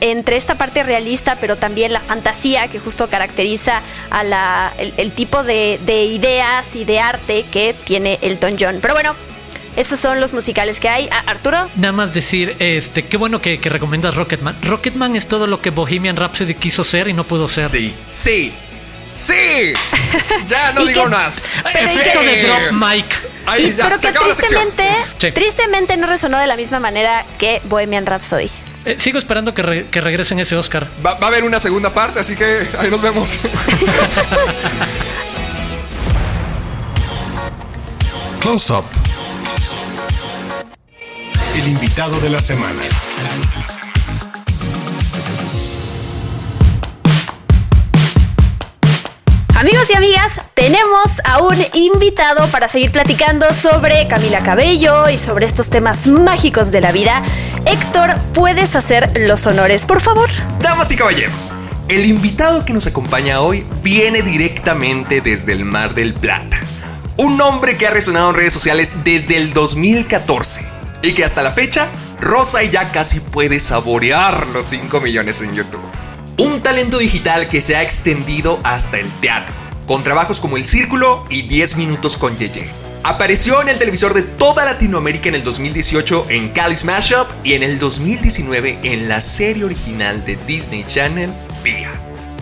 entre 0.00 0.36
esta 0.36 0.56
parte 0.56 0.82
realista, 0.82 1.36
pero 1.40 1.56
también 1.56 1.92
la 1.92 2.00
fantasía 2.00 2.66
que 2.66 2.80
justo 2.80 3.08
caracteriza 3.08 3.82
a 4.10 4.24
la, 4.24 4.74
el, 4.78 5.12
tipo 5.12 5.44
de, 5.44 5.78
ideas 5.86 6.74
y 6.74 6.84
de 6.84 6.98
arte 6.98 7.44
que 7.52 7.72
tiene 7.84 8.18
Elton 8.20 8.56
John. 8.58 8.78
Pero 8.82 8.94
bueno, 8.94 9.14
esos 9.76 10.00
son 10.00 10.20
los 10.20 10.34
musicales 10.34 10.80
que 10.80 10.88
hay. 10.88 11.08
Ah, 11.12 11.22
Arturo. 11.26 11.70
Nada 11.76 11.92
más 11.92 12.12
decir, 12.12 12.56
este, 12.58 13.06
qué 13.06 13.16
bueno 13.16 13.40
que, 13.40 13.60
que, 13.60 13.68
recomiendas 13.68 14.16
Rocketman. 14.16 14.56
Rocketman 14.62 15.14
es 15.14 15.26
todo 15.26 15.46
lo 15.46 15.60
que 15.60 15.70
Bohemian 15.70 16.16
Rhapsody 16.16 16.54
quiso 16.54 16.82
ser 16.82 17.06
y 17.06 17.12
no 17.12 17.22
pudo 17.22 17.46
ser. 17.46 17.68
Sí, 17.68 17.94
sí, 18.08 18.52
¡Sí! 19.10 19.72
Ya 20.48 20.72
no 20.72 20.84
digo 20.84 21.06
más. 21.06 21.46
Efecto 21.64 22.20
de 22.22 22.42
drop 22.42 22.72
mic. 22.72 23.04
Ahí, 23.46 23.74
ya, 23.76 23.88
pero 23.88 24.00
que 24.00 24.10
tristemente, 24.10 24.88
tristemente 25.34 25.96
no 25.98 26.06
resonó 26.06 26.38
de 26.38 26.46
la 26.46 26.56
misma 26.56 26.80
manera 26.80 27.26
que 27.38 27.60
Bohemian 27.64 28.06
Rhapsody. 28.06 28.50
Eh, 28.86 28.96
sigo 28.98 29.18
esperando 29.18 29.54
que, 29.54 29.62
regresen 29.62 30.38
ese 30.40 30.56
Oscar. 30.56 30.88
Va, 31.04 31.18
a 31.20 31.26
haber 31.26 31.44
una 31.44 31.58
segunda 31.60 31.92
parte, 31.92 32.20
así 32.20 32.36
que 32.36 32.68
ahí 32.78 32.90
nos 32.90 33.00
vemos. 33.00 33.38
Close 38.40 38.72
Up. 38.72 38.84
El 41.54 41.68
invitado 41.68 42.18
de 42.20 42.30
la 42.30 42.40
semana. 42.40 42.82
Amigos 49.64 49.90
y 49.90 49.96
amigas, 49.96 50.42
tenemos 50.52 51.22
a 51.24 51.40
un 51.40 51.56
invitado 51.72 52.46
para 52.48 52.68
seguir 52.68 52.92
platicando 52.92 53.54
sobre 53.54 54.06
Camila 54.08 54.40
Cabello 54.40 55.08
y 55.08 55.16
sobre 55.16 55.46
estos 55.46 55.70
temas 55.70 56.06
mágicos 56.06 56.70
de 56.70 56.82
la 56.82 56.92
vida. 56.92 57.22
Héctor, 57.64 58.14
¿puedes 58.34 58.76
hacer 58.76 59.10
los 59.20 59.46
honores, 59.46 59.86
por 59.86 60.02
favor? 60.02 60.28
Damas 60.58 60.92
y 60.92 60.96
caballeros, 60.96 61.54
el 61.88 62.04
invitado 62.04 62.66
que 62.66 62.74
nos 62.74 62.86
acompaña 62.86 63.40
hoy 63.40 63.64
viene 63.82 64.20
directamente 64.20 65.22
desde 65.22 65.52
el 65.52 65.64
Mar 65.64 65.94
del 65.94 66.12
Plata. 66.12 66.60
Un 67.16 67.38
nombre 67.38 67.78
que 67.78 67.86
ha 67.86 67.90
resonado 67.90 68.28
en 68.28 68.36
redes 68.36 68.52
sociales 68.52 68.96
desde 69.02 69.38
el 69.38 69.54
2014 69.54 70.60
y 71.00 71.14
que 71.14 71.24
hasta 71.24 71.42
la 71.42 71.52
fecha 71.52 71.88
Rosa 72.20 72.62
ya 72.64 72.92
casi 72.92 73.18
puede 73.20 73.58
saborear 73.58 74.46
los 74.48 74.66
5 74.66 75.00
millones 75.00 75.40
en 75.40 75.54
YouTube. 75.54 76.03
Un 76.36 76.60
talento 76.62 76.98
digital 76.98 77.48
que 77.48 77.60
se 77.60 77.76
ha 77.76 77.82
extendido 77.82 78.58
hasta 78.64 78.98
el 78.98 79.08
teatro, 79.20 79.54
con 79.86 80.02
trabajos 80.02 80.40
como 80.40 80.56
El 80.56 80.66
Círculo 80.66 81.24
y 81.30 81.42
10 81.42 81.76
Minutos 81.76 82.16
con 82.16 82.36
Yeye. 82.36 82.68
Apareció 83.04 83.62
en 83.62 83.68
el 83.68 83.78
televisor 83.78 84.14
de 84.14 84.22
toda 84.22 84.64
Latinoamérica 84.64 85.28
en 85.28 85.36
el 85.36 85.44
2018 85.44 86.26
en 86.30 86.48
Cali 86.48 86.74
Smash 86.76 87.12
Up 87.12 87.28
y 87.44 87.52
en 87.52 87.62
el 87.62 87.78
2019 87.78 88.80
en 88.82 89.08
la 89.08 89.20
serie 89.20 89.64
original 89.64 90.24
de 90.24 90.36
Disney 90.46 90.84
Channel, 90.84 91.30
Via. 91.62 91.92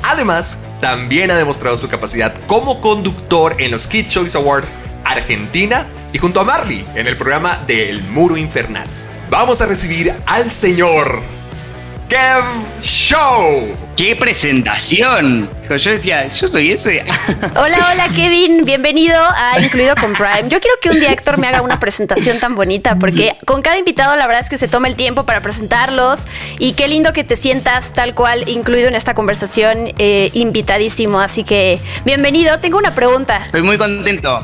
Además, 0.04 0.60
también 0.80 1.30
ha 1.30 1.36
demostrado 1.36 1.76
su 1.76 1.88
capacidad 1.88 2.32
como 2.46 2.80
conductor 2.80 3.56
en 3.58 3.70
los 3.70 3.86
Kid 3.86 4.08
Choice 4.08 4.38
Awards 4.38 4.78
Argentina 5.04 5.86
y 6.14 6.18
junto 6.18 6.40
a 6.40 6.44
Marley 6.44 6.86
en 6.94 7.06
el 7.06 7.16
programa 7.18 7.62
de 7.66 7.90
El 7.90 8.02
Muro 8.04 8.38
Infernal. 8.38 8.86
Vamos 9.28 9.60
a 9.60 9.66
recibir 9.66 10.14
al 10.26 10.50
señor 10.50 11.20
Kev 12.08 12.44
Show. 12.80 13.81
¡Qué 13.96 14.16
presentación! 14.16 15.50
Yo 15.68 15.90
decía, 15.90 16.26
yo 16.26 16.48
soy 16.48 16.72
ese. 16.72 17.04
Hola, 17.56 17.78
hola 17.92 18.08
Kevin, 18.14 18.64
bienvenido 18.64 19.18
a 19.18 19.60
Incluido 19.60 19.94
con 19.96 20.12
Prime. 20.14 20.48
Yo 20.48 20.60
quiero 20.60 20.76
que 20.80 20.90
un 20.90 21.00
día 21.00 21.12
Héctor 21.12 21.38
me 21.38 21.46
haga 21.46 21.62
una 21.62 21.78
presentación 21.78 22.38
tan 22.40 22.54
bonita 22.54 22.96
porque 22.98 23.36
con 23.46 23.62
cada 23.62 23.78
invitado 23.78 24.16
la 24.16 24.26
verdad 24.26 24.42
es 24.42 24.48
que 24.48 24.58
se 24.58 24.68
toma 24.68 24.88
el 24.88 24.96
tiempo 24.96 25.24
para 25.24 25.40
presentarlos 25.40 26.24
y 26.58 26.72
qué 26.72 26.88
lindo 26.88 27.12
que 27.12 27.24
te 27.24 27.36
sientas 27.36 27.92
tal 27.92 28.14
cual 28.14 28.48
incluido 28.48 28.88
en 28.88 28.94
esta 28.94 29.14
conversación, 29.14 29.92
eh, 29.98 30.30
invitadísimo. 30.32 31.20
Así 31.20 31.44
que 31.44 31.78
bienvenido, 32.04 32.58
tengo 32.58 32.78
una 32.78 32.94
pregunta. 32.94 33.42
Estoy 33.46 33.62
muy 33.62 33.78
contento. 33.78 34.40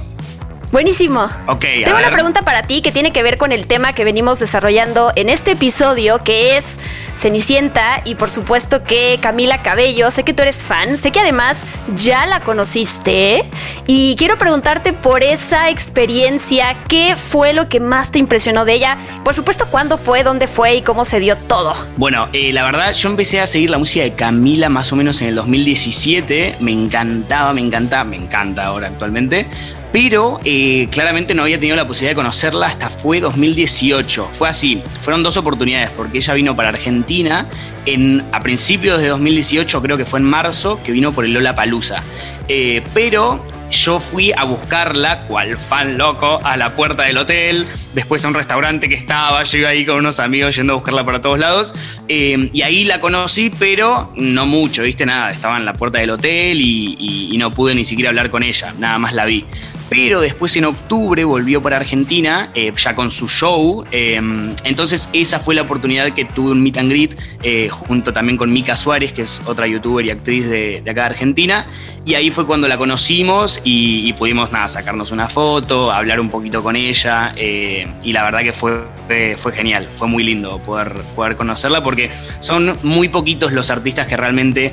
Buenísimo. 0.70 1.24
Ok, 1.46 1.64
a 1.64 1.85
Tengo 1.85 1.96
una 1.96 2.07
ver. 2.07 2.12
pregunta 2.12 2.42
para 2.42 2.62
ti 2.64 2.83
que 2.83 2.92
tiene 2.92 3.11
que 3.12 3.22
ver 3.22 3.38
con 3.38 3.52
el 3.52 3.66
tema 3.66 3.94
que 3.94 4.04
venimos 4.04 4.38
desarrollando 4.38 5.12
en 5.16 5.28
este 5.31 5.52
episodio, 5.52 6.22
que 6.22 6.57
es 6.57 6.78
Cenicienta 7.16 8.00
y 8.04 8.14
por 8.14 8.31
supuesto 8.31 8.85
que 8.85 9.18
Camila 9.20 9.62
Cabello. 9.62 10.11
Sé 10.11 10.24
que 10.24 10.35
tú 10.35 10.42
eres 10.42 10.62
fan, 10.64 10.96
sé 10.96 11.11
que 11.11 11.20
además 11.20 11.64
ya 11.96 12.26
la 12.26 12.40
conociste 12.40 13.44
y 13.87 14.14
quiero 14.16 14.38
preguntarte 14.38 14.92
por 14.92 15.22
esa 15.24 15.68
experiencia, 15.70 16.76
¿qué 16.87 17.16
fue 17.16 17.54
lo 17.54 17.68
que 17.68 17.81
más 17.81 18.12
te 18.12 18.18
impresionó 18.18 18.64
de 18.64 18.74
ella? 18.74 18.98
Por 19.24 19.35
supuesto, 19.35 19.66
¿cuándo 19.70 19.98
fue, 19.98 20.22
dónde 20.22 20.46
fue 20.46 20.76
y 20.76 20.83
cómo 20.83 21.04
se 21.04 21.18
dio 21.18 21.37
todo? 21.37 21.74
Bueno, 21.96 22.28
eh, 22.33 22.52
la 22.52 22.62
verdad, 22.62 22.92
yo 22.92 23.09
empecé 23.09 23.40
a 23.40 23.46
seguir 23.46 23.70
la 23.70 23.78
música 23.78 24.04
de 24.04 24.12
Camila 24.12 24.68
más 24.68 24.92
o 24.92 24.96
menos 24.96 25.20
en 25.22 25.28
el 25.28 25.35
2017. 25.35 26.57
Me 26.61 26.72
encantaba, 26.72 27.52
me 27.52 27.62
encanta, 27.62 28.04
me 28.04 28.16
encanta 28.16 28.66
ahora 28.66 28.88
actualmente. 28.88 29.46
Pero 29.92 30.40
eh, 30.44 30.88
claramente 30.90 31.35
no 31.35 31.42
había 31.42 31.59
tenido 31.59 31.77
la 31.77 31.87
posibilidad 31.87 32.12
de 32.12 32.16
conocerla 32.16 32.66
hasta 32.66 32.90
fue 32.90 33.20
2018. 33.20 34.29
Fue 34.33 34.48
así, 34.48 34.83
fueron 35.01 35.22
dos 35.22 35.37
oportunidades, 35.37 35.90
porque 35.90 36.18
ella 36.18 36.35
vino 36.35 36.55
para 36.55 36.68
Argentina 36.70 37.46
en, 37.87 38.22
a 38.33 38.40
principios 38.42 39.01
de 39.01 39.09
2018, 39.09 39.81
creo 39.81 39.96
que 39.96 40.05
fue 40.05 40.20
en 40.20 40.27
marzo, 40.27 40.79
que 40.85 40.92
vino 40.92 41.12
por 41.12 41.24
el 41.24 41.33
Lola 41.33 41.55
Palusa. 41.55 42.03
pero 42.92 43.42
yo 43.70 44.01
fui 44.01 44.33
a 44.33 44.44
buscarla, 44.44 45.27
cual 45.27 45.59
fan 45.59 45.98
loco, 45.98 46.40
a 46.42 46.57
la 46.57 46.74
puerta 46.74 47.05
del 47.05 47.18
hotel, 47.18 47.66
después 47.94 48.24
a 48.24 48.29
un 48.29 48.35
restaurante 48.35 48.88
que 48.88 48.94
estaba, 48.94 49.42
yo 49.44 49.59
iba 49.59 49.68
ahí 49.68 49.85
con 49.85 49.96
unos 49.96 50.20
amigos 50.20 50.57
yendo 50.57 50.72
a 50.72 50.77
buscarla 50.77 51.05
para 51.05 51.20
todos 51.20 51.38
lados, 51.38 51.74
eh, 52.09 52.51
y 52.53 52.62
ahí 52.62 52.85
la 52.85 53.01
conocí, 53.01 53.51
pero 53.59 54.12
no 54.16 54.46
mucho, 54.46 54.83
viste, 54.83 55.05
nada, 55.05 55.31
estaba 55.31 55.57
en 55.59 55.64
la 55.64 55.74
puerta 55.74 55.98
del 55.98 56.11
hotel 56.11 56.59
y 56.61 57.37
no 57.38 57.51
pude 57.51 57.74
ni 57.74 57.85
siquiera 57.85 58.09
hablar 58.11 58.31
con 58.31 58.42
ella, 58.42 58.74
nada 58.79 58.98
más 58.98 59.12
la 59.12 59.24
vi. 59.24 59.44
Pero 59.88 60.20
después 60.20 60.55
en 60.57 60.66
octubre 60.66 61.24
volvió 61.24 61.62
para 61.62 61.77
Argentina, 61.77 62.51
eh, 62.55 62.72
ya 62.77 62.94
con 62.94 63.11
su 63.11 63.29
show. 63.29 63.85
eh, 63.90 64.20
entonces 64.64 65.09
esa 65.12 65.38
fue 65.38 65.55
la 65.55 65.62
oportunidad 65.62 66.12
que 66.12 66.24
tuve 66.24 66.53
un 66.53 66.62
meet 66.62 66.77
and 66.77 66.90
greet, 66.90 67.18
eh, 67.42 67.68
junto 67.70 68.12
también 68.12 68.37
con 68.37 68.53
Mika 68.53 68.77
Suárez, 68.77 69.12
que 69.12 69.22
es 69.22 69.42
otra 69.46 69.66
youtuber 69.66 70.05
y 70.05 70.11
actriz 70.11 70.46
de, 70.48 70.83
acá 70.83 71.03
de 71.03 71.07
Argentina. 71.07 71.66
Y 72.05 72.14
ahí 72.14 72.31
fue 72.31 72.46
cuando 72.46 72.68
la 72.68 72.77
conocimos 72.77 73.61
y, 73.64 74.09
y 74.09 74.12
pudimos 74.12 74.53
nada, 74.53 74.68
sacarnos 74.68 75.11
una 75.11 75.29
foto, 75.29 75.90
hablar 75.90 76.20
un 76.20 76.29
poquito 76.29 76.62
con 76.62 76.77
ella. 76.77 77.33
eh, 77.37 77.87
y 78.03 78.12
la 78.12 78.24
verdad 78.24 78.40
que 78.40 78.53
fue, 78.53 78.81
fue 79.37 79.53
genial, 79.53 79.87
fue 79.96 80.09
muy 80.09 80.22
lindo 80.22 80.59
poder, 80.59 80.92
poder 81.14 81.37
conocerla 81.37 81.83
porque 81.83 82.11
son 82.40 82.77
muy 82.83 83.09
poquitos 83.09 83.53
los 83.53 83.70
artistas 83.70 84.07
que 84.07 84.16
realmente 84.16 84.72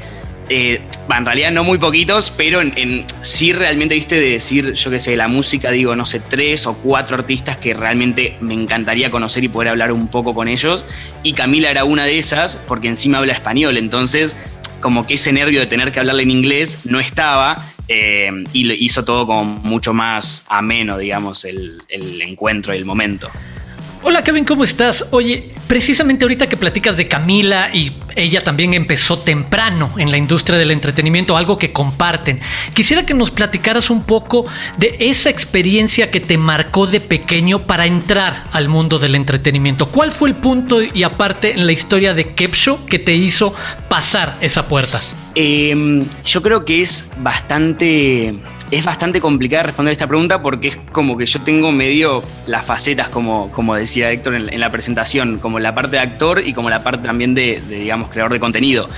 eh, 0.50 0.82
en 1.16 1.26
realidad 1.26 1.52
no 1.52 1.64
muy 1.64 1.78
poquitos, 1.78 2.32
pero 2.36 2.62
en- 2.62 3.06
sí 3.22 3.54
realmente, 3.54 3.96
viste, 3.96 4.20
de 4.20 4.30
decir, 4.32 4.74
yo 4.74 4.90
qué 4.92 5.00
sé, 5.00 5.16
la 5.16 5.28
música, 5.28 5.72
digo, 5.72 5.96
no 5.96 6.06
sé, 6.06 6.20
tres 6.20 6.66
o 6.68 6.74
cuatro 6.76 7.16
artistas 7.16 7.58
que 7.58 7.74
realmente 7.74 8.36
me 8.42 8.54
encantaría 8.54 9.10
conocer 9.10 9.44
y 9.44 9.48
poder 9.48 9.70
hablar 9.70 9.92
un 9.92 10.08
poco 10.08 10.34
con 10.34 10.48
ellos. 10.48 10.86
Y 11.24 11.34
Camila 11.34 11.70
era 11.72 11.84
una 11.84 12.06
de 12.06 12.18
esas, 12.20 12.58
porque 12.68 12.88
encima 12.88 13.18
habla 13.20 13.34
español, 13.34 13.78
entonces 13.78 14.36
como 14.82 15.08
que 15.08 15.16
ese 15.16 15.32
nervio 15.32 15.60
de 15.62 15.66
tener 15.66 15.92
que 15.92 16.00
hablarle 16.00 16.24
en 16.24 16.32
inglés 16.32 16.80
no 16.86 17.00
estaba. 17.00 17.64
eh, 17.88 18.32
y 18.52 18.64
lo 18.64 18.74
hizo 18.74 19.06
todo 19.06 19.28
como 19.28 19.44
mucho 19.46 19.94
más 19.94 20.44
ameno, 20.48 20.98
digamos, 20.98 21.46
el, 21.46 21.84
el 21.88 22.20
encuentro 22.24 22.74
y 22.74 22.78
el 22.78 22.86
momento. 22.86 23.30
Hola 24.02 24.24
Kevin, 24.24 24.44
¿cómo 24.46 24.64
estás? 24.64 25.06
Oye, 25.12 25.52
precisamente 25.68 26.26
ahorita 26.26 26.48
que 26.48 26.58
platicas 26.58 26.98
de 26.98 27.08
Camila 27.08 27.70
y 27.74 27.94
ella 28.16 28.42
también 28.42 28.74
empezó 28.74 29.20
temprano 29.20 29.92
en 29.98 30.12
la 30.12 30.18
industria 30.18 30.58
del 30.58 30.72
entretenimiento, 30.72 31.38
algo 31.38 31.58
que 31.58 31.72
comparten. 31.72 32.40
Quisiera 32.74 33.06
que 33.06 33.14
nos 33.14 33.32
platicaras 33.32 33.90
un 33.90 34.04
poco 34.04 34.46
de 34.78 34.96
esa 35.00 35.30
experiencia 35.30 36.12
que 36.12 36.20
te 36.20 36.38
marcó 36.38 36.88
de 36.88 37.00
pequeño 37.00 37.64
para 37.64 37.86
entrar 37.86 38.46
al 38.52 38.70
mundo 38.70 39.00
del 39.00 39.16
entretenimiento. 39.16 39.88
¿Cuál 39.88 40.12
fue 40.12 40.30
el 40.30 40.36
punto 40.36 40.82
y 40.82 41.04
aparte 41.04 41.52
en 41.52 41.66
la 41.66 41.72
historia 41.72 42.14
de 42.14 42.34
Kepsho 42.34 42.86
que 42.86 43.00
te 43.00 43.14
hizo 43.14 43.54
pasar 43.90 44.38
esa 44.42 44.68
puerta? 44.68 45.00
Eh, 45.36 46.06
yo 46.24 46.42
creo 46.42 46.64
que 46.66 46.82
es 46.82 47.12
bastante. 47.18 48.36
Es 48.72 48.84
bastante 48.84 49.22
complicada 49.22 49.62
responder 49.64 49.92
esta 49.92 50.08
pregunta 50.08 50.42
porque 50.42 50.70
es 50.70 50.80
como 50.92 51.18
que 51.18 51.28
yo 51.28 51.40
tengo 51.42 51.72
medio 51.72 52.24
las 52.48 52.66
facetas, 52.66 53.10
como, 53.10 53.52
como 53.52 53.76
decía 53.76 54.12
Héctor 54.12 54.34
en, 54.34 54.52
en 54.52 54.60
la 54.60 54.72
presentación, 54.72 55.38
como 55.38 55.55
la 55.60 55.74
parte 55.76 55.92
de 55.92 56.00
actor 56.00 56.42
y 56.46 56.54
como 56.54 56.70
la 56.70 56.84
parte 56.84 57.06
también 57.06 57.34
de, 57.34 57.62
digamos, 57.70 58.10
creador 58.10 58.34
de 58.34 58.40
contenido. 58.40 58.90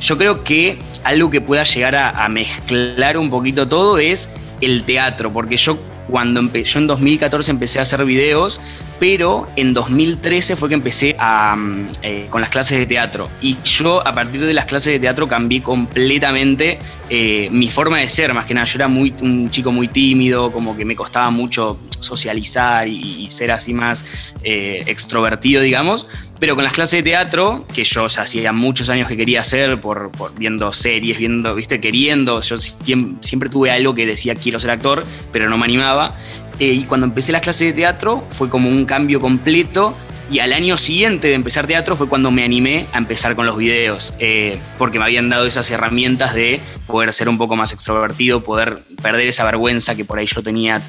Yo 0.00 0.18
creo 0.18 0.42
que 0.42 0.78
algo 1.04 1.30
que 1.30 1.40
pueda 1.40 1.64
llegar 1.64 1.94
a, 1.94 2.10
a 2.10 2.28
mezclar 2.28 3.16
un 3.18 3.30
poquito 3.30 3.68
todo 3.68 3.98
es 3.98 4.30
el 4.60 4.84
teatro, 4.84 5.32
porque 5.32 5.56
yo 5.56 5.78
cuando 6.08 6.40
empe- 6.42 6.64
yo 6.64 6.78
en 6.80 6.86
2014 6.88 7.50
empecé 7.52 7.78
a 7.78 7.82
hacer 7.82 8.04
videos, 8.04 8.60
pero 9.02 9.48
en 9.56 9.74
2013 9.74 10.54
fue 10.54 10.68
que 10.68 10.76
empecé 10.76 11.16
mm, 11.18 11.86
eh, 12.02 12.26
con 12.30 12.40
las 12.40 12.50
clases 12.50 12.78
de 12.78 12.86
teatro. 12.86 13.28
Y 13.40 13.56
yo 13.64 14.06
a 14.06 14.14
partir 14.14 14.40
de 14.46 14.54
las 14.54 14.66
clases 14.66 14.92
de 14.92 15.00
teatro 15.00 15.26
cambié 15.26 15.60
completamente 15.60 16.78
eh, 17.10 17.48
mi 17.50 17.68
forma 17.68 17.98
de 17.98 18.08
ser, 18.08 18.32
más 18.32 18.46
que 18.46 18.54
nada. 18.54 18.64
Yo 18.64 18.76
era 18.76 18.86
un 18.86 19.50
chico 19.50 19.72
muy 19.72 19.88
tímido, 19.88 20.52
como 20.52 20.76
que 20.76 20.84
me 20.84 20.94
costaba 20.94 21.30
mucho 21.30 21.80
socializar 21.98 22.86
y, 22.86 23.28
ser 23.30 23.50
así 23.50 23.72
más 23.72 24.04
eh, 24.44 24.84
extrovertido, 24.86 25.62
digamos. 25.62 26.06
Pero 26.38 26.56
con 26.56 26.64
las 26.64 26.72
clases 26.72 26.98
de 26.98 27.10
teatro, 27.10 27.66
que 27.72 27.84
yo 27.84 28.08
ya 28.08 28.22
hacía 28.22 28.52
muchos 28.52 28.88
años 28.88 29.06
que 29.06 29.16
quería 29.16 29.40
hacer, 29.40 29.80
por, 29.80 30.10
viendo 30.36 30.72
series, 30.72 31.16
viendo, 31.18 31.54
viste, 31.54 31.80
queriendo, 31.80 32.40
yo 32.40 32.56
siem- 32.56 33.16
siempre 33.20 33.48
tuve 33.48 33.70
algo 33.70 33.94
que 33.94 34.06
decía 34.06 34.34
quiero 34.34 34.58
ser 34.58 34.70
actor, 34.70 35.04
pero 35.30 35.48
no 35.48 35.56
me 35.56 35.64
animaba. 35.64 36.16
Eh, 36.62 36.74
y 36.74 36.84
cuando 36.84 37.08
empecé 37.08 37.32
las 37.32 37.40
clases 37.40 37.66
de 37.66 37.72
teatro 37.72 38.24
fue 38.30 38.48
como 38.48 38.68
un 38.68 38.84
cambio 38.84 39.20
completo. 39.20 39.96
Y 40.30 40.38
al 40.38 40.52
año 40.52 40.78
siguiente 40.78 41.26
de 41.26 41.34
empezar 41.34 41.66
teatro 41.66 41.96
fue 41.96 42.08
cuando 42.08 42.30
me 42.30 42.44
animé 42.44 42.86
a 42.92 42.98
empezar 42.98 43.34
con 43.34 43.46
los 43.46 43.56
videos, 43.56 44.14
eh, 44.20 44.60
porque 44.78 44.98
me 44.98 45.04
habían 45.04 45.28
dado 45.28 45.44
esas 45.44 45.68
herramientas 45.72 46.34
de 46.34 46.60
poder 46.86 47.12
ser 47.12 47.28
un 47.28 47.36
poco 47.36 47.56
más 47.56 47.72
extrovertido, 47.72 48.44
poder 48.44 48.84
perder 49.02 49.26
esa 49.26 49.44
vergüenza 49.44 49.96
que 49.96 50.04
por 50.04 50.20
ahí 50.20 50.26
yo 50.26 50.40
tenía 50.42 50.80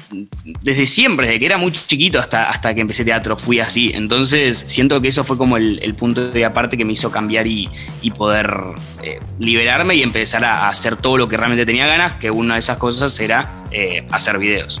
desde 0.62 0.86
siempre, 0.86 1.26
desde 1.26 1.40
que 1.40 1.46
era 1.46 1.58
muy 1.58 1.72
chiquito 1.72 2.20
hasta, 2.20 2.48
hasta 2.48 2.72
que 2.72 2.80
empecé 2.80 3.04
teatro, 3.04 3.36
fui 3.36 3.58
así. 3.58 3.90
Entonces 3.94 4.64
siento 4.68 5.00
que 5.02 5.08
eso 5.08 5.24
fue 5.24 5.36
como 5.36 5.56
el, 5.56 5.80
el 5.82 5.94
punto 5.94 6.30
de 6.30 6.44
aparte 6.44 6.76
que 6.76 6.84
me 6.84 6.92
hizo 6.92 7.10
cambiar 7.10 7.46
y, 7.48 7.68
y 8.00 8.12
poder 8.12 8.54
eh, 9.02 9.18
liberarme 9.40 9.96
y 9.96 10.02
empezar 10.04 10.44
a, 10.44 10.66
a 10.66 10.68
hacer 10.68 10.96
todo 10.96 11.18
lo 11.18 11.28
que 11.28 11.36
realmente 11.36 11.66
tenía 11.66 11.86
ganas, 11.86 12.14
que 12.14 12.30
una 12.30 12.54
de 12.54 12.60
esas 12.60 12.78
cosas 12.78 13.18
era 13.18 13.64
eh, 13.72 14.06
hacer 14.12 14.38
videos. 14.38 14.80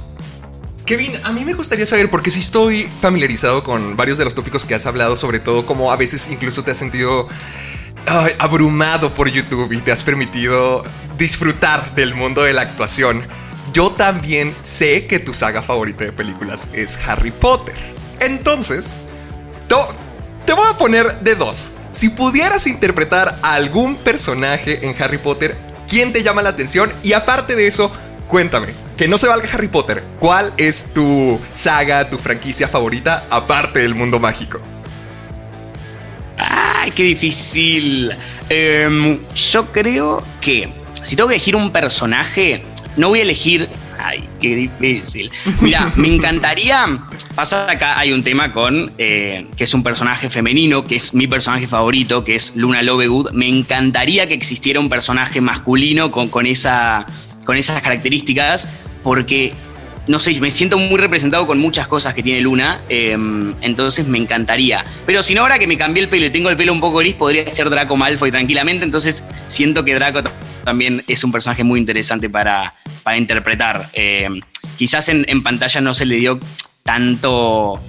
Kevin, 0.86 1.18
a 1.24 1.32
mí 1.32 1.44
me 1.44 1.54
gustaría 1.54 1.86
saber, 1.86 2.10
porque 2.10 2.30
sí 2.30 2.40
estoy 2.40 2.82
familiarizado 3.00 3.62
con 3.62 3.96
varios 3.96 4.18
de 4.18 4.24
los 4.24 4.34
tópicos 4.34 4.64
que 4.66 4.74
has 4.74 4.84
hablado, 4.86 5.16
sobre 5.16 5.40
todo 5.40 5.64
como 5.64 5.90
a 5.90 5.96
veces 5.96 6.28
incluso 6.30 6.62
te 6.62 6.72
has 6.72 6.76
sentido 6.76 7.26
abrumado 8.38 9.14
por 9.14 9.28
YouTube 9.30 9.72
y 9.72 9.78
te 9.78 9.92
has 9.92 10.02
permitido 10.02 10.82
disfrutar 11.16 11.94
del 11.94 12.14
mundo 12.14 12.42
de 12.42 12.52
la 12.52 12.62
actuación. 12.62 13.22
Yo 13.72 13.92
también 13.92 14.54
sé 14.60 15.06
que 15.06 15.18
tu 15.18 15.32
saga 15.32 15.62
favorita 15.62 16.04
de 16.04 16.12
películas 16.12 16.68
es 16.74 16.98
Harry 17.08 17.30
Potter. 17.30 17.74
Entonces, 18.20 18.90
to- 19.68 19.88
te 20.44 20.52
voy 20.52 20.66
a 20.70 20.76
poner 20.76 21.18
de 21.20 21.34
dos. 21.34 21.72
Si 21.92 22.10
pudieras 22.10 22.66
interpretar 22.66 23.38
a 23.42 23.54
algún 23.54 23.96
personaje 23.96 24.86
en 24.86 24.94
Harry 25.02 25.16
Potter, 25.18 25.56
¿quién 25.88 26.12
te 26.12 26.22
llama 26.22 26.42
la 26.42 26.50
atención? 26.50 26.92
Y 27.02 27.14
aparte 27.14 27.56
de 27.56 27.66
eso, 27.66 27.90
cuéntame, 28.28 28.68
que 28.96 29.08
no 29.08 29.18
se 29.18 29.26
valga 29.26 29.48
Harry 29.52 29.68
Potter, 29.68 30.02
¿cuál 30.20 30.52
es 30.56 30.94
tu 30.94 31.40
saga, 31.52 32.08
tu 32.08 32.18
franquicia 32.18 32.68
favorita 32.68 33.26
aparte 33.30 33.80
del 33.80 33.94
mundo 33.94 34.20
mágico? 34.20 34.60
¡Ay, 36.36 36.90
qué 36.92 37.02
difícil! 37.04 38.12
Em, 38.48 39.18
yo 39.34 39.72
creo 39.72 40.22
que 40.40 40.68
si 41.02 41.16
tengo 41.16 41.28
que 41.28 41.36
elegir 41.36 41.56
un 41.56 41.70
personaje, 41.70 42.62
no 42.96 43.08
voy 43.08 43.20
a 43.20 43.22
elegir. 43.22 43.68
¡Ay, 43.98 44.28
qué 44.40 44.54
difícil! 44.54 45.30
Mira, 45.60 45.90
me 45.96 46.14
encantaría. 46.14 47.00
Pasa 47.34 47.68
acá, 47.70 47.98
hay 47.98 48.12
un 48.12 48.22
tema 48.22 48.52
con 48.52 48.92
eh, 48.96 49.48
que 49.56 49.64
es 49.64 49.74
un 49.74 49.82
personaje 49.82 50.30
femenino, 50.30 50.84
que 50.84 50.96
es 50.96 51.14
mi 51.14 51.26
personaje 51.26 51.66
favorito, 51.66 52.24
que 52.24 52.36
es 52.36 52.54
Luna 52.54 52.82
Lovegood. 52.82 53.32
Me 53.32 53.48
encantaría 53.48 54.28
que 54.28 54.34
existiera 54.34 54.78
un 54.78 54.88
personaje 54.88 55.40
masculino 55.40 56.10
con, 56.10 56.28
con, 56.28 56.46
esa, 56.46 57.06
con 57.44 57.56
esas 57.56 57.82
características, 57.82 58.68
porque 59.02 59.52
no 60.06 60.18
sé, 60.18 60.38
me 60.40 60.50
siento 60.50 60.76
muy 60.76 60.98
representado 60.98 61.46
con 61.46 61.58
muchas 61.58 61.88
cosas 61.88 62.14
que 62.14 62.22
tiene 62.22 62.40
Luna, 62.40 62.82
eh, 62.88 63.16
entonces 63.62 64.06
me 64.06 64.18
encantaría. 64.18 64.84
Pero 65.06 65.22
si 65.22 65.34
no, 65.34 65.42
ahora 65.42 65.58
que 65.58 65.66
me 65.66 65.78
cambié 65.78 66.02
el 66.02 66.08
pelo 66.08 66.26
y 66.26 66.30
tengo 66.30 66.50
el 66.50 66.56
pelo 66.56 66.72
un 66.72 66.80
poco 66.80 66.98
gris, 66.98 67.14
podría 67.14 67.48
ser 67.48 67.70
Draco 67.70 67.96
Malfoy 67.96 68.30
tranquilamente, 68.30 68.84
entonces 68.84 69.24
siento 69.46 69.84
que 69.84 69.94
Draco 69.94 70.22
también 70.64 71.02
es 71.08 71.24
un 71.24 71.32
personaje 71.32 71.64
muy 71.64 71.80
interesante 71.80 72.28
para, 72.28 72.74
para 73.02 73.16
interpretar. 73.16 73.88
Eh, 73.94 74.28
quizás 74.76 75.08
en, 75.08 75.24
en 75.28 75.42
pantalla 75.42 75.80
no 75.80 75.94
se 75.94 76.04
le 76.04 76.16
dio 76.16 76.38
tanto 76.82 77.80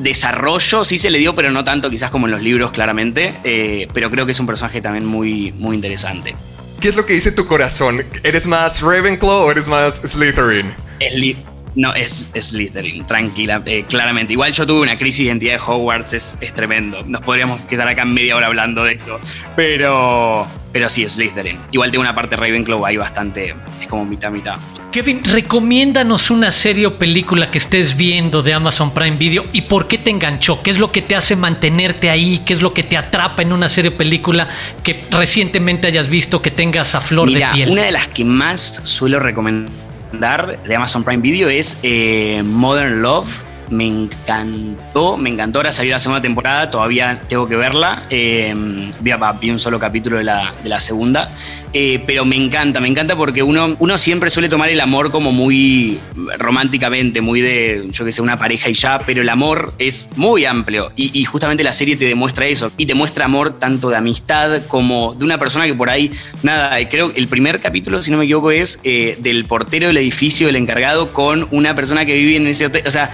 desarrollo, 0.00 0.84
sí 0.84 0.98
se 0.98 1.10
le 1.10 1.18
dio, 1.18 1.34
pero 1.34 1.50
no 1.50 1.64
tanto 1.64 1.90
quizás 1.90 2.10
como 2.10 2.26
en 2.26 2.32
los 2.32 2.42
libros, 2.42 2.72
claramente, 2.72 3.34
eh, 3.44 3.88
pero 3.92 4.10
creo 4.10 4.26
que 4.26 4.32
es 4.32 4.40
un 4.40 4.46
personaje 4.46 4.80
también 4.80 5.04
muy, 5.04 5.52
muy 5.52 5.76
interesante. 5.76 6.34
¿Qué 6.82 6.88
es 6.88 6.96
lo 6.96 7.06
que 7.06 7.12
dice 7.12 7.30
tu 7.30 7.46
corazón? 7.46 8.04
¿Eres 8.24 8.48
más 8.48 8.82
Ravenclaw 8.82 9.44
o 9.44 9.50
eres 9.52 9.68
más 9.68 9.94
Slytherin? 10.02 10.74
Sly- 10.98 11.36
No, 11.76 11.94
es, 11.94 12.26
Slytherin, 12.36 13.06
tranquila, 13.06 13.62
eh, 13.66 13.84
claramente. 13.88 14.32
Igual 14.32 14.52
yo 14.52 14.66
tuve 14.66 14.80
una 14.80 14.98
crisis 14.98 15.18
de 15.20 15.24
identidad 15.26 15.52
de 15.54 15.60
Hogwarts, 15.64 16.12
es, 16.12 16.38
es, 16.40 16.52
tremendo. 16.52 17.04
Nos 17.06 17.20
podríamos 17.20 17.60
quedar 17.62 17.86
acá 17.86 18.04
media 18.04 18.34
hora 18.36 18.48
hablando 18.48 18.82
de 18.82 18.94
eso. 18.94 19.20
Pero, 19.54 20.44
pero 20.72 20.88
sí, 20.88 21.04
es 21.04 21.12
Slytherin. 21.12 21.58
Igual 21.70 21.90
tengo 21.90 22.02
una 22.02 22.14
parte 22.14 22.34
Ravenclaw 22.36 22.84
ahí 22.84 22.96
bastante, 22.96 23.54
es 23.80 23.86
como 23.86 24.04
mitad, 24.04 24.30
mitad. 24.30 24.56
Kevin, 24.90 25.24
recomiéndanos 25.24 26.30
una 26.30 26.50
serie 26.50 26.86
o 26.86 26.98
película 26.98 27.50
que 27.50 27.58
estés 27.58 27.96
viendo 27.96 28.42
de 28.42 28.52
Amazon 28.52 28.92
Prime 28.92 29.16
Video 29.16 29.46
y 29.52 29.62
por 29.62 29.88
qué 29.88 29.96
te 29.96 30.10
enganchó, 30.10 30.62
qué 30.62 30.70
es 30.70 30.78
lo 30.78 30.92
que 30.92 31.00
te 31.00 31.16
hace 31.16 31.34
mantenerte 31.34 32.10
ahí, 32.10 32.42
qué 32.44 32.52
es 32.52 32.60
lo 32.60 32.74
que 32.74 32.82
te 32.82 32.96
atrapa 32.96 33.42
en 33.42 33.52
una 33.52 33.68
serie 33.68 33.90
o 33.90 33.96
película 33.96 34.48
que 34.82 35.04
recientemente 35.10 35.86
hayas 35.86 36.08
visto 36.08 36.42
que 36.42 36.50
tengas 36.50 36.94
a 36.94 37.00
flor 37.00 37.28
Mira, 37.28 37.48
de 37.48 37.54
piel. 37.54 37.70
Una 37.70 37.84
de 37.84 37.92
las 37.92 38.08
que 38.08 38.24
más 38.24 38.82
suelo 38.84 39.18
recomendar 39.18 40.62
de 40.62 40.76
Amazon 40.76 41.04
Prime 41.04 41.22
Video 41.22 41.48
es 41.48 41.78
eh, 41.82 42.42
Modern 42.44 43.00
Love 43.00 43.51
me 43.72 43.86
encantó, 43.86 45.16
me 45.16 45.30
encantó. 45.30 45.58
Ahora 45.58 45.72
salió 45.72 45.92
la 45.92 45.98
segunda 45.98 46.20
temporada, 46.20 46.70
todavía 46.70 47.22
tengo 47.28 47.48
que 47.48 47.56
verla. 47.56 48.04
Eh, 48.10 48.54
vi, 49.00 49.50
un 49.50 49.58
solo 49.58 49.78
capítulo 49.78 50.18
de 50.18 50.24
la, 50.24 50.54
de 50.62 50.68
la 50.68 50.78
segunda. 50.78 51.30
Eh, 51.74 52.02
pero 52.06 52.26
me 52.26 52.36
encanta, 52.36 52.80
me 52.80 52.88
encanta 52.88 53.16
porque 53.16 53.42
uno, 53.42 53.74
uno 53.78 53.96
siempre 53.96 54.28
suele 54.28 54.50
tomar 54.50 54.68
el 54.68 54.80
amor 54.80 55.10
como 55.10 55.32
muy 55.32 55.98
románticamente, 56.38 57.22
muy 57.22 57.40
de, 57.40 57.88
yo 57.90 58.04
que 58.04 58.12
sé, 58.12 58.20
una 58.20 58.36
pareja 58.36 58.68
y 58.68 58.74
ya, 58.74 59.00
pero 59.06 59.22
el 59.22 59.28
amor 59.30 59.72
es 59.78 60.10
muy 60.16 60.44
amplio 60.44 60.92
y, 60.96 61.24
justamente 61.24 61.64
la 61.64 61.72
serie 61.72 61.96
te 61.96 62.04
demuestra 62.04 62.46
eso 62.46 62.70
y 62.76 62.84
te 62.84 62.94
muestra 62.94 63.24
amor 63.24 63.58
tanto 63.58 63.88
de 63.88 63.96
amistad 63.96 64.60
como 64.68 65.14
de 65.14 65.24
una 65.24 65.38
persona 65.38 65.66
que 65.66 65.72
por 65.72 65.88
ahí, 65.88 66.10
nada, 66.42 66.76
creo 66.90 67.12
que 67.14 67.18
el 67.18 67.28
primer 67.28 67.58
capítulo, 67.58 68.02
si 68.02 68.10
no 68.10 68.18
me 68.18 68.24
equivoco, 68.24 68.50
es 68.50 68.78
eh, 68.84 69.16
del 69.20 69.46
portero 69.46 69.86
del 69.86 69.96
edificio, 69.96 70.48
del 70.48 70.56
encargado, 70.56 71.14
con 71.14 71.48
una 71.52 71.74
persona 71.74 72.04
que 72.04 72.14
vive 72.14 72.36
en 72.36 72.46
ese 72.48 72.66
hotel, 72.66 72.82
o 72.86 72.90
sea, 72.90 73.12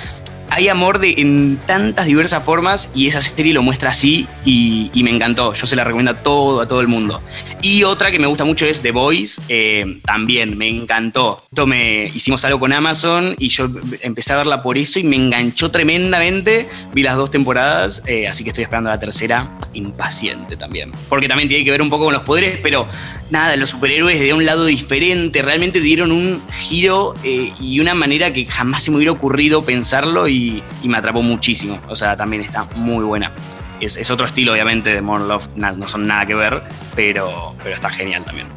hay 0.51 0.69
amor 0.69 0.99
de, 0.99 1.15
en 1.19 1.59
tantas 1.67 2.07
diversas 2.07 2.43
formas 2.43 2.91
y 2.95 3.07
esa 3.07 3.21
serie 3.21 3.53
lo 3.53 3.63
muestra 3.63 3.91
así 3.91 4.27
y, 4.45 4.91
me 5.03 5.11
encantó. 5.11 5.55
Yo 5.55 5.67
se 5.67 5.77
la 5.77 5.85
recomiendo 5.85 6.11
a 6.11 6.23
todo, 6.23 6.61
a 6.61 6.67
todo 6.67 6.81
el 6.81 6.89
mundo. 6.89 7.23
Y 7.63 7.85
otra 7.85 8.11
que 8.11 8.19
me 8.19 8.27
gusta 8.27 8.45
mucho 8.45 8.67
es 8.67 8.83
The 8.83 8.91
Voice, 8.91 9.41
eh, 9.49 10.01
también 10.05 10.59
me 10.59 10.69
encantó. 10.69 11.45
Esto 11.51 11.67
me, 11.67 12.05
hicimos 12.07 12.45
algo 12.45 12.59
con 12.59 12.73
Amazon 12.73 13.35
y 13.39 13.49
yo 13.49 13.69
empecé 14.01 14.33
a 14.33 14.37
verla 14.37 14.63
por 14.63 14.77
eso 14.77 14.99
y 14.99 15.05
me 15.05 15.17
enganchó 15.17 15.71
tremendamente. 15.71 16.69
Vi 16.93 17.03
las 17.03 17.17
dos 17.17 17.31
temporadas, 17.31 18.03
eh, 18.07 18.27
así 18.27 18.45
que 18.45 18.51
estoy 18.51 18.65
esperando 18.65 18.91
la 18.91 18.99
tercera 18.99 19.49
impaciente 19.73 20.57
también. 20.57 20.93
Porque 21.09 21.29
también 21.29 21.49
tiene 21.49 21.65
que 21.65 21.71
ver 21.71 21.81
un 21.81 21.91
poco 21.91 22.05
con 22.05 22.13
los 22.13 22.23
poderes, 22.23 22.59
pero 22.63 22.87
nada, 23.31 23.57
los 23.57 23.71
superhéroes 23.71 24.21
de 24.21 24.35
un 24.35 24.45
lado 24.45 24.67
diferente, 24.67 25.43
realmente 25.43 25.81
dieron 25.81 26.13
un 26.13 26.41
giro 26.51 27.15
eh, 27.25 27.53
y 27.61 27.81
una 27.81 27.95
manera 27.95 28.33
que 28.33 28.47
jamás 28.47 28.83
se 28.83 28.91
me 28.91 28.97
hubiera 28.97 29.13
ocurrido 29.13 29.65
pensarlo 29.65 30.29
y, 30.39 30.63
y, 30.83 30.89
me 30.89 30.99
atrapó 30.99 31.23
muchísimo. 31.23 31.79
O 31.89 31.97
sea, 31.97 32.17
también 32.17 32.43
está 32.43 32.65
muy 32.77 33.05
buena. 33.05 33.33
Es, 33.81 33.97
es 33.97 34.11
otro 34.11 34.27
estilo, 34.27 34.53
obviamente, 34.53 34.91
de 34.95 35.01
More 35.01 35.25
Love, 35.25 35.49
no, 35.57 35.73
no 35.73 35.89
son 35.89 36.07
nada 36.07 36.27
que 36.27 36.35
ver, 36.35 36.63
pero, 36.95 37.55
pero 37.63 37.75
está 37.75 37.91
genial 37.91 38.25
también. 38.25 38.49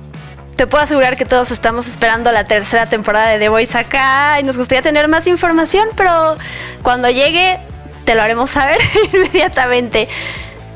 Te 0.56 0.68
puedo 0.68 0.84
asegurar 0.84 1.18
que 1.18 1.26
todos 1.26 1.52
estamos 1.52 1.88
esperando 1.88 2.32
la 2.32 2.44
tercera 2.44 2.88
temporada 2.88 3.30
de 3.30 3.40
The 3.40 3.50
Voice 3.50 3.78
acá 3.78 4.40
y 4.40 4.44
nos 4.44 4.58
gustaría 4.58 4.82
tener 4.82 5.08
más 5.08 5.26
información, 5.28 5.88
pero 5.96 6.38
cuando 6.84 7.10
llegue 7.10 7.60
te 8.06 8.16
lo 8.16 8.22
haremos 8.22 8.52
saber 8.52 8.78
inmediatamente. 9.14 10.08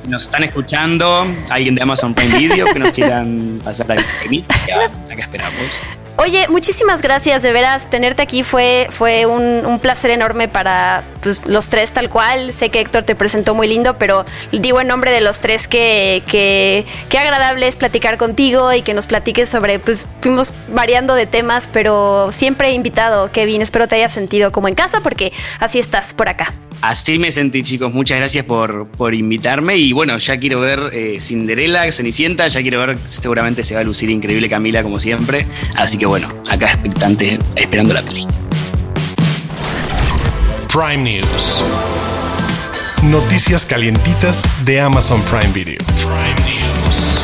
Nos 0.07 0.23
están 0.23 0.43
escuchando, 0.43 1.25
alguien 1.49 1.75
de 1.75 1.81
Amazon 1.81 2.13
Prime 2.13 2.37
Video 2.37 2.65
que 2.71 2.79
nos 2.79 2.91
quieran 2.91 3.59
pasar 3.63 3.87
la 3.87 3.95
acá, 3.95 4.91
acá 5.11 5.21
esperamos. 5.21 5.79
Oye, 6.18 6.47
muchísimas 6.47 7.01
gracias, 7.01 7.43
de 7.43 7.51
veras, 7.51 7.89
tenerte 7.89 8.22
aquí 8.22 8.41
fue, 8.41 8.88
fue 8.89 9.26
un, 9.26 9.80
placer 9.82 10.11
enorme 10.11 10.47
para 10.47 11.03
pues, 11.22 11.45
los 11.45 11.70
tres 11.70 11.91
tal 11.91 12.09
cual. 12.09 12.53
Sé 12.53 12.70
que 12.70 12.80
Héctor 12.80 13.03
te 13.03 13.16
presentó 13.16 13.53
muy 13.53 13.68
lindo, 13.68 13.97
pero 13.97 14.26
digo 14.53 14.80
en 14.80 14.88
nombre 14.88 15.11
de 15.11 15.20
los 15.20 15.41
tres 15.41 15.68
que, 15.68 16.24
que, 16.26 16.86
que 17.09 17.18
agradable 17.18 17.68
es 17.68 17.76
platicar 17.76 18.18
contigo 18.18 18.72
y 18.74 18.82
que 18.82 18.93
nos 18.93 19.07
platiques 19.07 19.49
sobre, 19.49 19.78
pues 19.78 20.07
fuimos 20.22 20.53
variando 20.70 21.16
de 21.16 21.26
temas, 21.26 21.68
pero 21.72 22.30
siempre 22.32 22.72
invitado, 22.72 23.30
Kevin. 23.32 23.61
Espero 23.61 23.88
te 23.88 23.95
hayas 23.95 24.13
sentido 24.13 24.53
como 24.53 24.70
en 24.70 24.74
casa 24.74 25.01
porque 25.01 25.34
así 25.59 25.80
estás 25.80 26.13
por 26.13 26.30
acá. 26.30 26.53
Así 26.82 27.18
me 27.18 27.32
sentí, 27.32 27.63
chicos. 27.63 27.93
Muchas 27.93 28.18
gracias 28.20 28.45
por, 28.45 28.88
por 28.88 29.13
invitarme. 29.13 29.78
Y 29.78 29.91
bueno, 29.93 30.18
ya 30.18 30.38
quiero 30.38 30.59
ver 30.59 30.91
eh, 30.93 31.18
Cinderella, 31.20 31.91
Cenicienta. 31.91 32.47
Ya 32.47 32.61
quiero 32.61 32.80
ver, 32.80 32.97
seguramente 33.05 33.63
se 33.63 33.76
va 33.76 33.82
a 33.82 33.84
lucir 33.84 34.09
increíble 34.09 34.49
Camila, 34.49 34.84
como 34.84 34.99
siempre. 34.99 35.45
Así 35.76 35.97
que 35.97 36.04
bueno, 36.09 36.27
acá 36.49 36.71
expectante, 36.71 37.39
esperando 37.55 37.93
la 37.93 38.01
peli. 38.01 38.27
Prime 40.67 40.97
News. 40.97 41.63
Noticias 43.03 43.65
calientitas 43.65 44.43
de 44.65 44.81
Amazon 44.81 45.21
Prime 45.23 45.53
Video. 45.53 45.77
Prime 45.97 46.49
News. 46.49 47.23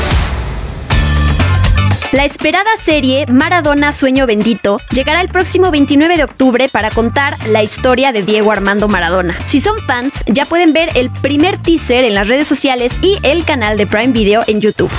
La 2.12 2.26
esperada 2.26 2.70
serie 2.78 3.26
Maradona 3.28 3.94
Sueño 3.94 4.26
Bendito 4.26 4.80
llegará 4.92 5.22
el 5.22 5.30
próximo 5.30 5.72
29 5.72 6.18
de 6.18 6.24
octubre 6.26 6.68
para 6.68 6.92
contar 6.92 7.38
la 7.48 7.64
historia 7.64 8.12
de 8.12 8.22
Diego 8.22 8.52
Armando 8.52 8.88
Maradona. 8.90 9.38
Si 9.46 9.62
son 9.62 9.80
fans, 9.88 10.14
ya 10.28 10.46
pueden 10.46 10.74
ver 10.74 10.90
el 10.96 11.10
primer 11.10 11.58
teaser 11.58 12.04
en 12.04 12.16
las 12.16 12.28
redes 12.28 12.48
sociales 12.48 12.94
y 13.02 13.18
el 13.24 13.46
canal 13.46 13.78
de 13.78 13.88
Prime 13.88 14.12
Video 14.12 14.44
en 14.48 14.60
YouTube. 14.60 14.92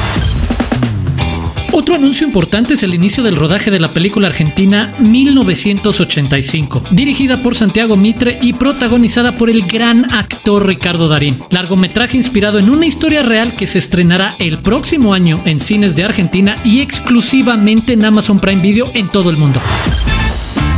Otro 1.74 1.94
anuncio 1.94 2.26
importante 2.26 2.74
es 2.74 2.82
el 2.82 2.92
inicio 2.92 3.22
del 3.22 3.34
rodaje 3.34 3.70
de 3.70 3.80
la 3.80 3.94
película 3.94 4.28
argentina 4.28 4.92
1985, 4.98 6.82
dirigida 6.90 7.42
por 7.42 7.54
Santiago 7.54 7.96
Mitre 7.96 8.38
y 8.42 8.52
protagonizada 8.52 9.36
por 9.36 9.48
el 9.48 9.62
gran 9.62 10.12
actor 10.12 10.66
Ricardo 10.66 11.08
Darín. 11.08 11.42
Largometraje 11.48 12.18
inspirado 12.18 12.58
en 12.58 12.68
una 12.68 12.84
historia 12.84 13.22
real 13.22 13.56
que 13.56 13.66
se 13.66 13.78
estrenará 13.78 14.36
el 14.38 14.58
próximo 14.58 15.14
año 15.14 15.40
en 15.46 15.60
cines 15.60 15.96
de 15.96 16.04
Argentina 16.04 16.58
y 16.62 16.80
exclusivamente 16.80 17.94
en 17.94 18.04
Amazon 18.04 18.38
Prime 18.38 18.60
Video 18.60 18.90
en 18.92 19.08
todo 19.08 19.30
el 19.30 19.38
mundo. 19.38 19.58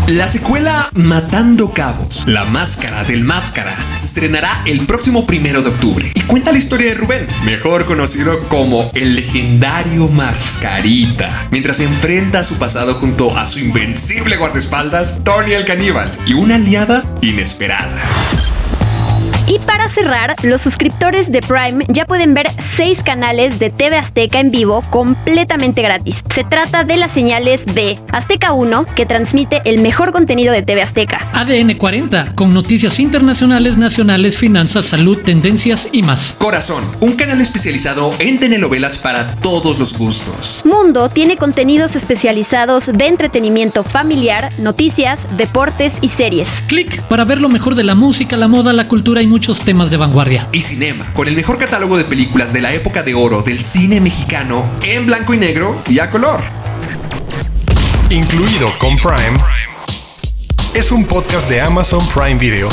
La 0.09 0.29
secuela 0.29 0.91
Matando 0.93 1.73
Cabos, 1.73 2.25
La 2.27 2.45
Máscara 2.45 3.05
del 3.05 3.25
Máscara, 3.25 3.75
se 3.95 4.05
estrenará 4.05 4.61
el 4.67 4.85
próximo 4.87 5.27
primero 5.27 5.63
de 5.63 5.71
octubre 5.71 6.13
y 6.15 6.21
cuenta 6.23 6.53
la 6.53 6.59
historia 6.59 6.89
de 6.89 6.95
Rubén, 6.95 7.27
mejor 7.47 7.87
conocido 7.87 8.47
como 8.51 8.91
el 8.95 9.15
legendario 9.15 10.09
Mascarita, 10.09 11.49
mientras 11.51 11.81
enfrenta 11.81 12.41
a 12.41 12.45
su 12.45 12.59
pasado 12.59 12.97
junto 12.97 13.35
a 13.35 13.47
su 13.47 13.61
invencible 13.61 14.37
guardaespaldas, 14.37 15.25
Tony 15.25 15.53
el 15.53 15.65
Caníbal, 15.65 16.13
y 16.27 16.35
una 16.35 16.57
aliada 16.57 17.03
inesperada. 17.23 17.99
Y 19.47 19.59
para 19.59 19.91
cerrar, 19.91 20.35
los 20.43 20.63
suscriptores 20.63 21.31
de 21.31 21.43
Prime 21.43 21.85
ya 21.89 22.07
pueden 22.07 22.33
ver 22.33 22.49
seis 22.59 23.03
canales 23.03 23.59
de 23.59 23.69
TV 23.69 23.99
Azteca 23.99 24.41
en 24.41 24.51
vivo 24.51 24.83
completamente 24.89 25.83
gratis. 25.83 26.25
Se 26.31 26.45
trata 26.45 26.85
de 26.85 26.97
las 26.97 27.13
señales 27.13 27.67
de 27.67 27.99
Azteca 28.11 28.53
1, 28.53 28.87
que 28.97 29.05
transmite 29.05 29.61
el 29.67 29.83
mejor 29.83 30.13
contenido 30.13 30.51
de 30.51 30.63
TV 30.63 30.81
Azteca. 30.81 31.29
ADN 31.35 31.75
40, 31.75 32.35
con 32.35 32.55
noticias 32.55 32.99
internacionales, 32.99 33.77
nacionales, 33.77 34.39
finanzas, 34.39 34.87
salud, 34.87 35.19
tendencias 35.19 35.91
y 35.93 36.03
más. 36.03 36.35
Corazón, 36.39 36.83
un 37.01 37.13
canal 37.13 37.43
especializado 37.43 38.15
en 38.21 38.41
telenovelas 38.41 38.97
para 38.97 39.35
todos 39.37 39.79
los 39.79 39.97
gustos. 39.99 40.63
Mundo 40.65 41.11
tiene 41.11 41.37
contenidos 41.37 41.97
especializados 41.97 42.87
de 42.87 43.09
entretenimiento 43.09 43.83
familiar, 43.83 44.51
noticias, 44.57 45.29
deportes 45.37 45.99
y 46.01 46.09
series. 46.09 46.65
Click 46.67 47.03
para 47.03 47.27
ver 47.27 47.43
lo 47.43 47.51
mejor 47.51 47.75
de 47.75 47.85
la 47.85 47.95
música, 47.95 48.39
la 48.39 48.49
moda, 48.49 48.73
la 48.73 48.89
cultura 48.89 49.21
y 49.21 49.34
muchos 49.35 49.63
temas 49.63 49.91
de 49.91 49.97
vanguardia. 49.97 50.47
Y 50.53 50.61
Cinema, 50.61 51.13
con 51.13 51.27
el 51.27 51.35
mejor 51.35 51.59
catálogo 51.59 51.97
de 51.97 52.05
películas 52.05 52.53
de 52.53 52.61
la 52.61 52.73
época 52.73 53.03
de 53.03 53.15
oro 53.15 53.43
del 53.43 53.61
cine 53.61 54.01
mexicano 54.01 54.65
en 54.85 55.07
blanco 55.07 55.35
y 55.35 55.39
negro 55.39 55.83
y 55.89 55.99
a 55.99 56.09
color. 56.09 56.41
Incluido 58.11 58.71
con 58.79 58.97
Prime, 58.97 59.37
es 60.73 60.93
un 60.93 61.05
podcast 61.05 61.49
de 61.49 61.61
Amazon 61.61 62.07
Prime 62.15 62.37
Video. 62.37 62.69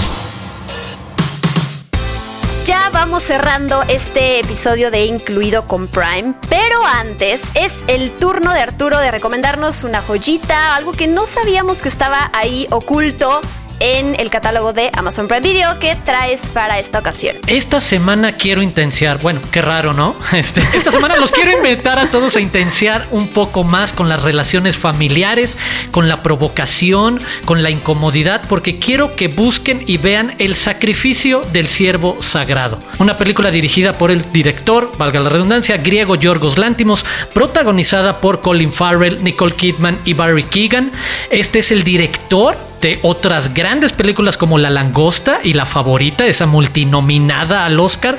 Ya 2.65 2.91
vamos 2.93 3.23
cerrando 3.23 3.81
este 3.87 4.39
episodio 4.39 4.91
de 4.91 5.05
Incluido 5.05 5.65
con 5.65 5.87
Prime, 5.87 6.35
pero 6.47 6.85
antes 6.85 7.41
es 7.55 7.83
el 7.87 8.11
turno 8.11 8.53
de 8.53 8.59
Arturo 8.59 8.99
de 8.99 9.09
recomendarnos 9.09 9.83
una 9.83 9.99
joyita, 9.99 10.75
algo 10.75 10.91
que 10.91 11.07
no 11.07 11.25
sabíamos 11.25 11.81
que 11.81 11.89
estaba 11.89 12.29
ahí 12.33 12.67
oculto 12.69 13.41
en 13.81 14.15
el 14.19 14.29
catálogo 14.29 14.73
de 14.73 14.91
Amazon 14.93 15.27
Prime 15.27 15.41
Video 15.41 15.79
que 15.79 15.95
traes 15.95 16.51
para 16.51 16.77
esta 16.77 16.99
ocasión. 16.99 17.35
Esta 17.47 17.81
semana 17.81 18.33
quiero 18.33 18.61
intensiar, 18.61 19.19
bueno, 19.19 19.41
qué 19.51 19.61
raro, 19.61 19.93
¿no? 19.93 20.15
Este, 20.31 20.61
esta 20.61 20.91
semana 20.91 21.17
los 21.17 21.31
quiero 21.31 21.51
invitar 21.51 21.99
a 21.99 22.07
todos 22.07 22.35
a 22.35 22.41
intensiar 22.41 23.07
un 23.11 23.29
poco 23.29 23.63
más 23.63 23.91
con 23.91 24.07
las 24.07 24.21
relaciones 24.21 24.77
familiares, 24.77 25.57
con 25.91 26.07
la 26.07 26.23
provocación, 26.23 27.21
con 27.45 27.63
la 27.63 27.69
incomodidad, 27.69 28.43
porque 28.47 28.79
quiero 28.79 29.15
que 29.15 29.27
busquen 29.27 29.83
y 29.87 29.97
vean 29.97 30.35
El 30.39 30.55
sacrificio 30.55 31.41
del 31.51 31.67
siervo 31.67 32.17
sagrado, 32.21 32.81
una 32.99 33.17
película 33.17 33.51
dirigida 33.51 33.97
por 33.97 34.11
el 34.11 34.31
director, 34.31 34.91
valga 34.97 35.19
la 35.19 35.29
redundancia, 35.29 35.77
griego 35.77 36.15
Yorgos 36.15 36.57
Lántimos, 36.57 37.03
protagonizada 37.33 38.19
por 38.19 38.41
Colin 38.41 38.71
Farrell, 38.71 39.23
Nicole 39.23 39.55
Kidman 39.55 39.99
y 40.05 40.13
Barry 40.13 40.43
Keegan. 40.43 40.91
Este 41.29 41.59
es 41.59 41.71
el 41.71 41.83
director 41.83 42.70
de 42.81 42.99
otras 43.03 43.53
grandes 43.53 43.93
películas 43.93 44.37
como 44.37 44.57
La 44.57 44.69
Langosta 44.69 45.39
y 45.43 45.53
La 45.53 45.65
Favorita, 45.65 46.25
esa 46.25 46.47
multinominada 46.47 47.65
al 47.65 47.79
Oscar. 47.79 48.17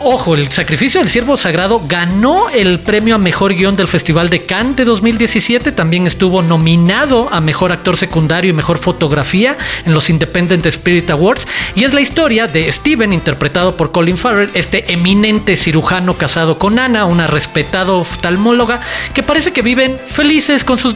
Ojo, 0.00 0.34
El 0.34 0.52
Sacrificio 0.52 1.00
del 1.00 1.08
Siervo 1.08 1.36
Sagrado 1.36 1.82
ganó 1.84 2.50
el 2.50 2.78
premio 2.78 3.16
a 3.16 3.18
Mejor 3.18 3.54
Guión 3.54 3.74
del 3.74 3.88
Festival 3.88 4.30
de 4.30 4.46
Cannes 4.46 4.76
de 4.76 4.84
2017. 4.84 5.72
También 5.72 6.06
estuvo 6.06 6.40
nominado 6.40 7.28
a 7.32 7.40
Mejor 7.40 7.72
Actor 7.72 7.96
Secundario 7.96 8.50
y 8.50 8.54
Mejor 8.54 8.78
Fotografía 8.78 9.58
en 9.84 9.94
los 9.94 10.08
Independent 10.08 10.64
Spirit 10.66 11.10
Awards. 11.10 11.48
Y 11.74 11.82
es 11.82 11.92
la 11.94 12.00
historia 12.00 12.46
de 12.46 12.70
Steven, 12.70 13.12
interpretado 13.12 13.76
por 13.76 13.90
Colin 13.90 14.16
Farrell, 14.16 14.52
este 14.54 14.92
eminente 14.92 15.56
cirujano 15.56 16.16
casado 16.16 16.60
con 16.60 16.78
Anna, 16.78 17.04
una 17.04 17.26
respetada 17.26 17.90
oftalmóloga, 17.90 18.80
que 19.14 19.24
parece 19.24 19.52
que 19.52 19.62
viven 19.62 20.00
felices 20.06 20.62
con 20.62 20.78
sus, 20.78 20.94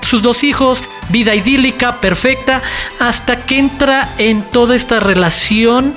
sus 0.00 0.22
dos 0.22 0.44
hijos, 0.44 0.82
vida 1.10 1.34
idílica, 1.34 2.00
perfecta, 2.00 2.62
hasta 2.98 3.44
que 3.44 3.58
entra 3.58 4.14
en 4.16 4.42
toda 4.44 4.76
esta 4.76 4.98
relación 4.98 5.94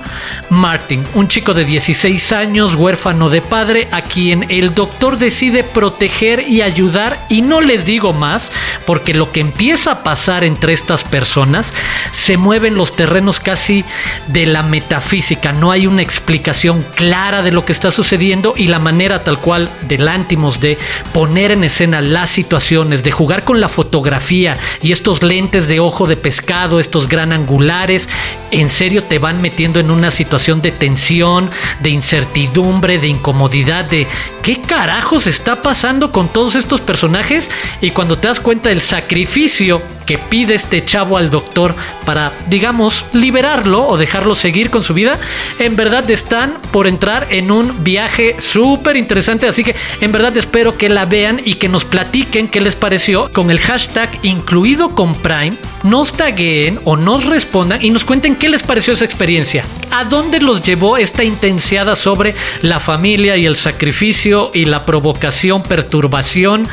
Martin, 0.50 1.04
un 1.14 1.30
chico 1.30 1.54
de 1.54 1.64
16 1.64 2.32
años, 2.32 2.33
huérfano 2.76 3.30
de 3.30 3.42
padre, 3.42 3.88
a 3.92 4.02
quien 4.02 4.48
el 4.50 4.74
doctor 4.74 5.18
decide 5.18 5.64
proteger 5.64 6.48
y 6.48 6.62
ayudar, 6.62 7.26
y 7.30 7.42
no 7.42 7.62
les 7.62 7.86
digo 7.86 8.12
más, 8.12 8.52
porque 8.86 9.14
lo 9.14 9.32
que 9.32 9.40
empieza 9.40 9.92
a 9.92 10.04
pasar 10.04 10.44
entre 10.44 10.74
estas 10.74 11.04
personas 11.04 11.74
se 12.12 12.38
mueven 12.38 12.76
los 12.76 12.96
terrenos 12.96 13.40
casi 13.40 13.86
de 14.28 14.48
la 14.48 14.64
metafísica, 14.64 15.52
no 15.52 15.72
hay 15.72 15.86
una 15.86 16.02
explicación 16.02 16.84
clara 16.96 17.44
de 17.44 17.52
lo 17.52 17.66
que 17.66 17.72
está 17.72 17.92
sucediendo 17.92 18.56
y 18.58 18.68
la 18.68 18.80
manera 18.80 19.24
tal 19.24 19.40
cual 19.40 19.70
de 19.82 19.98
Lántimos 20.00 20.60
de 20.60 20.78
poner 21.14 21.52
en 21.52 21.64
escena 21.64 22.02
las 22.02 22.32
situaciones, 22.32 23.04
de 23.04 23.12
jugar 23.12 23.44
con 23.44 23.62
la 23.62 23.70
fotografía 23.70 24.58
y 24.82 24.92
estos 24.92 25.22
lentes 25.22 25.68
de 25.68 25.80
ojo 25.80 26.08
de 26.08 26.18
pescado, 26.18 26.80
estos 26.80 27.08
gran 27.08 27.32
angulares, 27.32 28.10
en 28.52 28.70
serio 28.70 29.04
te 29.04 29.20
van 29.20 29.42
metiendo 29.42 29.80
en 29.80 29.92
una 29.92 30.12
situación 30.12 30.62
de 30.62 30.72
tensión, 30.72 31.50
de 31.82 31.90
incertidumbre, 31.90 32.23
de 32.34 33.08
incomodidad, 33.08 33.86
de 33.86 34.08
qué 34.42 34.62
carajos 34.62 35.28
está 35.28 35.62
pasando 35.62 36.12
con 36.12 36.28
todos 36.28 36.56
estos 36.56 36.82
personajes 36.82 37.50
y 37.82 37.92
cuando 37.92 38.18
te 38.18 38.28
das 38.28 38.40
cuenta 38.40 38.70
del 38.70 38.82
sacrificio 38.82 39.82
que 40.06 40.18
pide 40.18 40.54
este 40.54 40.84
chavo 40.84 41.18
al 41.18 41.30
doctor 41.30 41.76
para, 42.06 42.34
digamos, 42.48 43.06
liberarlo 43.14 43.88
o 43.88 43.98
dejarlo 43.98 44.36
seguir 44.36 44.70
con 44.70 44.84
su 44.84 44.94
vida, 44.94 45.18
en 45.60 45.76
verdad 45.76 46.10
están 46.12 46.60
por 46.72 46.88
entrar 46.88 47.28
en 47.30 47.52
un 47.52 47.84
viaje 47.84 48.36
súper 48.40 48.98
interesante, 48.98 49.48
así 49.48 49.64
que 49.64 49.76
en 50.02 50.12
verdad 50.12 50.36
espero 50.36 50.78
que 50.78 50.90
la 50.90 51.06
vean 51.06 51.40
y 51.44 51.56
que 51.56 51.70
nos 51.70 51.86
platiquen 51.86 52.50
qué 52.50 52.60
les 52.60 52.76
pareció 52.76 53.32
con 53.32 53.50
el 53.50 53.60
hashtag 53.60 54.20
incluido 54.24 54.94
con 54.94 55.16
Prime, 55.16 55.58
nos 55.84 56.14
tagueen 56.14 56.80
o 56.84 56.98
nos 56.98 57.26
respondan 57.26 57.84
y 57.84 57.90
nos 57.92 58.04
cuenten 58.04 58.36
qué 58.36 58.50
les 58.50 58.64
pareció 58.64 58.94
esa 58.94 59.06
experiencia, 59.06 59.64
a 59.92 60.04
dónde 60.04 60.42
los 60.42 60.62
llevó 60.62 60.98
esta 60.98 61.24
intensiada 61.24 61.96
sobre 61.96 62.13
la 62.62 62.80
familia 62.80 63.38
y 63.38 63.46
el 63.46 63.56
sacrificio 63.56 64.52
y 64.54 64.66
la 64.66 64.86
provocación, 64.86 65.64
perturbación 65.64 66.68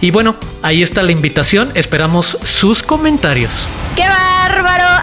y 0.00 0.10
bueno, 0.10 0.36
ahí 0.62 0.82
está 0.82 1.02
la 1.02 1.12
invitación, 1.12 1.70
esperamos 1.74 2.38
su 2.42 2.70
comentarios. 2.86 3.66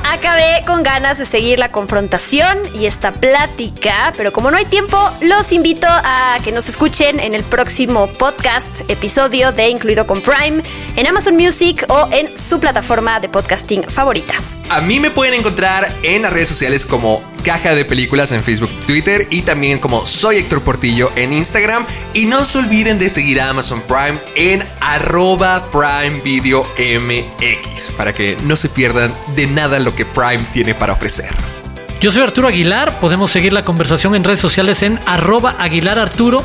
Acabé 0.09 0.63
con 0.65 0.83
ganas 0.83 1.17
de 1.17 1.25
seguir 1.25 1.59
la 1.59 1.69
confrontación 1.69 2.57
y 2.73 2.85
esta 2.85 3.11
plática, 3.11 4.13
pero 4.15 4.31
como 4.31 4.49
no 4.49 4.55
hay 4.55 4.63
tiempo, 4.63 4.97
los 5.21 5.51
invito 5.51 5.85
a 5.89 6.37
que 6.45 6.53
nos 6.53 6.69
escuchen 6.69 7.19
en 7.19 7.33
el 7.33 7.43
próximo 7.43 8.07
podcast, 8.13 8.89
episodio 8.89 9.51
de 9.51 9.67
Incluido 9.67 10.07
con 10.07 10.21
Prime, 10.21 10.63
en 10.95 11.07
Amazon 11.07 11.35
Music 11.35 11.85
o 11.89 12.07
en 12.11 12.37
su 12.37 12.57
plataforma 12.61 13.19
de 13.19 13.27
podcasting 13.27 13.83
favorita. 13.89 14.35
A 14.69 14.79
mí 14.79 14.99
me 14.99 15.11
pueden 15.11 15.33
encontrar 15.33 15.93
en 16.03 16.21
las 16.21 16.31
redes 16.31 16.49
sociales 16.49 16.85
como 16.85 17.21
Caja 17.43 17.73
de 17.73 17.85
Películas 17.85 18.33
en 18.33 18.43
Facebook, 18.43 18.69
Twitter 18.85 19.25
y 19.29 19.43
también 19.43 19.79
como 19.79 20.05
Soy 20.05 20.35
Héctor 20.35 20.61
Portillo 20.63 21.09
en 21.15 21.31
Instagram. 21.31 21.85
Y 22.13 22.25
no 22.25 22.43
se 22.43 22.57
olviden 22.57 22.99
de 22.99 23.07
seguir 23.07 23.39
a 23.39 23.49
Amazon 23.49 23.81
Prime 23.87 24.19
en 24.35 24.61
arroba 24.81 25.69
Prime 25.71 26.19
Video 26.21 26.67
MX 26.77 27.91
para 27.91 28.13
que 28.13 28.35
no 28.43 28.57
se 28.57 28.67
pierdan 28.67 29.13
de 29.37 29.47
nada 29.47 29.79
lo 29.79 29.93
que 29.97 30.05
Prime 30.05 30.45
tiene 30.53 30.73
para 30.73 30.93
ofrecer. 30.93 31.35
Yo 31.99 32.11
soy 32.11 32.21
Arturo 32.21 32.47
Aguilar, 32.47 32.99
podemos 32.99 33.31
seguir 33.31 33.53
la 33.53 33.65
conversación 33.65 34.13
en 34.13 34.23
redes 34.23 34.39
sociales 34.39 34.83
en 34.83 34.99
arroba 35.07 35.55
Aguilar 35.57 35.97
Arturo. 35.97 36.43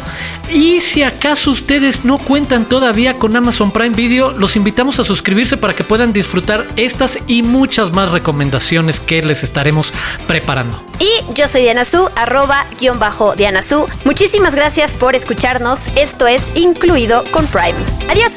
Y 0.50 0.80
si 0.80 1.02
acaso 1.02 1.50
ustedes 1.50 2.06
no 2.06 2.16
cuentan 2.16 2.66
todavía 2.66 3.18
con 3.18 3.36
Amazon 3.36 3.70
Prime 3.70 3.94
Video, 3.94 4.32
los 4.32 4.56
invitamos 4.56 4.98
a 4.98 5.04
suscribirse 5.04 5.58
para 5.58 5.74
que 5.74 5.84
puedan 5.84 6.14
disfrutar 6.14 6.68
estas 6.76 7.18
y 7.26 7.42
muchas 7.42 7.92
más 7.92 8.10
recomendaciones 8.10 8.98
que 8.98 9.20
les 9.22 9.42
estaremos 9.42 9.92
preparando. 10.26 10.82
Y 10.98 11.34
yo 11.34 11.46
soy 11.48 11.62
Diana 11.62 11.84
Su, 11.84 12.08
arroba 12.16 12.64
guion 12.80 12.98
bajo 12.98 13.34
Diana 13.36 13.60
Su. 13.60 13.86
Muchísimas 14.04 14.54
gracias 14.54 14.94
por 14.94 15.14
escucharnos. 15.14 15.88
Esto 15.96 16.26
es 16.26 16.52
Incluido 16.56 17.24
con 17.30 17.46
Prime. 17.46 17.74
Adiós. 18.08 18.36